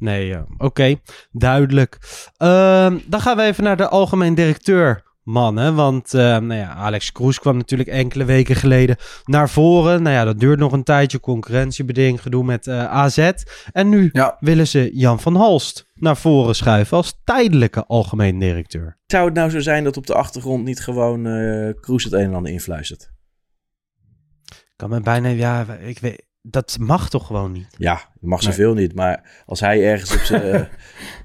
Nee, 0.03 0.26
ja. 0.26 0.46
oké. 0.59 0.94
Duidelijk. 1.32 1.98
Ehm, 2.36 2.98
dan 3.07 3.20
gaan 3.20 3.36
we 3.36 3.42
even 3.42 3.64
naar 3.64 3.76
de 3.76 3.88
algemeen 3.88 4.34
directeur. 4.34 5.11
Man, 5.22 5.57
hè? 5.57 5.72
want 5.72 6.14
eh, 6.14 6.20
nou 6.20 6.55
ja, 6.55 6.74
Alex 6.74 7.12
Kroes 7.12 7.38
kwam 7.38 7.57
natuurlijk 7.57 7.88
enkele 7.88 8.24
weken 8.24 8.57
geleden 8.57 8.96
naar 9.24 9.48
voren. 9.48 10.03
Nou 10.03 10.14
ja, 10.14 10.24
dat 10.24 10.38
duurt 10.40 10.59
nog 10.59 10.72
een 10.72 10.82
tijdje, 10.82 11.20
concurrentiebeding, 11.20 12.22
gedoe 12.22 12.44
met 12.44 12.66
eh, 12.66 12.84
AZ. 12.84 13.30
En 13.72 13.88
nu 13.88 14.09
Ja. 14.12 14.36
willen 14.40 14.66
ze 14.66 14.90
Jan 14.92 15.20
van 15.20 15.34
Halst 15.36 15.86
naar 15.94 16.16
voren 16.16 16.55
schuiven 16.55 16.96
als 16.96 17.20
tijdelijke 17.24 17.84
algemeen 17.86 18.38
directeur. 18.38 18.98
Zou 19.07 19.24
het 19.24 19.34
nou 19.34 19.50
zo 19.50 19.61
zijn 19.61 19.84
dat 19.84 19.96
op 19.96 20.07
de 20.07 20.14
achtergrond 20.14 20.64
niet 20.64 20.80
gewoon 20.80 21.26
eh 21.26 21.74
Kroes 21.80 22.05
het 22.05 22.12
een 22.12 22.20
en 22.24 22.34
ander 22.34 22.53
influistert? 22.53 23.11
Kan 24.76 24.90
me 24.90 25.00
bijna, 25.00 25.28
ja, 25.28 25.66
ik 25.80 25.98
weet, 25.98 26.22
dat 26.43 26.76
mag 26.80 27.11
toch 27.11 27.26
gewoon 27.26 27.53
niet? 27.53 27.66
Ja, 27.78 27.95
dat 27.95 28.05
mag 28.20 28.40
Nee. 28.43 28.51
zoveel 28.51 28.74
niet. 28.74 28.95
Maar 28.95 29.43
als 29.47 29.61
hij 29.61 29.84
ergens 29.84 30.12
op 30.14 30.20
zijn 30.20 30.43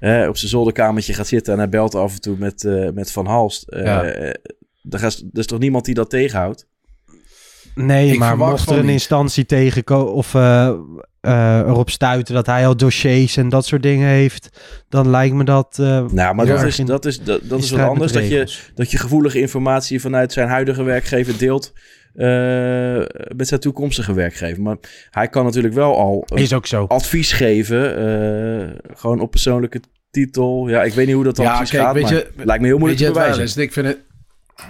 eh, 0.00 0.22
eh, 0.22 0.28
op 0.28 0.36
zijn 0.36 0.50
zolderkamertje 0.50 1.12
gaat 1.14 1.26
zitten 1.26 1.52
en 1.52 1.58
hij 1.58 1.68
belt 1.68 1.94
af 1.94 2.12
en 2.14 2.20
toe 2.20 2.36
met, 2.38 2.64
eh, 2.64 2.90
met 2.90 3.10
Van 3.12 3.26
Halst. 3.26 3.68
eh, 3.68 3.84
Ja. 3.84 4.02
dan 4.82 5.00
gaat- 5.00 5.24
er 5.32 5.38
is 5.38 5.46
toch 5.46 5.58
niemand 5.58 5.84
die 5.84 5.94
dat 5.94 6.10
tegenhoudt? 6.10 6.66
Nee, 7.74 8.12
Ik 8.12 8.18
maar 8.18 8.36
mocht 8.36 8.70
er 8.70 8.76
een 8.78 8.82
niet. 8.84 8.90
instantie 8.92 9.46
tegenkomen 9.46 10.12
of 10.12 10.34
eh, 10.34 10.68
eh, 11.20 11.58
erop 11.58 11.90
stuiten 11.90 12.34
dat 12.34 12.46
hij 12.46 12.66
al 12.66 12.76
dossiers 12.76 13.36
en 13.36 13.48
dat 13.48 13.66
soort 13.66 13.82
dingen 13.82 14.08
heeft, 14.08 14.60
dan 14.88 15.10
lijkt 15.10 15.34
me 15.34 15.44
dat. 15.44 15.78
eh, 15.80 16.06
Nou, 16.06 16.34
maar 16.34 16.46
dat 16.46 16.62
is, 16.62 16.76
dat 16.76 17.04
is, 17.04 17.18
dat, 17.22 17.40
dat 17.42 17.58
in 17.58 17.64
is 17.64 17.70
wat 17.70 17.80
met 17.80 17.88
anders. 17.88 18.12
de 18.12 18.18
Dat 18.20 18.28
je, 18.28 18.70
dat 18.74 18.90
je 18.90 18.98
gevoelige 18.98 19.40
informatie 19.40 20.00
vanuit 20.00 20.32
zijn 20.32 20.48
huidige 20.48 20.82
werkgever 20.82 21.38
deelt 21.38 21.72
met 23.36 23.48
zijn 23.48 23.60
toekomstige 23.60 24.14
werkgever. 24.14 24.62
Maar 24.62 24.76
hij 25.10 25.28
kan 25.28 25.44
natuurlijk 25.44 25.74
wel 25.74 25.96
al 25.96 26.24
Is 26.34 26.52
ook 26.52 26.66
zo. 26.66 26.84
advies 26.84 27.32
geven, 27.32 27.96
eh, 27.96 28.68
gewoon 28.96 29.20
op 29.20 29.30
persoonlijke 29.30 29.80
titel. 30.10 30.68
Ja, 30.68 30.82
ik 30.82 30.92
weet 30.92 31.06
niet 31.06 31.14
hoe 31.14 31.24
dat 31.24 31.36
dan 31.36 31.44
Ja, 31.44 31.56
precies 31.56 31.70
kijk, 31.70 31.82
gaat, 31.84 31.94
weet 31.94 32.02
maar 32.02 32.12
je- 32.12 32.30
lijkt 32.36 32.62
me 32.62 32.68
heel 32.68 32.78
moeilijk 32.78 33.02
te 33.02 33.10
bewijzen. 33.12 33.42
is? 33.42 33.56
Ik 33.56 33.72
vind 33.72 33.86
het... 33.86 33.98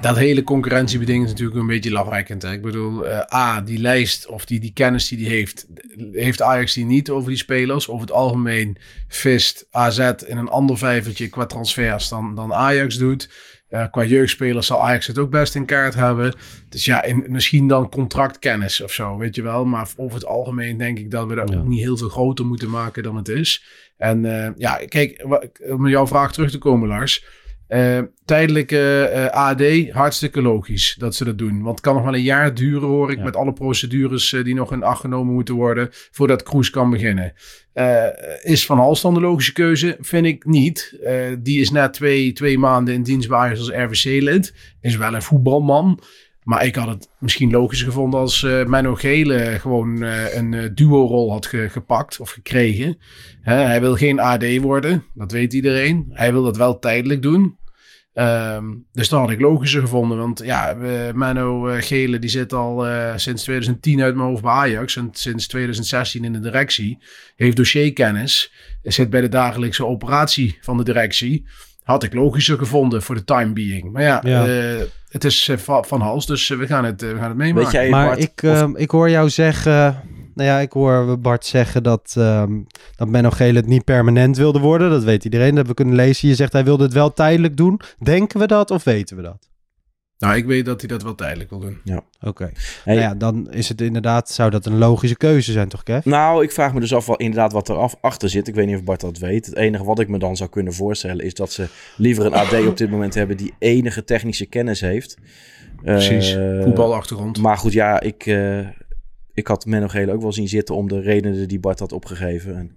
Dat 0.01 0.17
hele 0.17 0.43
concurrentiebeding 0.43 1.25
is 1.25 1.31
natuurlijk 1.31 1.59
een 1.59 1.67
beetje 1.67 1.91
lachwekkend. 1.91 2.43
Hè? 2.43 2.53
Ik 2.53 2.63
bedoel, 2.63 3.07
eh, 3.07 3.35
A, 3.39 3.61
die 3.61 3.79
lijst 3.79 4.27
of 4.27 4.45
die, 4.45 4.61
die 4.61 4.73
kennis 4.73 5.09
die 5.09 5.19
die 5.19 5.29
heeft, 5.29 5.67
heeft 6.13 6.43
Ajax 6.43 6.75
die 6.75 6.85
niet 6.85 7.11
over 7.11 7.29
die 7.29 7.39
spelers. 7.39 7.89
Over 7.89 8.01
het 8.07 8.13
algemeen 8.13 8.77
vist 9.09 9.67
AZ 9.71 9.99
in 10.27 10.37
een 10.37 10.49
ander 10.49 10.79
vijvertje 10.79 11.29
qua 11.29 11.47
transfers 11.47 12.09
dan, 12.09 12.35
dan 12.35 12.53
Ajax 12.55 12.97
doet. 12.97 13.31
Eh, 13.69 13.85
qua 13.91 14.05
jeugdspelers 14.05 14.67
zal 14.67 14.83
Ajax 14.83 15.07
het 15.07 15.19
ook 15.19 15.31
best 15.31 15.55
in 15.55 15.65
kaart 15.65 15.95
hebben. 15.95 16.35
Dus 16.69 16.85
ja, 16.85 17.03
in, 17.03 17.25
misschien 17.29 17.69
dan 17.69 17.89
contractkennis 17.91 18.81
of 18.81 18.93
zo, 18.93 19.17
weet 19.17 19.35
je 19.35 19.43
wel. 19.43 19.65
Maar 19.65 19.89
over 19.97 20.15
het 20.15 20.27
algemeen 20.27 20.79
denk 20.79 20.99
ik 20.99 21.11
dat 21.11 21.27
we 21.27 21.35
dat 21.35 21.49
Ja. 21.49 21.59
ook 21.59 21.67
niet 21.67 21.81
heel 21.81 21.97
veel 21.97 22.09
groter 22.09 22.47
moeten 22.47 22.71
maken 22.71 23.03
dan 23.03 23.17
het 23.17 23.29
is. 23.29 23.65
En 23.97 24.45
eh, 24.45 24.51
ja, 24.57 24.81
kijk, 24.89 25.27
om 25.69 25.89
jouw 25.89 26.07
vraag 26.07 26.33
terug 26.33 26.51
te 26.51 26.59
komen, 26.59 26.89
Lars. 26.89 27.25
Eh, 27.69 27.99
tijdelijke 28.25 29.03
eh, 29.03 29.27
AD, 29.27 29.91
hartstikke 29.91 30.43
logisch 30.43 30.97
dat 30.99 31.15
ze 31.15 31.25
dat 31.25 31.39
doen. 31.39 31.63
Want 31.63 31.71
het 31.71 31.81
kan 31.81 31.95
nog 31.95 32.05
wel 32.05 32.15
een 32.15 32.23
jaar 32.23 32.55
duren, 32.55 32.89
hoor 32.89 33.11
ik, 33.11 33.19
Ja. 33.19 33.25
met 33.25 33.37
alle 33.37 33.53
procedures 33.53 34.33
eh, 34.33 34.45
die 34.45 34.55
nog 34.55 34.73
in 34.73 34.83
acht 34.83 35.01
genomen 35.01 35.35
moeten 35.35 35.55
worden 35.55 35.89
voordat 35.91 36.43
Kroes 36.43 36.71
kan 36.71 36.91
beginnen. 36.91 37.33
Is 38.43 38.67
Van 38.67 38.79
Hals 38.79 39.01
dan 39.01 39.15
de 39.15 39.21
logische 39.21 39.53
keuze? 39.53 39.97
Vind 40.01 40.27
ik 40.27 40.45
niet. 40.45 40.99
Die 41.39 41.61
is 41.61 41.71
net 41.71 41.93
twee, 41.93 42.33
twee 42.33 42.59
maanden 42.59 42.95
in 42.95 43.03
dienst 43.03 43.29
bij 43.29 43.51
als 43.51 43.71
RVC-lid. 43.71 44.55
Is 44.81 44.97
wel 44.97 45.15
een 45.15 45.23
voetbalman. 45.23 46.01
Maar 46.49 46.65
ik 46.65 46.75
had 46.75 46.89
het 46.89 47.09
misschien 47.19 47.51
logisch 47.51 47.83
gevonden 47.83 48.21
als 48.21 48.43
eh 48.43 48.65
Menno 48.65 48.95
Gele 48.95 49.57
gewoon 49.61 50.03
eh, 50.03 50.35
een 50.37 50.55
eh, 50.55 50.71
duo-rol 50.75 51.31
had 51.31 51.47
ge- 51.47 51.69
gepakt 51.69 52.21
of 52.21 52.31
gekregen. 52.31 52.99
Hij 53.43 53.81
wil 53.81 53.97
geen 53.97 54.21
AD 54.21 54.59
worden, 54.61 55.05
dat 55.15 55.33
weet 55.33 55.53
iedereen. 55.53 56.07
Hij 56.13 56.33
wil 56.33 56.43
dat 56.43 56.57
wel 56.57 56.79
tijdelijk 56.79 57.23
doen. 57.23 57.59
Ehm, 58.13 58.65
dus 58.93 59.09
dat 59.09 59.21
had 59.21 59.31
ik 59.31 59.41
logischer 59.41 59.81
gevonden. 59.81 60.19
Want 60.19 60.41
ja, 60.45 60.75
Menno 61.15 61.63
Gele 61.81 62.19
die 62.19 62.31
zit 62.31 62.53
al 62.53 62.87
sinds 63.17 63.43
2010 63.43 64.03
uit 64.03 64.15
mijn 64.15 64.29
hoofd 64.29 64.43
bij 64.43 64.51
Ajax. 64.53 64.97
En 64.97 65.09
sinds 65.13 65.47
2016 65.47 66.25
in 66.25 66.33
de 66.33 66.41
directie. 66.41 66.99
Heeft 67.37 67.57
dossierkennis. 67.57 68.53
Zit 68.83 69.11
bij 69.11 69.21
de 69.21 69.29
dagelijkse 69.29 69.87
operatie 69.87 70.59
van 70.61 70.77
de 70.77 70.85
directie. 70.85 71.47
Had 71.89 72.03
ik 72.03 72.15
logischer 72.15 72.59
gevonden 72.59 73.03
voor 73.03 73.15
de 73.15 73.25
time 73.25 73.53
being. 73.53 73.93
Maar 73.93 74.03
ja, 74.03 74.21
Ja. 74.25 74.47
eh, 74.47 74.81
het 75.09 75.25
is 75.25 75.49
eh, 75.49 75.57
va- 75.57 75.83
van 75.83 76.01
hals. 76.01 76.27
Dus 76.27 76.51
eh, 76.51 76.59
we, 76.59 76.67
gaan 76.67 76.85
het, 76.85 77.01
we 77.01 77.15
gaan 77.19 77.29
het 77.29 77.37
meemaken. 77.37 77.63
Weet 77.63 77.73
jij, 77.73 77.91
Maar 77.91 78.07
Bart, 78.07 78.23
ik, 78.23 78.31
of- 78.45 78.51
ehm, 78.61 78.77
ik 78.77 78.91
hoor 78.91 79.11
jou 79.11 79.31
zeggen. 79.31 80.03
Nou 80.35 80.49
ja, 80.51 80.59
ik 80.59 80.73
hoor 80.73 81.19
Bart 81.21 81.47
zeggen 81.47 81.83
dat, 81.83 82.15
ehm 82.19 82.53
dat 82.97 83.09
Menno 83.09 83.31
Gele 83.31 83.59
het 83.59 83.67
niet 83.67 83.85
permanent 83.85 84.37
wilde 84.37 84.59
worden. 84.59 84.91
Dat 84.91 85.05
weet 85.05 85.25
iedereen. 85.25 85.47
Dat 85.47 85.57
hebben 85.57 85.75
we 85.77 85.83
kunnen 85.83 85.95
lezen. 86.05 86.29
Je 86.29 86.35
zegt 86.35 86.53
hij 86.53 86.65
wilde 86.65 86.85
het 86.85 86.93
wel 86.93 87.13
tijdelijk 87.13 87.57
doen. 87.57 87.81
Denken 87.99 88.41
we 88.41 88.47
dat 88.47 88.71
of 88.71 88.85
weten 88.85 89.17
we 89.17 89.23
dat? 89.23 89.49
Nou, 90.19 90.37
ik 90.37 90.45
weet 90.45 90.65
dat 90.65 90.81
hij 90.81 90.89
dat 90.89 91.03
wel 91.03 91.15
tijdelijk 91.15 91.51
wil 91.51 91.59
doen. 91.59 91.81
Oké. 92.21 92.51
Hey, 92.85 92.95
Nou 92.95 93.07
ja, 93.07 93.15
dan 93.15 93.51
is 93.51 93.69
het 93.69 93.81
inderdaad, 93.81 94.31
zou 94.31 94.51
dat 94.51 94.67
een 94.67 94.79
logische 94.79 95.17
keuze 95.17 95.53
zijn, 95.53 95.69
toch, 95.69 95.83
Kev? 95.83 96.05
Nou, 96.05 96.43
ik 96.43 96.53
vraag 96.53 96.75
me 96.75 96.81
dus 96.81 96.95
af 96.95 97.07
wel 97.07 97.17
inderdaad 97.17 97.53
wat 97.53 97.69
er 97.69 97.77
af, 97.77 97.97
achter 98.01 98.29
zit. 98.29 98.49
Ik 98.49 98.55
weet 98.55 98.67
niet 98.67 98.77
of 98.77 98.85
Bart 98.85 99.01
dat 99.01 99.19
weet. 99.19 99.47
Het 99.47 99.57
enige 99.57 99.85
wat 99.85 99.99
ik 99.99 100.09
me 100.09 100.19
dan 100.19 100.37
zou 100.37 100.51
kunnen 100.51 100.73
voorstellen 100.73 101.25
is 101.25 101.35
dat 101.35 101.53
ze 101.53 101.69
liever 101.97 102.27
een 102.27 102.33
AD 102.33 102.67
op 102.67 102.77
dit 102.77 102.91
moment 102.91 103.15
hebben 103.15 103.37
die 103.37 103.55
enige 103.59 104.05
technische 104.05 104.47
kennis 104.47 104.81
heeft. 104.81 105.17
Precies. 105.83 106.35
Eh, 106.35 106.63
Voetbalachtergrond. 106.63 107.39
Maar 107.39 107.57
goed, 107.57 107.73
ja, 107.73 108.01
ik, 108.01 108.27
eh, 108.27 108.67
ik 109.33 109.47
had 109.47 109.67
Menno 109.67 109.89
Gele 109.89 110.13
ook 110.13 110.23
wel 110.23 110.33
zien 110.33 110.49
zitten 110.49 110.75
om 110.75 110.89
de 110.89 111.01
redenen 111.01 111.49
die 111.49 111.61
Bart 111.61 111.79
had 111.79 111.93
opgegeven. 111.93 112.57
En, 112.57 112.73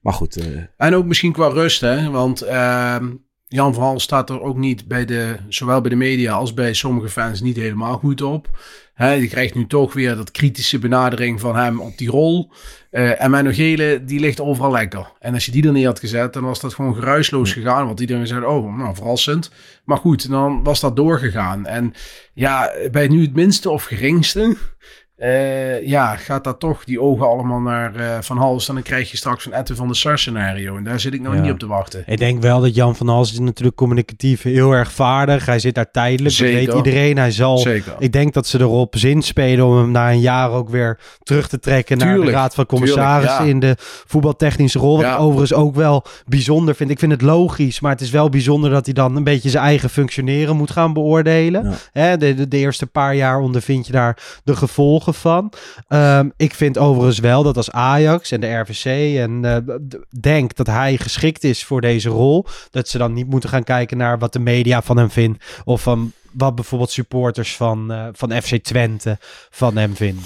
maar 0.00 0.12
goed, 0.12 0.36
eh, 0.36 0.46
En 0.76 0.94
ook 0.94 1.04
misschien 1.06 1.32
qua 1.32 1.48
rust, 1.48 1.80
hè. 1.80 2.10
Want 2.10 2.40
ehm, 2.40 3.10
Jan 3.52 3.74
van 3.74 3.82
Hal 3.82 4.00
staat 4.00 4.30
er 4.30 4.40
ook 4.40 4.56
niet 4.56 4.88
bij 4.88 5.04
de, 5.04 5.36
zowel 5.48 5.80
bij 5.80 5.90
de 5.90 5.96
media 5.96 6.32
als 6.32 6.54
bij 6.54 6.74
sommige 6.74 7.08
fans 7.08 7.40
niet 7.40 7.56
helemaal 7.56 7.98
goed 7.98 8.22
op. 8.22 8.48
Hè, 8.94 9.12
je 9.12 9.28
krijgt 9.28 9.54
nu 9.54 9.66
toch 9.66 9.92
weer 9.92 10.16
dat 10.16 10.30
kritische 10.30 10.78
benadering 10.78 11.40
van 11.40 11.56
hem 11.56 11.80
op 11.80 11.98
die 11.98 12.10
rol. 12.10 12.50
Eh, 12.90 13.22
en 13.22 13.30
Menno 13.30 13.50
Gele, 13.52 14.04
die 14.04 14.20
ligt 14.20 14.40
overal 14.40 14.70
lekker. 14.70 15.12
En 15.18 15.34
als 15.34 15.46
je 15.46 15.52
die 15.52 15.66
er 15.66 15.72
neer 15.72 15.86
had 15.86 15.98
gezet, 15.98 16.32
dan 16.32 16.42
was 16.42 16.60
dat 16.60 16.74
gewoon 16.74 16.94
geruisloos 16.94 17.52
gegaan. 17.52 17.86
Want 17.86 18.00
iedereen 18.00 18.26
zei, 18.26 18.44
oh, 18.44 18.76
nou, 18.76 18.94
verrassend. 18.94 19.50
Maar 19.84 19.98
goed, 19.98 20.28
dan 20.28 20.62
was 20.62 20.80
dat 20.80 20.96
doorgegaan. 20.96 21.66
En 21.66 21.94
ja, 22.32 22.72
bij 22.90 23.08
nu 23.08 23.22
het 23.22 23.34
minste 23.34 23.70
of 23.70 23.84
geringste... 23.84 24.56
eh, 25.16 25.86
ja, 25.86 26.16
gaat 26.16 26.44
dat 26.44 26.60
toch 26.60 26.84
die 26.84 27.00
ogen 27.00 27.26
allemaal 27.26 27.60
naar 27.60 27.94
eh, 27.94 28.16
Van 28.20 28.36
Hals. 28.38 28.68
En 28.68 28.74
dan 28.74 28.82
krijg 28.82 29.10
je 29.10 29.16
straks 29.16 29.46
een 29.46 29.52
Etten 29.52 29.76
van 29.76 29.88
de 29.88 29.94
Sar 29.94 30.18
scenario. 30.18 30.76
En 30.76 30.84
daar 30.84 31.00
zit 31.00 31.14
ik 31.14 31.20
nou 31.20 31.34
Ja. 31.36 31.42
niet 31.42 31.52
op 31.52 31.58
te 31.58 31.66
wachten. 31.66 32.02
Ik 32.06 32.18
denk 32.18 32.42
wel 32.42 32.60
dat 32.60 32.74
Jan 32.74 32.96
van 32.96 33.08
Hals 33.08 33.32
is 33.32 33.38
natuurlijk 33.38 33.76
communicatief 33.76 34.42
heel 34.42 34.72
erg 34.72 34.92
vaardig. 34.92 35.46
Hij 35.46 35.58
zit 35.58 35.74
daar 35.74 35.90
tijdelijk, 35.90 36.36
dat 36.38 36.48
weet 36.48 36.72
iedereen. 36.74 37.16
Hij 37.18 37.30
zal, 37.30 37.58
Zeker. 37.58 37.94
ik 37.98 38.12
denk 38.12 38.32
dat 38.34 38.46
ze 38.46 38.60
erop 38.60 38.96
zinspelen 38.96 39.66
om 39.66 39.76
hem 39.76 39.90
na 39.90 40.10
een 40.10 40.20
jaar 40.20 40.50
ook 40.50 40.68
weer 40.68 40.98
terug 41.22 41.48
te 41.48 41.58
trekken 41.58 41.98
naar 41.98 42.20
de 42.20 42.30
Raad 42.30 42.54
van 42.54 42.66
Commissarissen 42.66 43.36
tuurlijk, 43.44 43.62
ja. 43.62 43.68
in 43.68 43.74
de 43.74 43.74
voetbaltechnische 44.06 44.78
rol. 44.78 44.96
Wat 44.96 45.04
Ja. 45.04 45.14
ik 45.14 45.20
overigens 45.20 45.54
ook 45.54 45.74
wel 45.74 46.04
bijzonder 46.26 46.74
vind. 46.74 46.90
Ik 46.90 46.98
vind 46.98 47.12
het 47.12 47.22
logisch, 47.22 47.80
maar 47.80 47.92
het 47.92 48.00
is 48.00 48.10
wel 48.10 48.28
bijzonder 48.28 48.70
dat 48.70 48.84
hij 48.84 48.94
dan 48.94 49.16
een 49.16 49.24
beetje 49.24 49.50
zijn 49.50 49.64
eigen 49.64 49.90
functioneren 49.90 50.56
moet 50.56 50.70
gaan 50.70 50.92
beoordelen. 50.92 51.64
Ja. 51.64 51.74
Hè, 51.92 52.16
de, 52.16 52.34
de, 52.34 52.48
de 52.48 52.56
eerste 52.56 52.86
paar 52.86 53.14
jaar 53.14 53.38
ondervind 53.40 53.86
je 53.86 53.92
daar 53.92 54.40
de 54.44 54.56
gevolgen 54.56 55.11
van. 55.16 55.52
Ehm, 55.88 56.28
ik 56.36 56.54
vind 56.54 56.78
overigens 56.78 57.18
wel 57.18 57.42
dat 57.42 57.56
als 57.56 57.70
Ajax 57.70 58.30
en 58.30 58.40
de 58.40 58.54
RVC 58.54 59.16
en 59.18 59.44
eh, 59.44 59.56
d- 59.88 59.98
denk 60.22 60.54
dat 60.56 60.66
hij 60.66 60.96
geschikt 60.96 61.44
is 61.44 61.64
voor 61.64 61.80
deze 61.80 62.08
rol, 62.08 62.46
dat 62.70 62.88
ze 62.88 62.98
dan 62.98 63.12
niet 63.12 63.26
moeten 63.28 63.48
gaan 63.48 63.64
kijken 63.64 63.96
naar 63.96 64.18
wat 64.18 64.32
de 64.32 64.38
media 64.38 64.82
van 64.82 64.96
hem 64.96 65.10
vindt 65.10 65.44
of 65.64 65.82
van 65.82 66.12
wat 66.32 66.54
bijvoorbeeld 66.54 66.90
supporters 66.90 67.56
van, 67.56 67.92
eh, 67.92 68.06
van 68.12 68.42
FC 68.42 68.56
Twente 68.56 69.16
van 69.50 69.76
hem 69.76 69.96
vinden. 69.96 70.24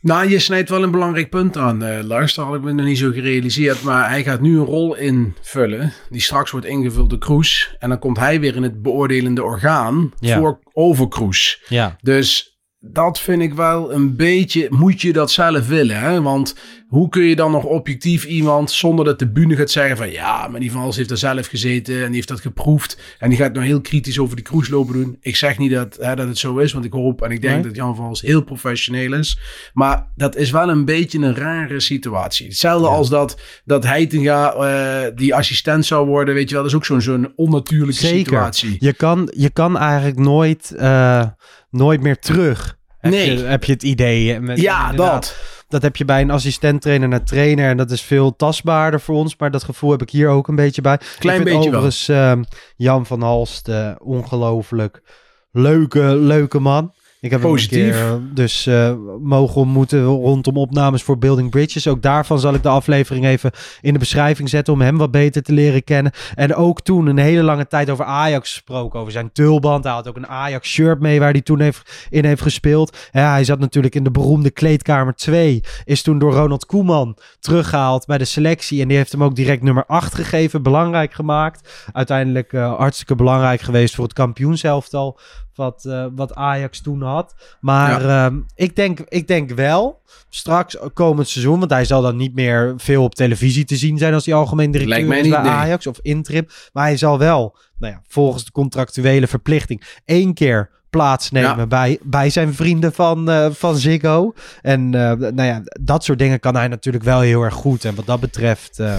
Nou, 0.00 0.28
je 0.30 0.38
snijdt 0.38 0.68
wel 0.68 0.82
een 0.82 0.90
belangrijk 0.90 1.30
punt 1.30 1.56
aan, 1.56 1.82
eh 1.84 2.04
Lars. 2.04 2.34
Dat 2.34 2.46
had 2.46 2.54
ik 2.54 2.60
me 2.62 2.72
nog 2.72 2.86
niet 2.86 2.98
zo 2.98 3.10
gerealiseerd. 3.10 3.82
Maar 3.82 4.08
hij 4.08 4.22
gaat 4.22 4.40
nu 4.40 4.58
een 4.58 4.64
rol 4.64 4.94
invullen. 4.96 5.92
Die 6.10 6.20
straks 6.20 6.50
wordt 6.50 6.66
ingevuld 6.66 7.10
door 7.10 7.18
Kroes. 7.18 7.74
En 7.78 7.88
dan 7.88 7.98
komt 7.98 8.18
hij 8.18 8.40
weer 8.40 8.56
in 8.56 8.62
het 8.62 8.82
beoordelende 8.82 9.42
orgaan 9.42 10.12
Ja. 10.20 10.38
voor 10.38 10.58
over 10.72 11.08
Kroes. 11.08 11.62
Ja, 11.68 11.96
Dus 12.00 12.55
dat 12.80 13.18
vind 13.20 13.42
ik 13.42 13.54
wel 13.54 13.92
een 13.92 14.16
beetje. 14.16 14.66
Moet 14.70 15.00
je 15.00 15.12
dat 15.12 15.30
zelf 15.30 15.68
willen? 15.68 16.00
Hè? 16.00 16.22
Want 16.22 16.56
hoe 16.86 17.08
kun 17.08 17.22
je 17.22 17.36
dan 17.36 17.50
nog 17.52 17.64
objectief 17.64 18.24
iemand 18.24 18.70
zonder 18.70 19.04
dat 19.04 19.18
de 19.18 19.30
bühne 19.30 19.56
gaat 19.56 19.70
zeggen 19.70 19.96
van 19.96 20.10
ja, 20.10 20.48
maar 20.48 20.60
die 20.60 20.72
van 20.72 20.80
Hals 20.80 20.96
heeft 20.96 21.10
er 21.10 21.16
zelf 21.16 21.46
gezeten 21.46 22.00
en 22.00 22.06
die 22.06 22.14
heeft 22.14 22.28
dat 22.28 22.40
geproefd. 22.40 22.98
En 23.18 23.28
die 23.28 23.38
gaat 23.38 23.52
nou 23.52 23.66
heel 23.66 23.80
kritisch 23.80 24.18
over 24.18 24.36
die 24.36 24.44
Kroes 24.44 24.68
lopen 24.68 24.94
doen. 24.94 25.16
Ik 25.20 25.36
zeg 25.36 25.58
niet 25.58 25.70
dat, 25.72 25.96
hè, 26.00 26.14
dat 26.16 26.28
het 26.28 26.38
zo 26.38 26.56
is, 26.56 26.72
want 26.72 26.84
ik 26.84 26.92
hoop 26.92 27.22
en 27.22 27.30
ik 27.30 27.40
denk 27.42 27.54
Nee. 27.54 27.62
dat 27.62 27.76
Jan 27.76 27.96
van 27.96 28.04
Hals 28.04 28.20
heel 28.20 28.42
professioneel 28.42 29.12
is. 29.12 29.38
Maar 29.72 30.06
dat 30.16 30.36
is 30.36 30.50
wel 30.50 30.68
een 30.68 30.84
beetje 30.84 31.18
een 31.18 31.34
rare 31.36 31.80
situatie. 31.80 32.46
Hetzelfde 32.46 32.88
als 32.88 33.08
dat, 33.08 33.40
dat 33.64 33.84
Heitinga 33.84 34.52
eh, 34.52 35.10
die 35.16 35.34
assistent 35.34 35.86
zou 35.86 36.06
worden, 36.06 36.34
weet 36.34 36.48
je 36.48 36.54
wel. 36.54 36.62
Dat 36.62 36.72
is 36.72 36.76
ook 36.76 36.84
zo'n 36.84 37.00
zo'n 37.00 37.32
onnatuurlijke 37.36 38.00
Zeker. 38.06 38.18
situatie. 38.18 38.76
je 38.78 38.92
kan, 38.92 39.32
je 39.36 39.50
kan 39.50 39.78
eigenlijk 39.78 40.18
nooit, 40.18 40.70
eh, 40.76 41.24
nooit 41.70 42.00
meer 42.02 42.18
terug. 42.18 42.78
Heb, 42.98 43.12
Nee. 43.12 43.36
je, 43.38 43.44
heb 43.44 43.64
je 43.64 43.72
het 43.72 43.82
idee? 43.82 44.32
eh, 44.34 44.40
Met, 44.40 44.60
Ja, 44.60 44.90
inderdaad. 44.90 45.22
dat. 45.22 45.55
Dat 45.68 45.82
heb 45.82 45.96
je 45.96 46.04
bij 46.04 46.20
een 46.20 46.30
assistent 46.30 46.82
trainer 46.82 47.08
naar 47.08 47.24
trainer. 47.24 47.68
En 47.68 47.76
dat 47.76 47.90
is 47.90 48.02
veel 48.02 48.36
tastbaarder 48.36 49.00
voor 49.00 49.16
ons. 49.16 49.36
Maar 49.36 49.50
dat 49.50 49.64
gevoel 49.64 49.90
heb 49.90 50.02
ik 50.02 50.10
hier 50.10 50.28
ook 50.28 50.48
een 50.48 50.54
beetje 50.54 50.80
bij. 50.80 51.00
Klein 51.18 51.40
ik 51.40 51.46
vind 51.46 51.56
beetje 51.56 51.70
wel. 51.70 51.80
overigens 51.80 52.08
ehm, 52.08 52.42
Jan 52.76 53.06
van 53.06 53.22
Halst 53.22 53.68
eh, 53.68 53.90
ongelooflijk 53.98 55.02
leuke, 55.50 56.16
leuke 56.16 56.58
man. 56.58 56.92
Ik 57.26 57.32
heb 57.32 57.40
Positief. 57.40 57.92
keer 57.92 57.94
eh, 57.94 58.14
dus 58.34 58.66
eh, 58.66 58.92
mogen 59.20 59.60
ontmoeten 59.60 60.04
rondom 60.04 60.56
opnames 60.56 61.02
voor 61.02 61.18
Building 61.18 61.50
Bridges. 61.50 61.88
Ook 61.88 62.02
daarvan 62.02 62.38
zal 62.38 62.54
ik 62.54 62.62
de 62.62 62.68
aflevering 62.68 63.24
even 63.24 63.50
in 63.80 63.92
de 63.92 63.98
beschrijving 63.98 64.48
zetten 64.48 64.72
om 64.72 64.80
hem 64.80 64.96
wat 64.96 65.10
beter 65.10 65.42
te 65.42 65.52
leren 65.52 65.84
kennen. 65.84 66.12
En 66.34 66.54
ook 66.54 66.80
toen 66.80 67.06
een 67.06 67.18
hele 67.18 67.42
lange 67.42 67.66
tijd 67.66 67.90
over 67.90 68.04
Ajax 68.04 68.52
gesproken, 68.52 69.00
over 69.00 69.12
zijn 69.12 69.32
tulband. 69.32 69.84
Hij 69.84 69.92
had 69.92 70.08
ook 70.08 70.16
een 70.16 70.26
Ajax 70.26 70.68
shirt 70.68 71.00
mee 71.00 71.18
waar 71.18 71.32
hij 71.32 71.40
toen 71.40 71.60
heeft, 71.60 72.06
in 72.10 72.24
heeft 72.24 72.42
gespeeld. 72.42 72.96
Ja, 73.12 73.30
hij 73.30 73.44
zat 73.44 73.58
natuurlijk 73.58 73.94
in 73.94 74.04
de 74.04 74.10
beroemde 74.10 74.50
kleedkamer 74.50 75.14
2. 75.14 75.62
Is 75.84 76.02
toen 76.02 76.18
door 76.18 76.32
Ronald 76.32 76.66
Koeman 76.66 77.16
teruggehaald 77.40 78.06
bij 78.06 78.18
de 78.18 78.24
selectie. 78.24 78.82
En 78.82 78.88
die 78.88 78.96
heeft 78.96 79.12
hem 79.12 79.24
ook 79.24 79.34
direct 79.34 79.62
nummer 79.62 79.84
8 79.86 80.14
gegeven. 80.14 80.62
Belangrijk 80.62 81.12
gemaakt. 81.12 81.86
Uiteindelijk 81.92 82.52
eh, 82.52 82.76
hartstikke 82.76 83.14
belangrijk 83.14 83.60
geweest 83.60 83.94
voor 83.94 84.04
het 84.04 84.12
kampioenselftal. 84.12 85.18
Wat, 85.56 85.84
eh, 85.84 86.06
wat 86.14 86.34
Ajax 86.34 86.80
toen 86.80 87.02
had. 87.02 87.34
Maar 87.60 88.08
ehm, 88.08 88.38
ik, 88.54 88.76
denk, 88.76 89.00
ik 89.00 89.28
denk 89.28 89.50
wel, 89.50 90.00
straks 90.28 90.76
komend 90.94 91.28
seizoen. 91.28 91.58
Want 91.58 91.70
hij 91.70 91.84
zal 91.84 92.02
dan 92.02 92.16
niet 92.16 92.34
meer 92.34 92.74
veel 92.76 93.02
op 93.02 93.14
televisie 93.14 93.64
te 93.64 93.76
zien 93.76 93.98
zijn 93.98 94.14
als 94.14 94.26
hij 94.26 94.34
algemeen 94.34 94.70
directeur 94.70 94.98
niet, 95.22 95.30
bij 95.30 95.42
nee. 95.42 95.50
Ajax 95.50 95.86
of 95.86 95.98
interim. 96.02 96.46
Maar 96.72 96.84
hij 96.84 96.96
zal 96.96 97.18
wel, 97.18 97.56
nou 97.78 97.92
ja, 97.92 98.02
volgens 98.08 98.44
de 98.44 98.50
contractuele 98.52 99.26
verplichting, 99.26 99.82
één 100.04 100.34
keer 100.34 100.70
plaatsnemen 100.90 101.56
Ja. 101.56 101.66
bij, 101.66 101.98
bij 102.02 102.30
zijn 102.30 102.54
vrienden 102.54 102.92
van, 102.92 103.30
eh, 103.30 103.50
van 103.50 103.76
Ziggo. 103.76 104.32
En 104.62 104.94
eh, 104.94 105.12
nou 105.12 105.42
ja, 105.42 105.62
dat 105.64 106.04
soort 106.04 106.18
dingen 106.18 106.40
kan 106.40 106.54
hij 106.56 106.68
natuurlijk 106.68 107.04
wel 107.04 107.20
heel 107.20 107.42
erg 107.42 107.54
goed. 107.54 107.84
En 107.84 107.94
wat 107.94 108.06
dat 108.06 108.20
betreft 108.20 108.78
eh, 108.78 108.94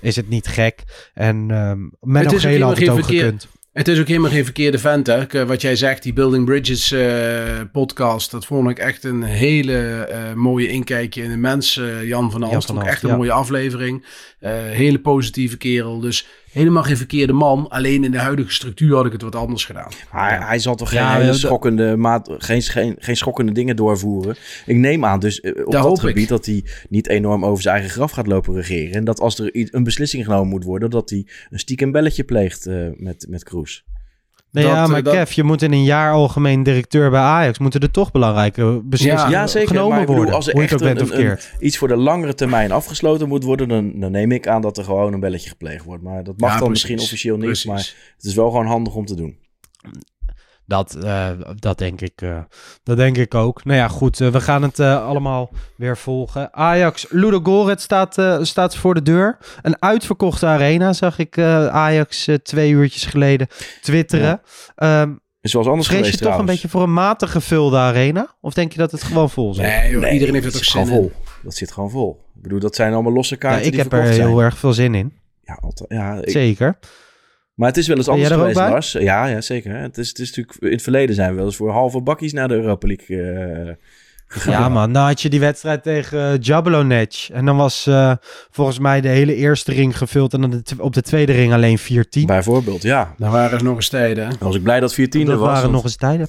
is 0.00 0.16
het 0.16 0.28
niet 0.28 0.46
gek. 0.46 0.82
En 1.14 1.50
ehm 1.50 1.78
Menno 2.00 2.38
Gele 2.38 2.64
had 2.64 2.78
het 2.78 2.88
ook 2.88 2.98
verkeer- 2.98 3.22
gekund. 3.24 3.48
Het 3.74 3.88
is 3.88 4.00
ook 4.00 4.08
helemaal 4.08 4.30
geen 4.30 4.44
verkeerde 4.44 4.78
vent, 4.78 5.06
hè. 5.06 5.26
Eh, 5.26 5.42
Wat 5.42 5.60
jij 5.60 5.76
zegt, 5.76 6.02
die 6.02 6.12
Building 6.12 6.44
Bridges 6.44 6.92
eh, 6.92 7.60
podcast, 7.72 8.30
dat 8.30 8.46
vond 8.46 8.70
ik 8.70 8.78
echt 8.78 9.04
een 9.04 9.22
hele 9.22 10.04
eh, 10.04 10.32
mooie 10.32 10.68
inkijkje 10.68 11.22
in 11.22 11.30
de 11.30 11.36
mens. 11.36 11.80
Jan 12.02 12.30
van 12.30 12.42
Alst, 12.42 12.70
ook 12.70 12.84
echt 12.84 13.02
een 13.02 13.08
ja. 13.08 13.16
mooie 13.16 13.32
aflevering. 13.32 14.04
Hele 14.70 14.98
positieve 14.98 15.56
kerel, 15.56 16.00
dus 16.00 16.26
helemaal 16.54 16.82
geen 16.82 16.96
verkeerde 16.96 17.32
man. 17.32 17.68
Alleen 17.68 18.04
in 18.04 18.10
de 18.10 18.18
huidige 18.18 18.52
structuur 18.52 18.94
had 18.96 19.06
ik 19.06 19.12
het 19.12 19.22
wat 19.22 19.34
anders 19.34 19.64
gedaan. 19.64 19.88
Maar 20.12 20.46
hij 20.48 20.58
zal 20.58 20.74
toch 20.74 20.88
geen 20.88 20.98
Ja, 21.00 21.14
hele 21.14 21.26
dat- 21.26 21.36
schokkende, 21.36 21.96
maat, 21.96 22.30
geen, 22.38 22.62
geen, 22.62 22.96
geen 22.98 23.16
schokkende 23.16 23.52
dingen 23.52 23.76
doorvoeren. 23.76 24.36
Ik 24.66 24.76
neem 24.76 25.04
aan 25.04 25.20
dus 25.20 25.40
eh, 25.40 25.66
op 25.66 25.72
Daar 25.72 25.82
dat 25.82 26.02
ik. 26.02 26.08
gebied 26.08 26.28
dat 26.28 26.46
hij 26.46 26.64
niet 26.88 27.08
enorm 27.08 27.44
over 27.44 27.62
zijn 27.62 27.74
eigen 27.74 27.92
graf 27.92 28.10
gaat 28.10 28.26
lopen 28.26 28.54
regeren. 28.54 28.92
En 28.94 29.04
dat 29.04 29.20
als 29.20 29.38
er 29.38 29.50
een 29.74 29.84
beslissing 29.84 30.24
genomen 30.24 30.48
moet 30.48 30.64
worden, 30.64 30.90
dat 30.90 31.10
hij 31.10 31.26
een 31.50 31.58
stiekem 31.58 31.92
belletje 31.92 32.24
pleegt 32.24 32.66
eh, 32.66 32.86
met, 32.96 33.26
met 33.28 33.44
Kroes. 33.44 33.84
Nee, 34.54 34.64
Dat, 34.64 34.72
ja, 34.72 34.82
eh, 34.82 34.88
maar 34.90 35.02
dat- 35.02 35.14
Kev, 35.14 35.32
je 35.32 35.42
moet 35.42 35.62
in 35.62 35.72
een 35.72 35.84
jaar 35.84 36.12
algemeen 36.12 36.62
directeur 36.62 37.10
bij 37.10 37.20
Ajax. 37.20 37.58
Moeten 37.58 37.80
er 37.80 37.90
toch 37.90 38.10
belangrijke 38.10 38.80
beslissingen 38.84 39.30
Ja, 39.30 39.46
zeker. 39.46 39.68
genomen 39.68 39.90
maar 39.90 40.00
bedoel, 40.00 40.16
worden. 40.16 40.34
als 40.34 40.48
er 40.48 40.54
echt 40.60 40.78
bent 40.78 41.00
een, 41.00 41.02
of 41.06 41.10
een- 41.18 41.38
iets 41.66 41.78
voor 41.78 41.88
de 41.88 41.96
langere 41.96 42.34
termijn 42.34 42.72
afgesloten 42.72 43.28
moet 43.28 43.44
worden, 43.44 43.68
dan, 43.68 43.92
dan 44.00 44.10
neem 44.10 44.32
ik 44.32 44.48
aan 44.48 44.62
dat 44.62 44.78
er 44.78 44.84
gewoon 44.84 45.12
een 45.12 45.20
belletje 45.20 45.48
gepleegd 45.48 45.84
wordt. 45.84 46.02
Maar 46.02 46.24
dat 46.24 46.38
mag 46.40 46.52
Ja, 46.52 46.58
dan 46.58 46.66
precies. 46.68 46.70
misschien 46.88 46.98
officieel 47.06 47.36
niet, 47.36 47.44
Precies. 47.44 47.64
maar 47.66 47.94
het 48.16 48.24
is 48.24 48.34
wel 48.34 48.50
gewoon 48.50 48.66
handig 48.66 48.94
om 48.94 49.04
te 49.04 49.14
doen. 49.14 49.36
Dat, 50.66 50.94
eh, 50.94 51.28
dat, 51.54 51.78
denk 51.78 52.00
ik, 52.00 52.22
eh, 52.22 52.38
dat 52.82 52.96
denk 52.96 53.16
ik 53.16 53.34
ook. 53.34 53.64
Nou 53.64 53.78
ja, 53.78 53.88
goed. 53.88 54.20
eh, 54.20 54.28
we 54.28 54.40
gaan 54.40 54.62
het 54.62 54.78
eh, 54.78 55.06
allemaal 55.06 55.50
weer 55.76 55.96
volgen. 55.96 56.54
Ajax, 56.54 57.06
Ludo 57.10 57.40
Goret 57.42 57.80
staat, 57.80 58.18
eh, 58.18 58.38
staat 58.42 58.76
voor 58.76 58.94
de 58.94 59.02
deur. 59.02 59.38
Een 59.62 59.82
uitverkochte 59.82 60.46
arena, 60.46 60.92
zag 60.92 61.18
ik 61.18 61.36
eh, 61.36 61.66
Ajax 61.66 62.26
eh, 62.26 62.34
twee 62.34 62.70
uurtjes 62.70 63.04
geleden 63.06 63.46
twitteren. 63.82 64.40
Ehm, 64.76 65.12
Is 65.40 65.50
zoals 65.50 65.66
anders 65.66 65.88
vrees 65.88 66.10
je 66.10 66.16
toch 66.16 66.38
een 66.38 66.44
beetje 66.46 66.68
voor 66.68 66.82
een 66.82 66.92
matig 66.92 67.30
gevulde 67.30 67.76
arena? 67.76 68.34
Of 68.40 68.54
denk 68.54 68.72
je 68.72 68.78
dat 68.78 68.90
het 68.90 69.02
gewoon 69.02 69.30
vol 69.30 69.54
zit? 69.54 69.64
Nee, 69.66 69.90
joh, 69.90 70.12
iedereen 70.12 70.34
heeft 70.34 70.46
het 70.46 70.56
ook 70.56 70.64
zin 70.64 70.86
vol. 70.86 71.12
Dat 71.42 71.54
zit 71.54 71.72
gewoon 71.72 71.90
vol. 71.90 72.24
Ik 72.36 72.42
bedoel, 72.42 72.58
dat 72.58 72.74
zijn 72.74 72.92
allemaal 72.92 73.12
losse 73.12 73.34
Ja, 73.34 73.40
kaarten 73.40 73.66
ik 73.66 73.72
die 73.72 73.80
heb 73.82 73.92
er 73.92 74.06
zijn. 74.14 74.28
heel 74.28 74.40
erg 74.42 74.58
veel 74.58 74.72
zin 74.72 74.94
in. 74.94 75.12
Ja, 75.42 75.58
altijd, 75.60 75.90
ja, 75.90 76.14
ik- 76.20 76.30
Zeker. 76.30 76.78
Maar 77.54 77.68
het 77.68 77.76
is 77.76 77.86
wel 77.86 77.96
eens 77.96 78.06
Ben 78.06 78.18
jij 78.18 78.30
anders 78.30 78.40
er 78.40 78.46
ook 78.46 78.54
geweest, 78.54 78.66
bij? 78.66 78.70
Lars. 78.70 78.92
Ja, 78.92 79.26
ja 79.26 79.40
zeker. 79.40 79.76
Het 79.76 79.98
is, 79.98 80.08
het 80.08 80.18
is 80.18 80.28
natuurlijk, 80.28 80.56
in 80.60 80.70
het 80.70 80.82
verleden 80.82 81.14
zijn 81.14 81.30
we 81.30 81.36
wel 81.36 81.44
eens 81.44 81.56
voor 81.56 81.70
halve 81.70 82.00
bakkies 82.00 82.32
naar 82.32 82.48
de 82.48 82.54
Europa 82.54 82.86
League 82.86 83.22
eh, 83.22 83.74
Ja 84.44 84.68
man, 84.68 84.90
nou 84.90 85.06
had 85.06 85.20
je 85.22 85.28
die 85.28 85.40
wedstrijd 85.40 85.82
tegen 85.82 86.32
uh, 86.32 86.38
Jablonec. 86.40 87.28
En 87.32 87.44
dan 87.44 87.56
was 87.56 87.86
uh, 87.86 88.12
volgens 88.50 88.78
mij 88.78 89.00
de 89.00 89.08
hele 89.08 89.34
eerste 89.34 89.72
ring 89.72 89.96
gevuld 89.98 90.34
en 90.34 90.40
dan 90.40 90.50
de 90.50 90.62
op 90.78 90.94
de 90.94 91.02
tweede 91.02 91.32
ring 91.32 91.52
alleen 91.52 91.78
4-10. 91.78 91.82
Bijvoorbeeld, 92.26 92.82
ja. 92.82 93.14
Dan 93.18 93.30
waren 93.30 93.58
er 93.58 93.64
nog 93.64 93.76
eens 93.76 93.88
tijden. 93.88 94.28
Dan 94.28 94.38
was 94.38 94.56
ik 94.56 94.62
blij 94.62 94.80
dat 94.80 94.94
4-10 94.94 94.96
er 95.00 95.26
was. 95.26 95.38
waren 95.38 95.70
nog 95.70 95.82
eens 95.82 95.96
tijden. 95.96 96.28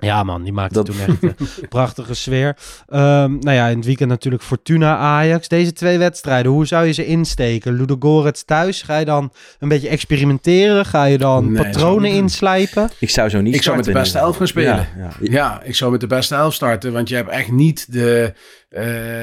Ja 0.00 0.22
man, 0.22 0.42
die 0.42 0.52
maakte 0.52 0.74
dat... 0.74 0.86
toen 0.86 1.00
echt 1.00 1.22
een 1.22 1.36
prachtige 1.68 2.14
sfeer. 2.14 2.56
Um, 2.88 3.38
nou 3.38 3.50
ja, 3.50 3.68
in 3.68 3.76
het 3.76 3.86
weekend 3.86 4.08
natuurlijk 4.08 4.42
Fortuna 4.42 4.96
Ajax. 4.96 5.48
Deze 5.48 5.72
twee 5.72 5.98
wedstrijden, 5.98 6.52
hoe 6.52 6.66
zou 6.66 6.86
je 6.86 6.92
ze 6.92 7.06
insteken? 7.06 7.72
Ludogorets 7.72 8.44
thuis, 8.44 8.82
ga 8.82 8.98
je 8.98 9.04
dan 9.04 9.32
een 9.58 9.68
beetje 9.68 9.88
experimenteren? 9.88 10.86
Ga 10.86 11.04
je 11.04 11.18
dan 11.18 11.52
nee, 11.52 11.62
patronen 11.62 12.10
inslijpen? 12.10 12.90
Ik 12.98 13.10
zou 13.10 13.28
zo 13.28 13.40
niet 13.40 13.54
Ik 13.54 13.62
zou 13.62 13.76
met 13.76 13.84
de 13.84 13.92
beste 13.92 14.18
elf 14.18 14.36
gaan 14.36 14.46
spelen. 14.46 14.74
Ja, 14.74 14.88
ja. 14.98 15.10
ja, 15.20 15.62
ik 15.62 15.74
zou 15.74 15.90
met 15.90 16.00
de 16.00 16.06
beste 16.06 16.34
elf 16.34 16.54
starten, 16.54 16.92
want 16.92 17.08
je 17.08 17.14
hebt 17.14 17.30
echt 17.30 17.50
niet 17.50 17.92
de 17.92 18.32
uh, 18.70 18.82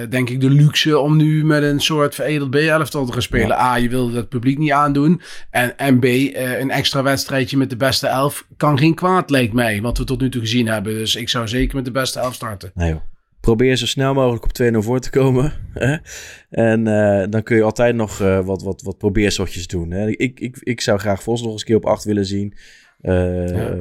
denk 0.09 0.29
ik 0.29 0.41
de 0.41 0.49
luxe 0.49 0.99
om 0.99 1.17
nu 1.17 1.45
met 1.45 1.63
een 1.63 1.79
soort 1.79 2.15
veredeld 2.15 2.49
B-elftal 2.49 3.05
te 3.05 3.11
gaan 3.13 3.21
spelen. 3.21 3.57
A, 3.57 3.75
je 3.75 3.89
wil 3.89 4.11
het 4.11 4.29
publiek 4.29 4.57
niet 4.57 4.71
aandoen. 4.71 5.21
En, 5.49 5.77
en 5.77 5.99
B, 5.99 6.05
uh, 6.05 6.59
een 6.59 6.71
extra 6.71 7.03
wedstrijdje 7.03 7.57
met 7.57 7.69
de 7.69 7.75
beste 7.75 8.07
elf 8.07 8.47
kan 8.57 8.77
geen 8.77 8.95
kwaad, 8.95 9.29
lijkt 9.29 9.53
mij. 9.53 9.81
Wat 9.81 9.97
we 9.97 10.03
tot 10.03 10.21
nu 10.21 10.29
toe 10.29 10.41
gezien 10.41 10.67
hebben. 10.67 10.93
Dus 10.93 11.15
ik 11.15 11.29
zou 11.29 11.47
zeker 11.47 11.75
met 11.75 11.85
de 11.85 11.91
beste 11.91 12.19
elf 12.19 12.33
starten. 12.33 12.71
Nee 12.73 12.89
joh. 12.89 13.01
Probeer 13.39 13.75
zo 13.75 13.85
snel 13.85 14.13
mogelijk 14.13 14.43
op 14.43 14.73
2-0 14.73 14.77
voor 14.77 14.99
te 14.99 15.09
komen. 15.09 15.53
en 16.49 16.87
uh, 16.87 17.23
dan 17.29 17.43
kun 17.43 17.55
je 17.55 17.63
altijd 17.63 17.95
nog 17.95 18.17
wat, 18.17 18.63
wat, 18.63 18.81
wat 18.81 18.97
probeerseltjes 18.97 19.67
doen. 19.67 19.91
Hè? 19.91 20.07
Ik, 20.07 20.39
ik, 20.39 20.57
ik 20.59 20.81
zou 20.81 20.99
graag 20.99 21.23
Vos 21.23 21.41
nog 21.41 21.51
eens 21.51 21.61
een 21.61 21.67
keer 21.67 21.75
op 21.75 21.85
8 21.85 22.03
willen 22.03 22.25
zien. 22.25 22.53
Ja. 23.01 23.75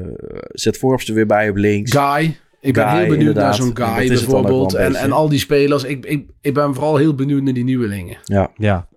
Zet 0.49 0.77
Forbes 0.77 1.09
er 1.09 1.15
weer 1.15 1.27
bij 1.27 1.49
op 1.49 1.57
links. 1.57 1.91
Guy. 1.93 2.37
Ik 2.67 2.75
ben 2.75 2.89
heel 2.89 3.09
benieuwd 3.09 3.35
naar 3.35 3.55
zo'n 3.55 3.77
guy 3.77 4.09
bijvoorbeeld. 4.09 4.75
En, 4.75 4.95
en 4.95 5.13
al 5.13 5.29
die 5.29 5.39
spelers. 5.39 5.85
Ik, 5.85 6.07
ik, 6.07 6.27
ik 6.41 6.55
ben 6.55 6.75
vooral 6.75 6.97
heel 6.97 7.15
benieuwd 7.15 7.43
naar 7.43 7.53
die 7.53 7.65
nieuwelingen. 7.65 8.19
Ja, 8.25 8.51
ja. 8.57 8.89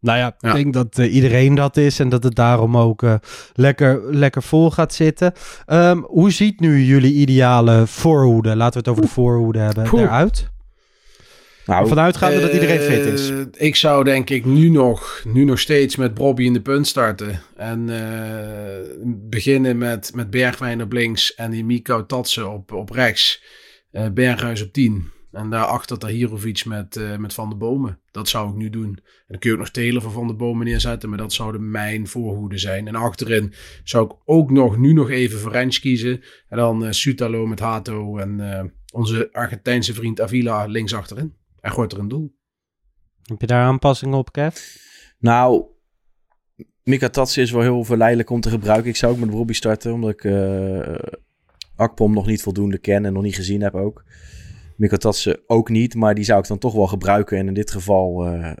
Nou 0.00 0.18
ja, 0.18 0.34
ik 0.40 0.52
denk 0.52 0.72
dat 0.72 0.98
uh, 0.98 1.14
iedereen 1.14 1.54
dat 1.54 1.76
is 1.76 2.00
en 2.00 2.08
dat 2.08 2.22
het 2.22 2.34
daarom 2.34 2.76
ook 2.76 3.02
uh, 3.02 3.14
lekker, 3.54 4.14
lekker 4.14 4.42
vol 4.42 4.70
gaat 4.70 4.94
zitten. 4.94 5.32
Um, 5.66 6.04
hoe 6.06 6.30
ziet 6.30 6.60
nu 6.60 6.84
jullie 6.84 7.14
ideale 7.14 7.86
voorhoede, 7.86 8.56
laten 8.56 8.72
we 8.72 8.78
het 8.78 8.88
over 8.88 9.02
de 9.02 9.08
voorhoede 9.08 9.58
hebben, 9.58 9.84
Poeh. 9.84 10.02
eruit? 10.02 10.51
Nou, 11.66 11.88
Vanuitgaande 11.88 12.36
uh, 12.36 12.42
dat 12.42 12.52
iedereen 12.52 12.80
fit 12.80 13.04
is. 13.04 13.30
Eh, 13.30 13.38
ik 13.52 13.76
zou 13.76 14.04
denk 14.04 14.30
ik 14.30 14.44
nu 14.44 14.68
nog, 14.68 15.22
nu 15.24 15.44
nog 15.44 15.60
steeds 15.60 15.96
met 15.96 16.14
Bobby 16.14 16.44
in 16.44 16.52
de 16.52 16.60
punt 16.60 16.86
starten. 16.86 17.40
En 17.56 17.88
uh, 17.88 19.06
beginnen 19.06 19.78
met, 19.78 20.10
met 20.14 20.30
Bergwijn 20.30 20.82
op 20.82 20.92
links 20.92 21.34
en 21.34 21.50
die 21.50 21.64
Miko 21.64 22.06
Tatsen 22.06 22.50
op, 22.52 22.72
op 22.72 22.90
rechts. 22.90 23.42
Uh, 23.92 24.06
Berghuis 24.08 24.62
op 24.62 24.72
10. 24.72 25.10
En 25.32 25.50
daarachter 25.50 25.98
Tahirovic 25.98 26.64
met, 26.64 27.00
met 27.18 27.34
Van 27.34 27.48
de 27.48 27.54
Bomen. 27.54 27.98
Dat 28.10 28.28
zou 28.28 28.50
ik 28.50 28.56
nu 28.56 28.70
doen. 28.70 28.88
En 28.94 29.24
dan 29.26 29.38
kun 29.38 29.50
je 29.50 29.56
ook 29.56 29.62
nog 29.62 29.70
Telen 29.70 30.02
van 30.02 30.12
Van 30.12 30.26
de 30.26 30.34
Bomen 30.34 30.66
neerzetten. 30.66 31.08
Maar 31.08 31.18
dat 31.18 31.32
zouden 31.32 31.70
mijn 31.70 32.06
voorhoede 32.06 32.58
zijn. 32.58 32.88
En 32.88 32.94
achterin 32.94 33.52
zou 33.84 34.04
ik 34.04 34.12
ook 34.24 34.50
nog 34.50 34.76
nu 34.76 34.92
nog 34.92 35.10
even 35.10 35.38
Ferenc 35.38 35.78
kiezen. 35.80 36.22
En 36.48 36.56
dan 36.56 36.94
Sutalo 36.94 37.46
met 37.46 37.60
Hato. 37.60 38.18
En 38.18 38.72
onze 38.92 39.28
Argentijnse 39.32 39.94
vriend 39.94 40.20
Avila 40.20 40.66
links 40.66 40.94
achterin. 40.94 41.34
Hij 41.62 41.70
gooit 41.70 41.92
er 41.92 41.98
een 41.98 42.08
doel. 42.08 42.34
Heb 43.22 43.40
je 43.40 43.46
daar 43.46 43.64
aanpassingen 43.64 44.18
op, 44.18 44.32
Kev? 44.32 44.76
Nou, 45.18 45.64
Mika 46.82 47.08
Tatsi 47.08 47.40
is 47.40 47.50
wel 47.50 47.62
heel 47.62 47.84
verleidelijk 47.84 48.30
om 48.30 48.40
te 48.40 48.50
gebruiken. 48.50 48.90
Ik 48.90 48.96
zou 48.96 49.12
ook 49.12 49.18
met 49.18 49.30
Robbie 49.30 49.56
starten, 49.56 49.92
omdat 49.92 50.10
ik 50.10 50.24
uh, 50.24 50.94
Akpom 51.76 52.12
nog 52.12 52.26
niet 52.26 52.42
voldoende 52.42 52.78
ken 52.78 53.04
en 53.04 53.12
nog 53.12 53.22
niet 53.22 53.34
gezien 53.34 53.60
heb 53.60 53.74
ook. 53.74 54.04
Mika 54.76 54.96
Tatsi 54.96 55.34
ook 55.46 55.68
niet, 55.68 55.94
maar 55.94 56.14
die 56.14 56.24
zou 56.24 56.40
ik 56.40 56.46
dan 56.46 56.58
toch 56.58 56.74
wel 56.74 56.86
gebruiken. 56.86 57.38
En 57.38 57.46
in 57.46 57.54
dit 57.54 57.70
geval 57.70 58.26
uh, 58.26 58.52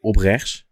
op 0.00 0.16
rechts. 0.16 0.68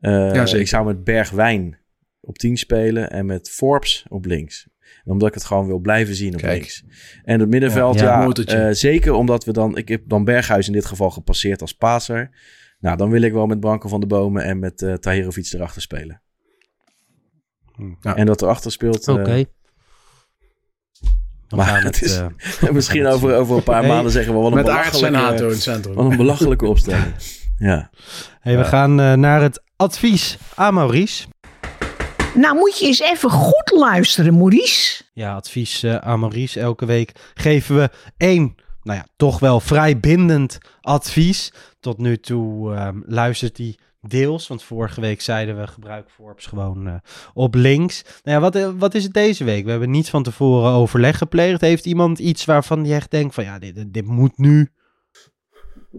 Uh, 0.00 0.34
ja, 0.34 0.54
ik 0.54 0.68
zou 0.68 0.86
met 0.86 1.04
Bergwijn 1.04 1.78
op 2.20 2.38
10 2.38 2.56
spelen 2.56 3.10
en 3.10 3.26
met 3.26 3.50
Forbes 3.50 4.06
op 4.08 4.24
links 4.24 4.68
omdat 5.04 5.28
ik 5.28 5.34
het 5.34 5.44
gewoon 5.44 5.66
wil 5.66 5.78
blijven 5.78 6.14
zien 6.14 6.34
op 6.34 6.40
Kijk. 6.40 6.52
links. 6.52 6.84
En 7.24 7.40
het 7.40 7.48
middenveld, 7.48 7.98
ja, 7.98 8.32
ja 8.46 8.68
uh, 8.68 8.74
zeker 8.74 9.12
omdat 9.12 9.44
we 9.44 9.52
dan... 9.52 9.76
Ik 9.76 9.88
heb 9.88 10.02
dan 10.06 10.24
Berghuis 10.24 10.66
in 10.66 10.72
dit 10.72 10.86
geval 10.86 11.10
gepasseerd 11.10 11.60
als 11.60 11.72
paser. 11.72 12.30
Nou, 12.78 12.96
dan 12.96 13.10
wil 13.10 13.22
ik 13.22 13.32
wel 13.32 13.46
met 13.46 13.60
Branko 13.60 13.88
van 13.88 14.00
de 14.00 14.06
Bomen 14.06 14.44
en 14.44 14.58
met 14.58 14.82
uh, 14.82 14.94
Tahirovic 14.94 15.52
erachter 15.52 15.82
spelen. 15.82 16.22
Ja. 18.00 18.16
En 18.16 18.26
dat 18.26 18.42
erachter 18.42 18.72
speelt... 18.72 19.08
Eh, 19.08 19.14
Oké. 19.14 19.22
Okay. 19.22 19.46
Maar 21.56 21.82
het, 21.82 22.02
is, 22.02 22.18
uh, 22.18 22.70
misschien 22.70 23.06
over, 23.06 23.34
over 23.34 23.56
een 23.56 23.62
paar 23.62 23.86
maanden 23.86 24.12
zeggen 24.12 24.32
we 24.32 24.38
wel 24.38 24.48
een 24.48 24.54
Met 24.54 24.64
belachelijke, 24.64 25.42
in 25.44 25.48
het 25.48 25.62
centrum. 25.62 25.94
Wat 25.94 26.10
een 26.10 26.16
belachelijke 26.16 26.66
opstelling. 26.66 27.14
ja. 27.58 27.90
Hey, 28.40 28.56
we 28.56 28.64
gaan 28.64 29.00
uh, 29.00 29.12
naar 29.12 29.42
het 29.42 29.62
advies 29.76 30.38
aan 30.54 30.74
Maurice. 30.74 31.26
Nou 32.34 32.56
moet 32.56 32.78
je 32.78 32.86
eens 32.86 33.00
even 33.00 33.30
goed 33.30 33.70
luisteren, 33.70 34.36
Maurice. 34.36 35.02
Ja, 35.12 35.34
advies 35.34 35.84
uh, 35.84 35.96
aan 35.96 36.20
Maurice. 36.20 36.60
Elke 36.60 36.86
week 36.86 37.12
geven 37.34 37.76
we 37.76 37.90
één, 38.16 38.54
nou 38.82 38.98
ja, 38.98 39.06
toch 39.16 39.38
wel 39.38 39.60
vrij 39.60 40.00
bindend 40.00 40.58
advies. 40.80 41.52
Tot 41.80 41.98
nu 41.98 42.16
toe 42.18 42.72
uh, 42.72 42.88
luistert 43.06 43.56
hij 43.56 43.76
deels, 44.00 44.48
want 44.48 44.62
vorige 44.62 45.00
week 45.00 45.20
zeiden 45.20 45.60
we 45.60 45.66
gebruik 45.66 46.10
Forbes 46.10 46.46
gewoon 46.46 46.86
uh, 46.86 46.94
op 47.34 47.54
links. 47.54 48.02
Nou 48.22 48.36
ja, 48.36 48.40
wat, 48.40 48.54
eh, 48.56 48.68
wat 48.78 48.94
is 48.94 49.04
het 49.04 49.12
deze 49.12 49.44
week? 49.44 49.64
We 49.64 49.70
hebben 49.70 49.90
niet 49.90 50.10
van 50.10 50.22
tevoren 50.22 50.70
overleg 50.70 51.18
gepleegd. 51.18 51.60
Heeft 51.60 51.86
iemand 51.86 52.18
iets 52.18 52.44
waarvan 52.44 52.84
je 52.84 52.94
echt 52.94 53.10
denkt 53.10 53.34
van 53.34 53.44
ja, 53.44 53.58
dit, 53.58 53.92
dit 53.92 54.06
moet 54.06 54.38
nu 54.38 54.70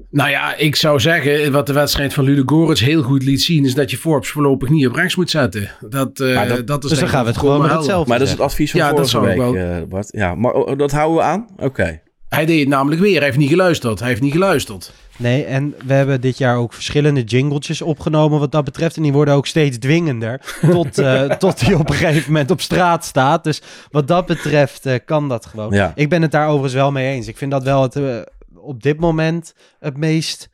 nou 0.10 0.30
ja, 0.30 0.56
ik 0.56 0.76
zou 0.76 1.00
zeggen, 1.00 1.52
wat 1.52 1.68
de 1.68 1.74
wedstrijd 1.74 2.14
van 2.14 2.24
Ludogorets 2.24 2.82
heel 2.82 3.02
goed 3.02 3.24
liet 3.24 3.42
zien, 3.42 3.66
is 3.66 3.74
dat 3.74 3.92
je 3.92 3.98
Forbes 3.98 4.30
voorlopig 4.30 4.70
niet 4.70 4.88
op 4.88 4.96
rechts 4.96 5.16
moet 5.16 5.30
zetten. 5.30 5.70
Dat, 5.90 6.20
uh, 6.20 6.48
dat, 6.48 6.68
dat, 6.68 6.84
is 6.84 6.90
dus 6.90 7.00
dan 7.00 7.10
gaan 7.10 7.24
we 7.24 7.30
het 7.30 7.40
gewoon 7.40 7.62
met 7.62 7.72
hetzelfde. 7.72 8.10
Maar 8.10 8.18
dat 8.18 8.28
is 8.28 8.34
het 8.34 8.44
advies 8.44 8.72
van 8.72 8.80
ja, 8.80 8.90
vorige 8.90 9.14
dat 9.14 9.26
week, 9.26 9.38
wel... 9.38 9.56
uh, 9.56 9.84
Bart. 9.90 10.08
Ja, 10.12 10.36
maar 10.36 10.52
oh, 10.52 10.78
dat 10.78 10.92
houden 10.92 11.18
we 11.18 11.24
aan? 11.24 11.48
Oké. 11.58 12.02
Hij 12.30 12.46
deed 12.46 12.60
het 12.60 12.68
namelijk 12.68 13.02
weer. 13.02 13.16
Hij 13.16 13.26
heeft 13.26 13.38
niet 13.38 13.50
geluisterd. 13.50 14.00
Hij 14.00 14.08
heeft 14.08 14.22
niet 14.22 14.32
geluisterd. 14.32 14.94
Nee, 15.18 15.44
en 15.44 15.76
we 15.86 15.94
hebben 15.94 16.22
dit 16.22 16.38
jaar 16.38 16.58
ook 16.58 16.74
verschillende 16.74 17.24
jingletjes 17.24 17.82
opgenomen 17.82 18.40
wat 18.40 18.52
dat 18.52 18.64
betreft. 18.64 18.96
En 18.96 19.02
die 19.04 19.14
worden 19.14 19.34
ook 19.34 19.48
steeds 19.48 19.78
dwingender. 19.78 20.42
Tot, 20.72 21.00
uh, 21.00 21.24
tot 21.24 21.62
hij 21.62 21.74
op 21.74 21.90
een 21.90 21.96
gegeven 21.96 22.32
moment 22.32 22.52
op 22.52 22.62
straat 22.62 23.06
staat. 23.06 23.44
Dus 23.44 23.62
wat 23.92 24.08
dat 24.08 24.26
betreft 24.26 24.86
uh, 24.86 24.94
kan 25.06 25.30
dat 25.30 25.46
gewoon. 25.46 25.74
Ja. 25.74 25.92
Ik 25.96 26.10
ben 26.10 26.22
het 26.22 26.32
daar 26.32 26.48
overigens 26.48 26.74
wel 26.74 26.92
mee 26.92 27.14
eens. 27.14 27.28
Ik 27.28 27.38
vind 27.38 27.52
dat 27.52 27.64
wel 27.64 27.82
het, 27.82 27.96
uh, 27.96 28.18
op 28.64 28.84
dit 28.84 29.00
moment 29.00 29.54
het 29.80 29.98
meest... 29.98 30.50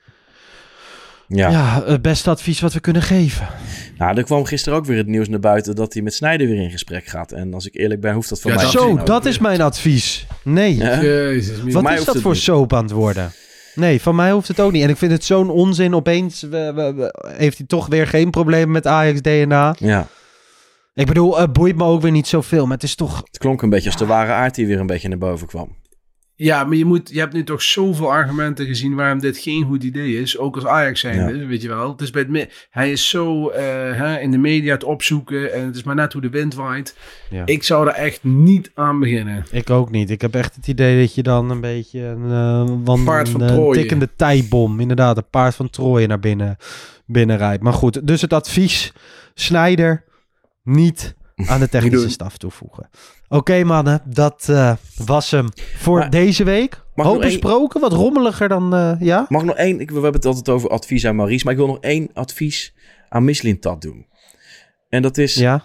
Ja. 1.27 1.49
ja, 1.49 1.83
het 1.85 2.01
beste 2.01 2.29
advies 2.29 2.59
wat 2.59 2.73
we 2.73 2.79
kunnen 2.79 3.01
geven. 3.01 3.47
Nou, 3.97 4.17
er 4.17 4.23
kwam 4.23 4.45
gisteren 4.45 4.79
ook 4.79 4.85
weer 4.85 4.97
het 4.97 5.07
nieuws 5.07 5.29
naar 5.29 5.39
buiten 5.39 5.75
dat 5.75 5.93
hij 5.93 6.01
met 6.01 6.13
Snijder 6.13 6.47
weer 6.47 6.61
in 6.61 6.71
gesprek 6.71 7.05
gaat. 7.05 7.31
En 7.31 7.53
als 7.53 7.65
ik 7.65 7.75
eerlijk 7.75 8.01
ben, 8.01 8.13
hoeft 8.13 8.29
dat 8.29 8.41
voor 8.41 8.51
ja, 8.51 8.57
mij 8.57 8.65
Zo, 8.65 9.03
dat 9.03 9.25
is 9.25 9.39
mijn 9.39 9.61
advies. 9.61 10.27
Nee. 10.43 10.75
Ja? 10.75 11.01
Jezus, 11.01 11.73
wat 11.73 11.91
is 11.91 12.05
dat 12.05 12.17
voor 12.17 12.31
niet. 12.31 12.41
soap 12.41 12.73
aan 12.73 12.83
het 12.83 12.91
worden? 12.91 13.31
Nee, 13.75 14.01
van 14.01 14.15
mij 14.15 14.31
hoeft 14.31 14.47
het 14.47 14.59
ook 14.59 14.71
niet. 14.71 14.83
En 14.83 14.89
ik 14.89 14.97
vind 14.97 15.11
het 15.11 15.23
zo'n 15.23 15.49
onzin. 15.49 15.95
Opeens 15.95 16.41
we, 16.41 16.71
we, 16.75 16.93
we, 16.93 17.33
heeft 17.37 17.57
hij 17.57 17.67
toch 17.67 17.87
weer 17.87 18.07
geen 18.07 18.29
probleem 18.29 18.71
met 18.71 18.87
Ajax 18.87 19.21
DNA. 19.21 19.75
Ja. 19.79 20.07
Ik 20.93 21.05
bedoel, 21.05 21.39
het 21.39 21.53
boeit 21.53 21.75
me 21.75 21.83
ook 21.83 22.01
weer 22.01 22.11
niet 22.11 22.27
zoveel. 22.27 22.63
Maar 22.63 22.73
het 22.73 22.83
is 22.83 22.95
toch... 22.95 23.17
Het 23.17 23.37
klonk 23.37 23.61
een 23.61 23.69
beetje 23.69 23.89
als 23.89 23.97
de 23.99 24.05
ware 24.05 24.31
aard 24.31 24.55
die 24.55 24.67
weer 24.67 24.79
een 24.79 24.87
beetje 24.87 25.09
naar 25.09 25.17
boven 25.17 25.47
kwam. 25.47 25.75
Ja, 26.41 26.63
maar 26.63 26.77
je, 26.77 26.85
moet, 26.85 27.09
je 27.09 27.19
hebt 27.19 27.33
nu 27.33 27.43
toch 27.43 27.61
zoveel 27.61 28.11
argumenten 28.11 28.65
gezien 28.65 28.95
waarom 28.95 29.19
dit 29.19 29.37
geen 29.37 29.63
goed 29.63 29.83
idee 29.83 30.21
is. 30.21 30.37
Ook 30.37 30.55
als 30.55 30.65
Ajax 30.65 30.99
zijnde, 30.99 31.45
weet 31.45 31.61
je 31.61 31.67
wel. 31.67 31.91
Het 31.91 32.01
is 32.01 32.09
bij 32.09 32.25
het, 32.29 32.67
hij 32.69 32.91
is 32.91 33.09
zo 33.09 33.49
uh, 33.49 33.55
hè, 33.93 34.19
in 34.19 34.31
de 34.31 34.37
media 34.37 34.73
het 34.73 34.83
opzoeken 34.83 35.53
en 35.53 35.65
het 35.65 35.75
is 35.75 35.83
maar 35.83 35.95
net 35.95 36.13
hoe 36.13 36.21
de 36.21 36.29
wind 36.29 36.55
waait. 36.55 36.97
Ja. 37.29 37.45
Ik 37.45 37.63
zou 37.63 37.87
er 37.87 37.93
echt 37.93 38.23
niet 38.23 38.71
aan 38.73 38.99
beginnen. 38.99 39.45
Ik 39.51 39.69
ook 39.69 39.91
niet. 39.91 40.09
Ik 40.09 40.21
heb 40.21 40.35
echt 40.35 40.55
het 40.55 40.67
idee 40.67 41.01
dat 41.01 41.15
je 41.15 41.23
dan 41.23 41.49
een 41.49 41.61
beetje 41.61 41.99
een, 41.99 42.77
uh, 42.85 43.05
paard 43.05 43.29
van 43.29 43.41
een 43.41 43.71
tikkende 43.71 44.09
tijbom, 44.15 44.79
inderdaad, 44.79 45.17
een 45.17 45.29
paard 45.29 45.55
van 45.55 45.69
Troje 45.69 46.07
naar 46.07 46.19
binnen, 46.19 46.57
binnen 47.05 47.37
rijdt. 47.37 47.63
Maar 47.63 47.73
goed, 47.73 48.07
dus 48.07 48.21
het 48.21 48.33
advies, 48.33 48.93
Snijder, 49.33 50.03
niet 50.63 51.15
aan 51.51 51.59
de 51.59 51.69
technische 51.69 52.09
staf 52.09 52.37
toevoegen. 52.37 52.89
Oké 53.27 53.63
mannen, 53.63 54.01
dat 54.05 54.47
uh, 54.49 54.75
was 55.05 55.31
hem 55.31 55.47
voor 55.77 56.09
deze 56.09 56.43
week. 56.43 56.83
Hoop 56.93 57.21
besproken, 57.21 57.81
wat 57.81 57.93
rommeliger 57.93 58.47
dan, 58.47 58.75
uh, 58.75 58.95
ja? 58.99 59.25
Mag 59.29 59.43
nog 59.43 59.55
één, 59.55 59.79
ik, 59.79 59.87
we 59.87 59.93
hebben 59.93 60.13
het 60.13 60.25
altijd 60.25 60.49
over 60.49 60.69
advies 60.69 61.05
aan 61.05 61.15
Maurice, 61.15 61.43
maar 61.43 61.53
ik 61.53 61.59
wil 61.59 61.67
nog 61.67 61.79
één 61.79 62.09
advies 62.13 62.75
aan 63.09 63.23
Mislintat 63.23 63.81
doen. 63.81 64.07
En 64.89 65.01
dat 65.01 65.17
is, 65.17 65.35
ja, 65.35 65.63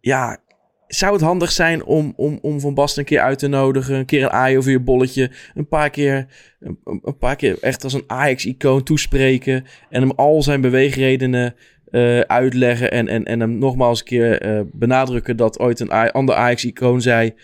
ja 0.00 0.38
zou 0.86 1.12
het 1.12 1.22
handig 1.22 1.52
zijn 1.52 1.84
om, 1.84 2.12
om, 2.16 2.38
om 2.42 2.60
Van 2.60 2.74
Basten 2.74 3.00
een 3.00 3.08
keer 3.08 3.20
uit 3.20 3.38
te 3.38 3.46
nodigen, 3.46 3.94
een 3.94 4.04
keer 4.04 4.22
een 4.22 4.30
aai 4.30 4.58
over 4.58 4.70
je 4.70 4.80
bolletje, 4.80 5.30
een 5.54 5.68
paar 5.68 5.90
keer, 5.90 6.26
een, 6.60 6.78
een 7.02 7.16
paar 7.16 7.36
keer 7.36 7.56
echt 7.60 7.84
als 7.84 7.92
een 7.92 8.04
Ajax-icoon 8.06 8.82
toespreken 8.82 9.64
en 9.90 10.00
hem 10.00 10.10
al 10.10 10.42
zijn 10.42 10.60
beweegredenen 10.60 11.54
uh, 11.94 12.20
uitleggen 12.20 12.90
en, 12.90 13.08
en, 13.08 13.24
en 13.24 13.40
hem 13.40 13.58
nogmaals 13.58 13.98
een 13.98 14.04
keer 14.04 14.46
uh, 14.46 14.60
benadrukken 14.72 15.36
dat 15.36 15.58
ooit 15.58 15.80
een 15.80 15.90
ander 15.90 16.34
Ajax-icoon 16.34 17.00
zei... 17.00 17.34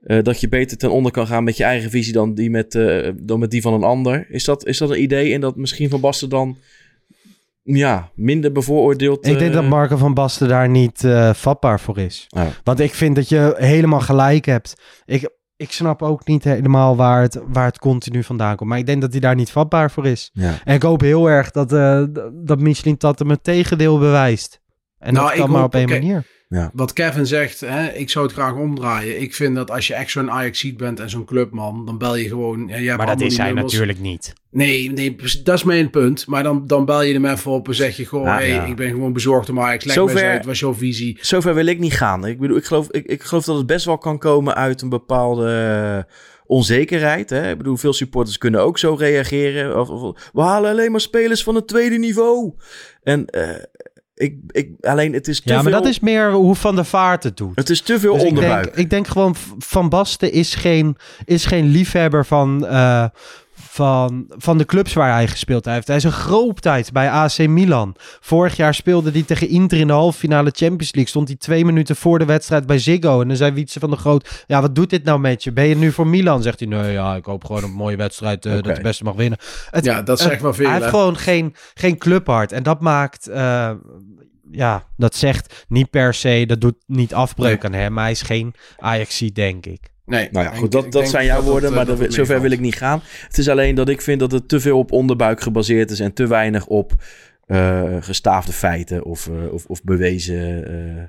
eh, 0.00 0.22
dat 0.22 0.40
je 0.40 0.48
beter 0.48 0.76
ten 0.76 0.90
onder 0.90 1.12
kan 1.12 1.26
gaan 1.26 1.44
met 1.44 1.56
je 1.56 1.64
eigen 1.64 1.90
visie 1.90 2.12
dan, 2.12 2.34
die 2.34 2.50
met, 2.50 2.74
eh, 2.74 3.08
dan 3.16 3.38
met 3.38 3.50
die 3.50 3.62
van 3.62 3.74
een 3.74 3.84
ander. 3.84 4.26
Is 4.30 4.44
dat, 4.44 4.66
is 4.66 4.78
dat 4.78 4.90
een 4.90 5.02
idee 5.02 5.34
en 5.34 5.40
dat 5.40 5.56
misschien 5.56 5.90
Van 5.90 6.00
Basten 6.00 6.28
dan 6.28 6.56
ja, 7.62 8.10
minder 8.14 8.52
bevooroordeeld... 8.52 9.26
Ik 9.26 9.38
denk 9.38 9.50
eh, 9.50 9.56
dat 9.56 9.68
Marco 9.68 9.96
van 9.96 10.14
Basten 10.14 10.48
daar 10.48 10.68
niet 10.68 11.04
eh, 11.04 11.34
vatbaar 11.34 11.80
voor 11.80 11.98
is. 11.98 12.26
Ja. 12.28 12.48
Want 12.64 12.80
ik 12.80 12.94
vind 12.94 13.16
dat 13.16 13.28
je 13.28 13.54
helemaal 13.58 14.00
gelijk 14.00 14.44
hebt. 14.44 14.80
Ik, 15.06 15.30
ik 15.60 15.72
snap 15.72 16.02
ook 16.02 16.26
niet 16.26 16.44
helemaal 16.44 16.96
waar 16.96 17.22
het, 17.22 17.40
waar 17.46 17.64
het 17.64 17.78
continu 17.78 18.22
vandaan 18.24 18.56
komt. 18.56 18.68
Maar 18.70 18.78
ik 18.78 18.86
denk 18.86 19.00
dat 19.00 19.10
hij 19.10 19.20
daar 19.20 19.34
niet 19.34 19.50
vatbaar 19.50 19.90
voor 19.90 20.06
is. 20.06 20.30
Ja. 20.32 20.54
En 20.64 20.74
ik 20.74 20.82
hoop 20.82 21.00
heel 21.00 21.26
erg 21.30 21.50
dat, 21.50 21.68
d- 21.68 22.20
dat 22.46 22.60
Michelin 22.60 22.94
dat 22.98 23.18
hem 23.18 23.30
het 23.30 23.44
tegendeel 23.44 23.98
bewijst. 23.98 24.60
En 24.98 25.12
Nou, 25.14 25.26
dat 25.28 25.36
kan 25.36 25.50
maar 25.50 25.62
op 25.64 25.74
één 25.74 25.88
manier. 25.88 26.26
Wat 26.72 26.92
Kevin 26.92 27.26
zegt, 27.26 27.60
hè, 27.60 27.88
ik 27.88 28.10
zou 28.10 28.24
het 28.24 28.34
graag 28.34 28.54
omdraaien. 28.54 29.20
Ik 29.20 29.34
vind 29.34 29.56
dat 29.56 29.70
als 29.70 29.86
je 29.86 29.94
echt 29.94 30.10
zo'n 30.10 30.30
Ajax 30.30 30.74
bent 30.76 31.00
en 31.00 31.10
zo'n 31.10 31.24
clubman, 31.24 31.86
dan 31.86 31.98
bel 31.98 32.16
je 32.16 32.28
gewoon. 32.28 32.68
Ja, 32.68 32.96
Maar 32.96 33.06
dat 33.06 33.20
is 33.20 33.36
hij 33.36 33.46
nummers. 33.46 33.72
natuurlijk 33.72 33.98
niet. 34.00 34.32
Nee, 34.50 34.90
nee, 34.92 35.16
dat 35.42 35.54
is 35.56 35.64
mijn 35.64 35.90
punt. 35.90 36.26
Maar 36.26 36.42
dan, 36.42 36.66
dan 36.66 36.84
bel 36.84 37.02
je 37.02 37.12
hem 37.12 37.24
even 37.26 37.50
op 37.50 37.68
en 37.68 37.74
zeg 37.74 37.96
je 37.96 38.06
gewoon: 38.06 38.24
Nou, 38.24 38.38
hey, 38.40 38.48
ja. 38.48 38.64
ik 38.64 38.76
ben 38.76 38.90
gewoon 38.90 39.12
bezorgd 39.12 39.48
om 39.48 39.60
Ajax. 39.60 39.84
Leg 39.84 39.94
Zover- 39.94 40.28
uit, 40.30 40.44
wat 40.44 40.54
is 40.54 40.60
jouw 40.60 40.74
visie? 40.74 41.18
Zover 41.20 41.54
wil 41.54 41.66
ik 41.66 41.78
niet 41.78 41.92
gaan. 41.96 42.26
Ik 42.26 42.38
bedoel, 42.40 42.56
ik 42.56 42.64
geloof, 42.64 42.90
ik, 42.90 43.06
ik 43.06 43.22
geloof 43.22 43.44
dat 43.44 43.56
het 43.56 43.66
best 43.66 43.84
wel 43.84 43.98
kan 43.98 44.18
komen 44.18 44.54
uit 44.54 44.82
een 44.82 44.88
bepaalde 44.88 46.06
onzekerheid. 46.46 47.30
Hè? 47.30 47.50
Ik 47.50 47.56
bedoel, 47.58 47.76
veel 47.76 47.92
supporters 47.92 48.38
kunnen 48.38 48.60
ook 48.60 48.78
zo 48.78 48.94
reageren. 48.94 49.80
Of, 49.80 49.88
of- 49.88 50.30
we 50.32 50.40
halen 50.40 50.70
alleen 50.70 50.90
maar 50.90 51.00
spelers 51.00 51.42
van 51.42 51.54
het 51.54 51.68
tweede 51.68 51.96
niveau. 51.98 52.52
En 53.02 53.26
eh, 53.26 53.48
ik, 54.20 54.34
ik, 54.50 54.68
alleen 54.80 55.12
het 55.12 55.28
is 55.28 55.40
te 55.40 55.48
Ja, 55.48 55.54
maar 55.54 55.62
veel, 55.72 55.72
dat 55.72 55.86
is 55.90 56.00
meer 56.00 56.32
hoe 56.32 56.54
Van 56.54 56.74
der 56.74 56.84
Vaart 56.84 57.22
het 57.22 57.36
doet. 57.36 57.56
het 57.56 57.70
is 57.70 57.80
te 57.80 58.00
veel 58.00 58.12
Dus 58.12 58.22
ik 58.22 58.28
onderbuik. 58.28 58.64
denk, 58.64 58.76
ik 58.76 58.90
denk 58.90 59.06
gewoon, 59.06 59.34
Van 59.58 59.88
Basten 59.88 60.32
is 60.32 60.54
geen, 60.54 60.96
is 61.24 61.44
geen 61.44 61.66
liefhebber 61.68 62.26
van, 62.26 62.66
eh, 62.66 63.04
van, 63.72 64.24
van 64.28 64.58
de 64.58 64.64
clubs 64.64 64.92
waar 64.92 65.12
hij 65.12 65.28
gespeeld 65.28 65.64
heeft. 65.64 65.86
Hij 65.86 65.96
is 65.96 66.04
een 66.04 66.12
grootheid 66.12 66.92
bij 66.92 67.10
AC 67.10 67.38
Milan. 67.38 67.94
Vorig 68.20 68.56
jaar 68.56 68.74
speelde 68.74 69.10
hij 69.10 69.22
tegen 69.22 69.48
Inter 69.48 69.78
in 69.78 69.86
de 69.86 69.92
halve 69.92 70.18
finale 70.18 70.50
Champions 70.54 70.92
League. 70.92 71.06
Stond 71.06 71.28
hij 71.28 71.36
twee 71.36 71.64
minuten 71.64 71.96
voor 71.96 72.18
de 72.18 72.24
wedstrijd 72.24 72.66
bij 72.66 72.78
Ziggo. 72.78 73.20
En 73.20 73.28
dan 73.28 73.36
zei 73.36 73.52
Wietse 73.52 73.80
van 73.80 73.90
de 73.90 73.96
Groot, 73.96 74.44
ja, 74.46 74.60
wat 74.60 74.74
doet 74.74 74.90
dit 74.90 75.04
nou 75.04 75.20
met 75.20 75.44
je? 75.44 75.52
Ben 75.52 75.66
je 75.66 75.76
nu 75.76 75.92
voor 75.92 76.06
Milan? 76.06 76.42
Zegt 76.42 76.60
hij, 76.60 76.68
nee, 76.68 76.92
ja, 76.92 77.16
ik 77.16 77.24
hoop 77.24 77.44
gewoon 77.44 77.64
een 77.64 77.72
mooie 77.72 77.96
wedstrijd 77.96 78.46
eh, 78.46 78.52
dat 78.52 78.64
de 78.64 78.82
beste 78.82 79.04
mag 79.04 79.14
winnen. 79.14 79.38
Het, 79.70 79.84
Ja, 79.84 80.02
dat 80.02 80.20
zegt 80.20 80.42
wel 80.42 80.54
veel. 80.54 80.66
hij 80.66 80.74
heeft 80.74 80.88
gewoon 80.88 81.16
geen, 81.16 81.54
geen 81.74 81.98
clubhart. 81.98 82.52
En 82.52 82.62
dat 82.62 82.80
maakt, 82.80 83.26
eh, 83.26 83.70
ja, 84.50 84.84
dat 84.96 85.14
zegt 85.14 85.64
niet 85.68 85.90
per 85.90 86.14
se, 86.14 86.44
dat 86.46 86.60
doet 86.60 86.76
niet 86.86 87.14
afbreuk 87.14 87.64
aan 87.64 87.72
hem. 87.72 87.92
Maar 87.92 88.02
hij 88.02 88.12
is 88.12 88.22
geen 88.22 88.54
Ajaxie, 88.78 89.32
denk 89.32 89.66
ik. 89.66 89.89
Nee, 90.10 90.28
Nou 90.32 90.44
ja, 90.46 90.52
goed, 90.54 90.72
dat, 90.72 90.84
ik 90.84 90.92
dat 90.92 91.00
denk 91.00 91.14
zijn 91.14 91.24
jouw 91.26 91.36
dat 91.36 91.44
woorden, 91.44 91.62
dat, 91.62 91.72
maar 91.72 91.82
eh, 91.82 91.88
dat, 91.90 91.98
dat 92.04 92.12
zover 92.14 92.40
wil 92.40 92.50
ik 92.50 92.60
niet 92.60 92.74
gaan. 92.76 93.00
Het 93.26 93.38
is 93.38 93.48
alleen 93.48 93.74
dat 93.74 93.88
ik 93.88 94.00
vind 94.02 94.20
dat 94.20 94.32
het 94.32 94.48
te 94.48 94.60
veel 94.60 94.78
op 94.78 94.92
onderbuik 94.92 95.40
gebaseerd 95.40 95.90
is 95.90 96.00
en 96.00 96.12
te 96.12 96.26
weinig 96.26 96.66
op 96.66 96.92
eh, 97.46 97.82
gestaafde 98.00 98.52
feiten 98.52 99.04
of, 99.04 99.26
eh, 99.26 99.52
of, 99.52 99.64
of 99.66 99.82
bewezen 99.82 100.66
eh, 100.66 101.02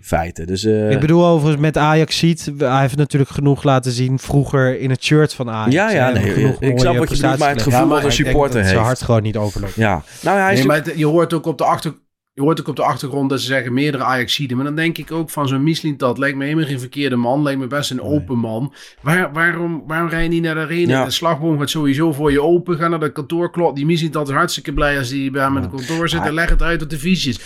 feiten. 0.00 0.46
Dus 0.46 0.64
eh, 0.64 0.90
ik 0.90 1.00
bedoel 1.00 1.26
overigens 1.26 1.62
met 1.62 1.76
Ajax 1.76 2.18
ziet, 2.18 2.50
hij 2.58 2.80
heeft 2.80 2.96
natuurlijk 2.96 3.30
genoeg 3.30 3.62
laten 3.62 3.92
zien 3.92 4.18
vroeger 4.18 4.80
in 4.80 4.90
het 4.90 5.04
shirt 5.04 5.34
van 5.34 5.50
Ajax. 5.50 5.72
Ja, 5.74 5.90
ja, 5.90 6.10
nee, 6.10 6.22
genoeg 6.32 6.60
ik 6.60 6.78
snap 6.78 6.84
mooie 6.94 6.98
wat 6.98 7.08
je 7.08 7.14
bedoelt, 7.16 7.20
maar 7.20 7.30
het 7.30 7.38
prestaties 7.38 7.62
gevoel 7.62 7.78
Ja, 7.80 7.84
maar 7.86 8.02
wat 8.02 8.04
een 8.04 8.10
Ik 8.10 8.16
denk 8.16 8.26
supporter 8.28 8.54
dat 8.54 8.62
heeft. 8.62 8.74
zijn 8.74 8.84
hart 8.84 9.02
gewoon 9.02 9.22
niet 9.22 9.36
overloopt. 9.36 9.74
Ja, 9.74 10.02
nou 10.22 10.38
hij 10.38 10.52
is 10.52 10.58
Nee, 10.58 10.66
maar 10.66 10.76
het- 10.76 10.92
je 10.96 11.06
hoort 11.06 11.32
ook 11.32 11.46
op 11.46 11.58
de 11.58 11.64
achter. 11.64 11.94
Je 12.36 12.42
hoort 12.42 12.60
ook 12.60 12.68
op 12.68 12.76
de 12.76 12.82
achtergrond 12.82 13.30
dat 13.30 13.40
ze 13.40 13.46
zeggen 13.46 13.72
meerdere 13.72 14.02
Ajaxiden. 14.04 14.56
Maar 14.56 14.66
dan 14.66 14.74
denk 14.74 14.98
ik 14.98 15.12
ook 15.12 15.30
van 15.30 15.48
zo'n 15.48 15.62
Mislintat 15.62 16.18
lijkt 16.18 16.36
me 16.36 16.44
helemaal 16.44 16.64
geen 16.66 16.80
verkeerde 16.80 17.16
man. 17.16 17.42
Lijkt 17.42 17.60
me 17.60 17.66
best 17.66 17.90
een 17.90 18.00
open 18.02 18.38
man. 18.38 18.72
Waar, 19.02 19.32
waarom, 19.32 19.82
waarom 19.86 20.08
rij 20.08 20.22
je 20.22 20.28
niet 20.28 20.42
naar 20.42 20.54
de 20.54 20.60
arena? 20.60 20.98
Ja. 20.98 21.04
De 21.04 21.10
slagboom 21.10 21.58
gaat 21.58 21.70
sowieso 21.70 22.12
voor 22.12 22.32
je 22.32 22.42
open. 22.42 22.76
Ga 22.76 22.88
naar 22.88 23.00
de 23.00 23.12
kantoorklok. 23.12 23.76
Die 23.76 23.86
Mislintat 23.86 24.28
is 24.28 24.34
hartstikke 24.34 24.72
blij 24.72 24.98
als 24.98 25.08
die 25.08 25.30
bij 25.30 25.42
hem 25.42 25.52
met 25.52 25.62
het 25.62 25.72
kantoor 25.74 26.08
zit. 26.08 26.20
En 26.24 26.34
leg 26.34 26.48
het 26.48 26.62
uit 26.62 26.82
op 26.82 26.90
de 26.90 26.98
visies. 26.98 27.40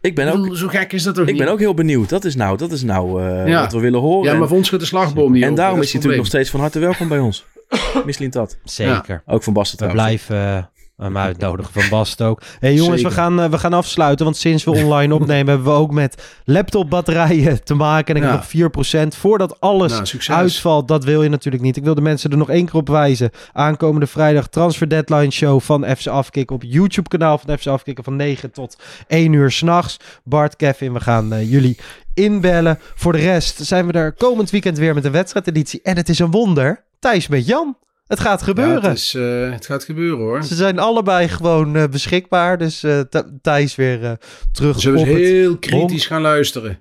ik 0.00 0.14
ben 0.14 0.32
ook, 0.32 0.56
Zo 0.56 0.68
gek 0.68 0.92
is 0.92 1.02
dat 1.02 1.14
toch 1.14 1.24
ik 1.26 1.30
niet? 1.32 1.42
ben 1.42 1.52
ook 1.52 1.58
heel 1.58 1.74
benieuwd. 1.74 2.08
Dat 2.08 2.24
is 2.24 2.34
nou, 2.36 2.56
dat 2.56 2.72
is 2.72 2.82
nou 2.82 3.22
eh, 3.22 3.46
Ja. 3.48 3.60
wat 3.60 3.72
we 3.72 3.80
willen 3.80 4.00
horen. 4.00 4.24
Ja, 4.24 4.32
maar 4.32 4.42
en, 4.42 4.48
voor 4.48 4.56
ons 4.56 4.68
gaat 4.68 4.80
de 4.80 4.86
slagboom 4.86 5.32
niet 5.32 5.42
en 5.42 5.48
open. 5.48 5.56
daarom 5.60 5.76
Dat 5.76 5.84
is 5.86 5.92
hij 5.92 6.00
natuurlijk 6.02 6.28
nog 6.30 6.32
steeds 6.32 6.50
van 6.50 6.60
harte 6.60 6.78
welkom 6.78 7.08
bij 7.08 7.18
ons. 7.18 7.44
Misslint 8.04 8.32
dat. 8.32 8.58
Zeker. 8.64 9.22
Ook 9.26 9.42
van 9.42 9.52
Basten 9.52 9.78
We 9.78 9.84
trouwens. 9.84 10.26
blijven 10.26 10.56
eh, 10.56 10.64
hem 10.98 11.16
uitnodigen 11.16 11.72
van 11.72 11.88
Bast 11.90 12.22
ook. 12.22 12.42
hey, 12.60 12.74
jongens, 12.74 13.02
we 13.02 13.10
gaan, 13.10 13.40
eh, 13.40 13.50
we 13.50 13.58
gaan 13.58 13.72
afsluiten. 13.72 14.24
Want 14.24 14.36
sinds 14.36 14.64
we 14.64 14.70
online 14.70 15.14
opnemen 15.14 15.46
hebben 15.54 15.66
we 15.72 15.78
ook 15.78 15.90
met 15.92 16.22
laptopbatterijen 16.44 17.64
te 17.64 17.74
maken. 17.74 18.14
En 18.14 18.20
ik 18.20 18.26
Ja. 18.26 18.30
heb 18.34 18.38
nog 18.40 18.48
4%. 18.48 19.14
Voordat 19.16 19.60
alles 19.60 19.92
Nou, 19.92 20.38
uitvalt, 20.40 20.88
dat 20.88 21.04
wil 21.04 21.22
je 21.22 21.28
natuurlijk 21.28 21.62
niet. 21.64 21.76
Ik 21.76 21.84
wil 21.84 21.94
de 21.94 22.00
mensen 22.00 22.30
er 22.30 22.36
nog 22.36 22.50
één 22.50 22.64
keer 22.66 22.74
op 22.80 22.88
wijzen. 22.88 23.30
Aankomende 23.52 24.06
vrijdag 24.06 24.48
Transfer 24.48 24.88
Deadline 24.88 25.30
Show 25.30 25.60
van 25.60 25.84
FC 25.96 26.06
Afkikken 26.06 26.56
op 26.56 26.62
YouTube 26.66 27.08
kanaal 27.08 27.38
van 27.38 27.58
FC 27.58 27.66
Afkikken 27.66 28.04
van 28.04 28.16
9 28.16 28.50
tot 28.50 28.76
1 29.06 29.32
uur 29.32 29.50
s'nachts. 29.50 29.96
Bart, 30.24 30.56
Kevin, 30.56 30.92
we 30.92 31.00
gaan 31.00 31.32
eh, 31.32 31.50
jullie 31.50 31.78
inbellen. 32.14 32.78
Voor 32.94 33.12
de 33.12 33.18
rest 33.18 33.64
zijn 33.66 33.86
we 33.86 33.92
er 33.92 34.12
komend 34.12 34.50
weekend 34.50 34.78
weer 34.78 34.94
met 34.94 35.04
een 35.04 35.12
wedstrijdeditie. 35.12 35.80
En 35.82 35.96
het 35.96 36.08
is 36.08 36.18
een 36.18 36.30
wonder. 36.30 36.84
Thijs 36.98 37.28
met 37.28 37.46
Jan. 37.46 37.76
Het 38.08 38.20
gaat 38.20 38.38
Ja, 38.40 38.46
gebeuren. 38.46 38.82
het, 38.82 38.98
is, 38.98 39.14
eh, 39.14 39.50
het 39.50 39.66
gaat 39.66 39.84
gebeuren 39.84 40.18
hoor. 40.18 40.42
Ze 40.44 40.54
zijn 40.54 40.78
allebei 40.78 41.28
gewoon 41.28 41.76
eh, 41.76 41.84
beschikbaar. 41.90 42.58
Dus 42.58 42.82
eh, 42.82 43.00
Th- 43.00 43.24
Thijs 43.42 43.74
weer 43.74 44.04
eh, 44.04 44.12
terug 44.52 44.80
Zullen 44.80 44.98
op 45.00 45.06
we 45.06 45.12
het... 45.12 45.20
heel 45.20 45.56
kritisch 45.58 46.06
gaan 46.06 46.20
luisteren? 46.22 46.78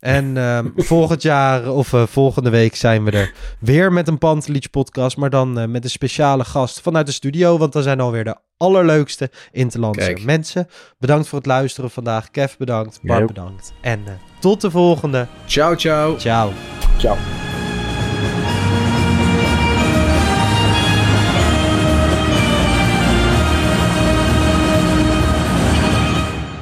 En 0.00 0.36
ehm, 0.36 0.66
volgend 0.76 1.22
jaar 1.22 1.70
of 1.70 1.92
eh, 1.92 2.02
volgende 2.06 2.50
week 2.50 2.74
zijn 2.76 3.04
we 3.04 3.10
er 3.10 3.32
weer 3.60 3.92
met 3.92 4.08
een 4.08 4.18
Pantelich 4.18 4.70
podcast. 4.70 5.16
Maar 5.16 5.30
dan 5.30 5.58
eh, 5.58 5.66
met 5.66 5.84
een 5.84 5.90
speciale 5.90 6.44
gast 6.44 6.80
vanuit 6.80 7.06
de 7.06 7.12
studio. 7.12 7.58
Want 7.58 7.72
dan 7.72 7.82
zijn 7.82 8.00
alweer 8.00 8.24
de 8.24 8.36
allerleukste 8.56 9.30
Interlandse 9.50 10.00
Kijk. 10.06 10.24
mensen. 10.24 10.68
Bedankt 10.98 11.28
voor 11.28 11.38
het 11.38 11.46
luisteren 11.46 11.90
vandaag. 11.90 12.30
Kev 12.30 12.54
bedankt. 12.56 12.98
Bart 13.02 13.26
bedankt. 13.26 13.72
En 13.80 14.00
eh, 14.06 14.12
tot 14.40 14.60
de 14.60 14.70
volgende. 14.70 15.26
Ciao, 15.46 15.74
ciao. 15.76 16.18
Ciao. 16.18 16.52
Ciao. 16.98 17.16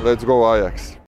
Let's 0.03 0.24
go 0.24 0.55
Ajax. 0.57 0.96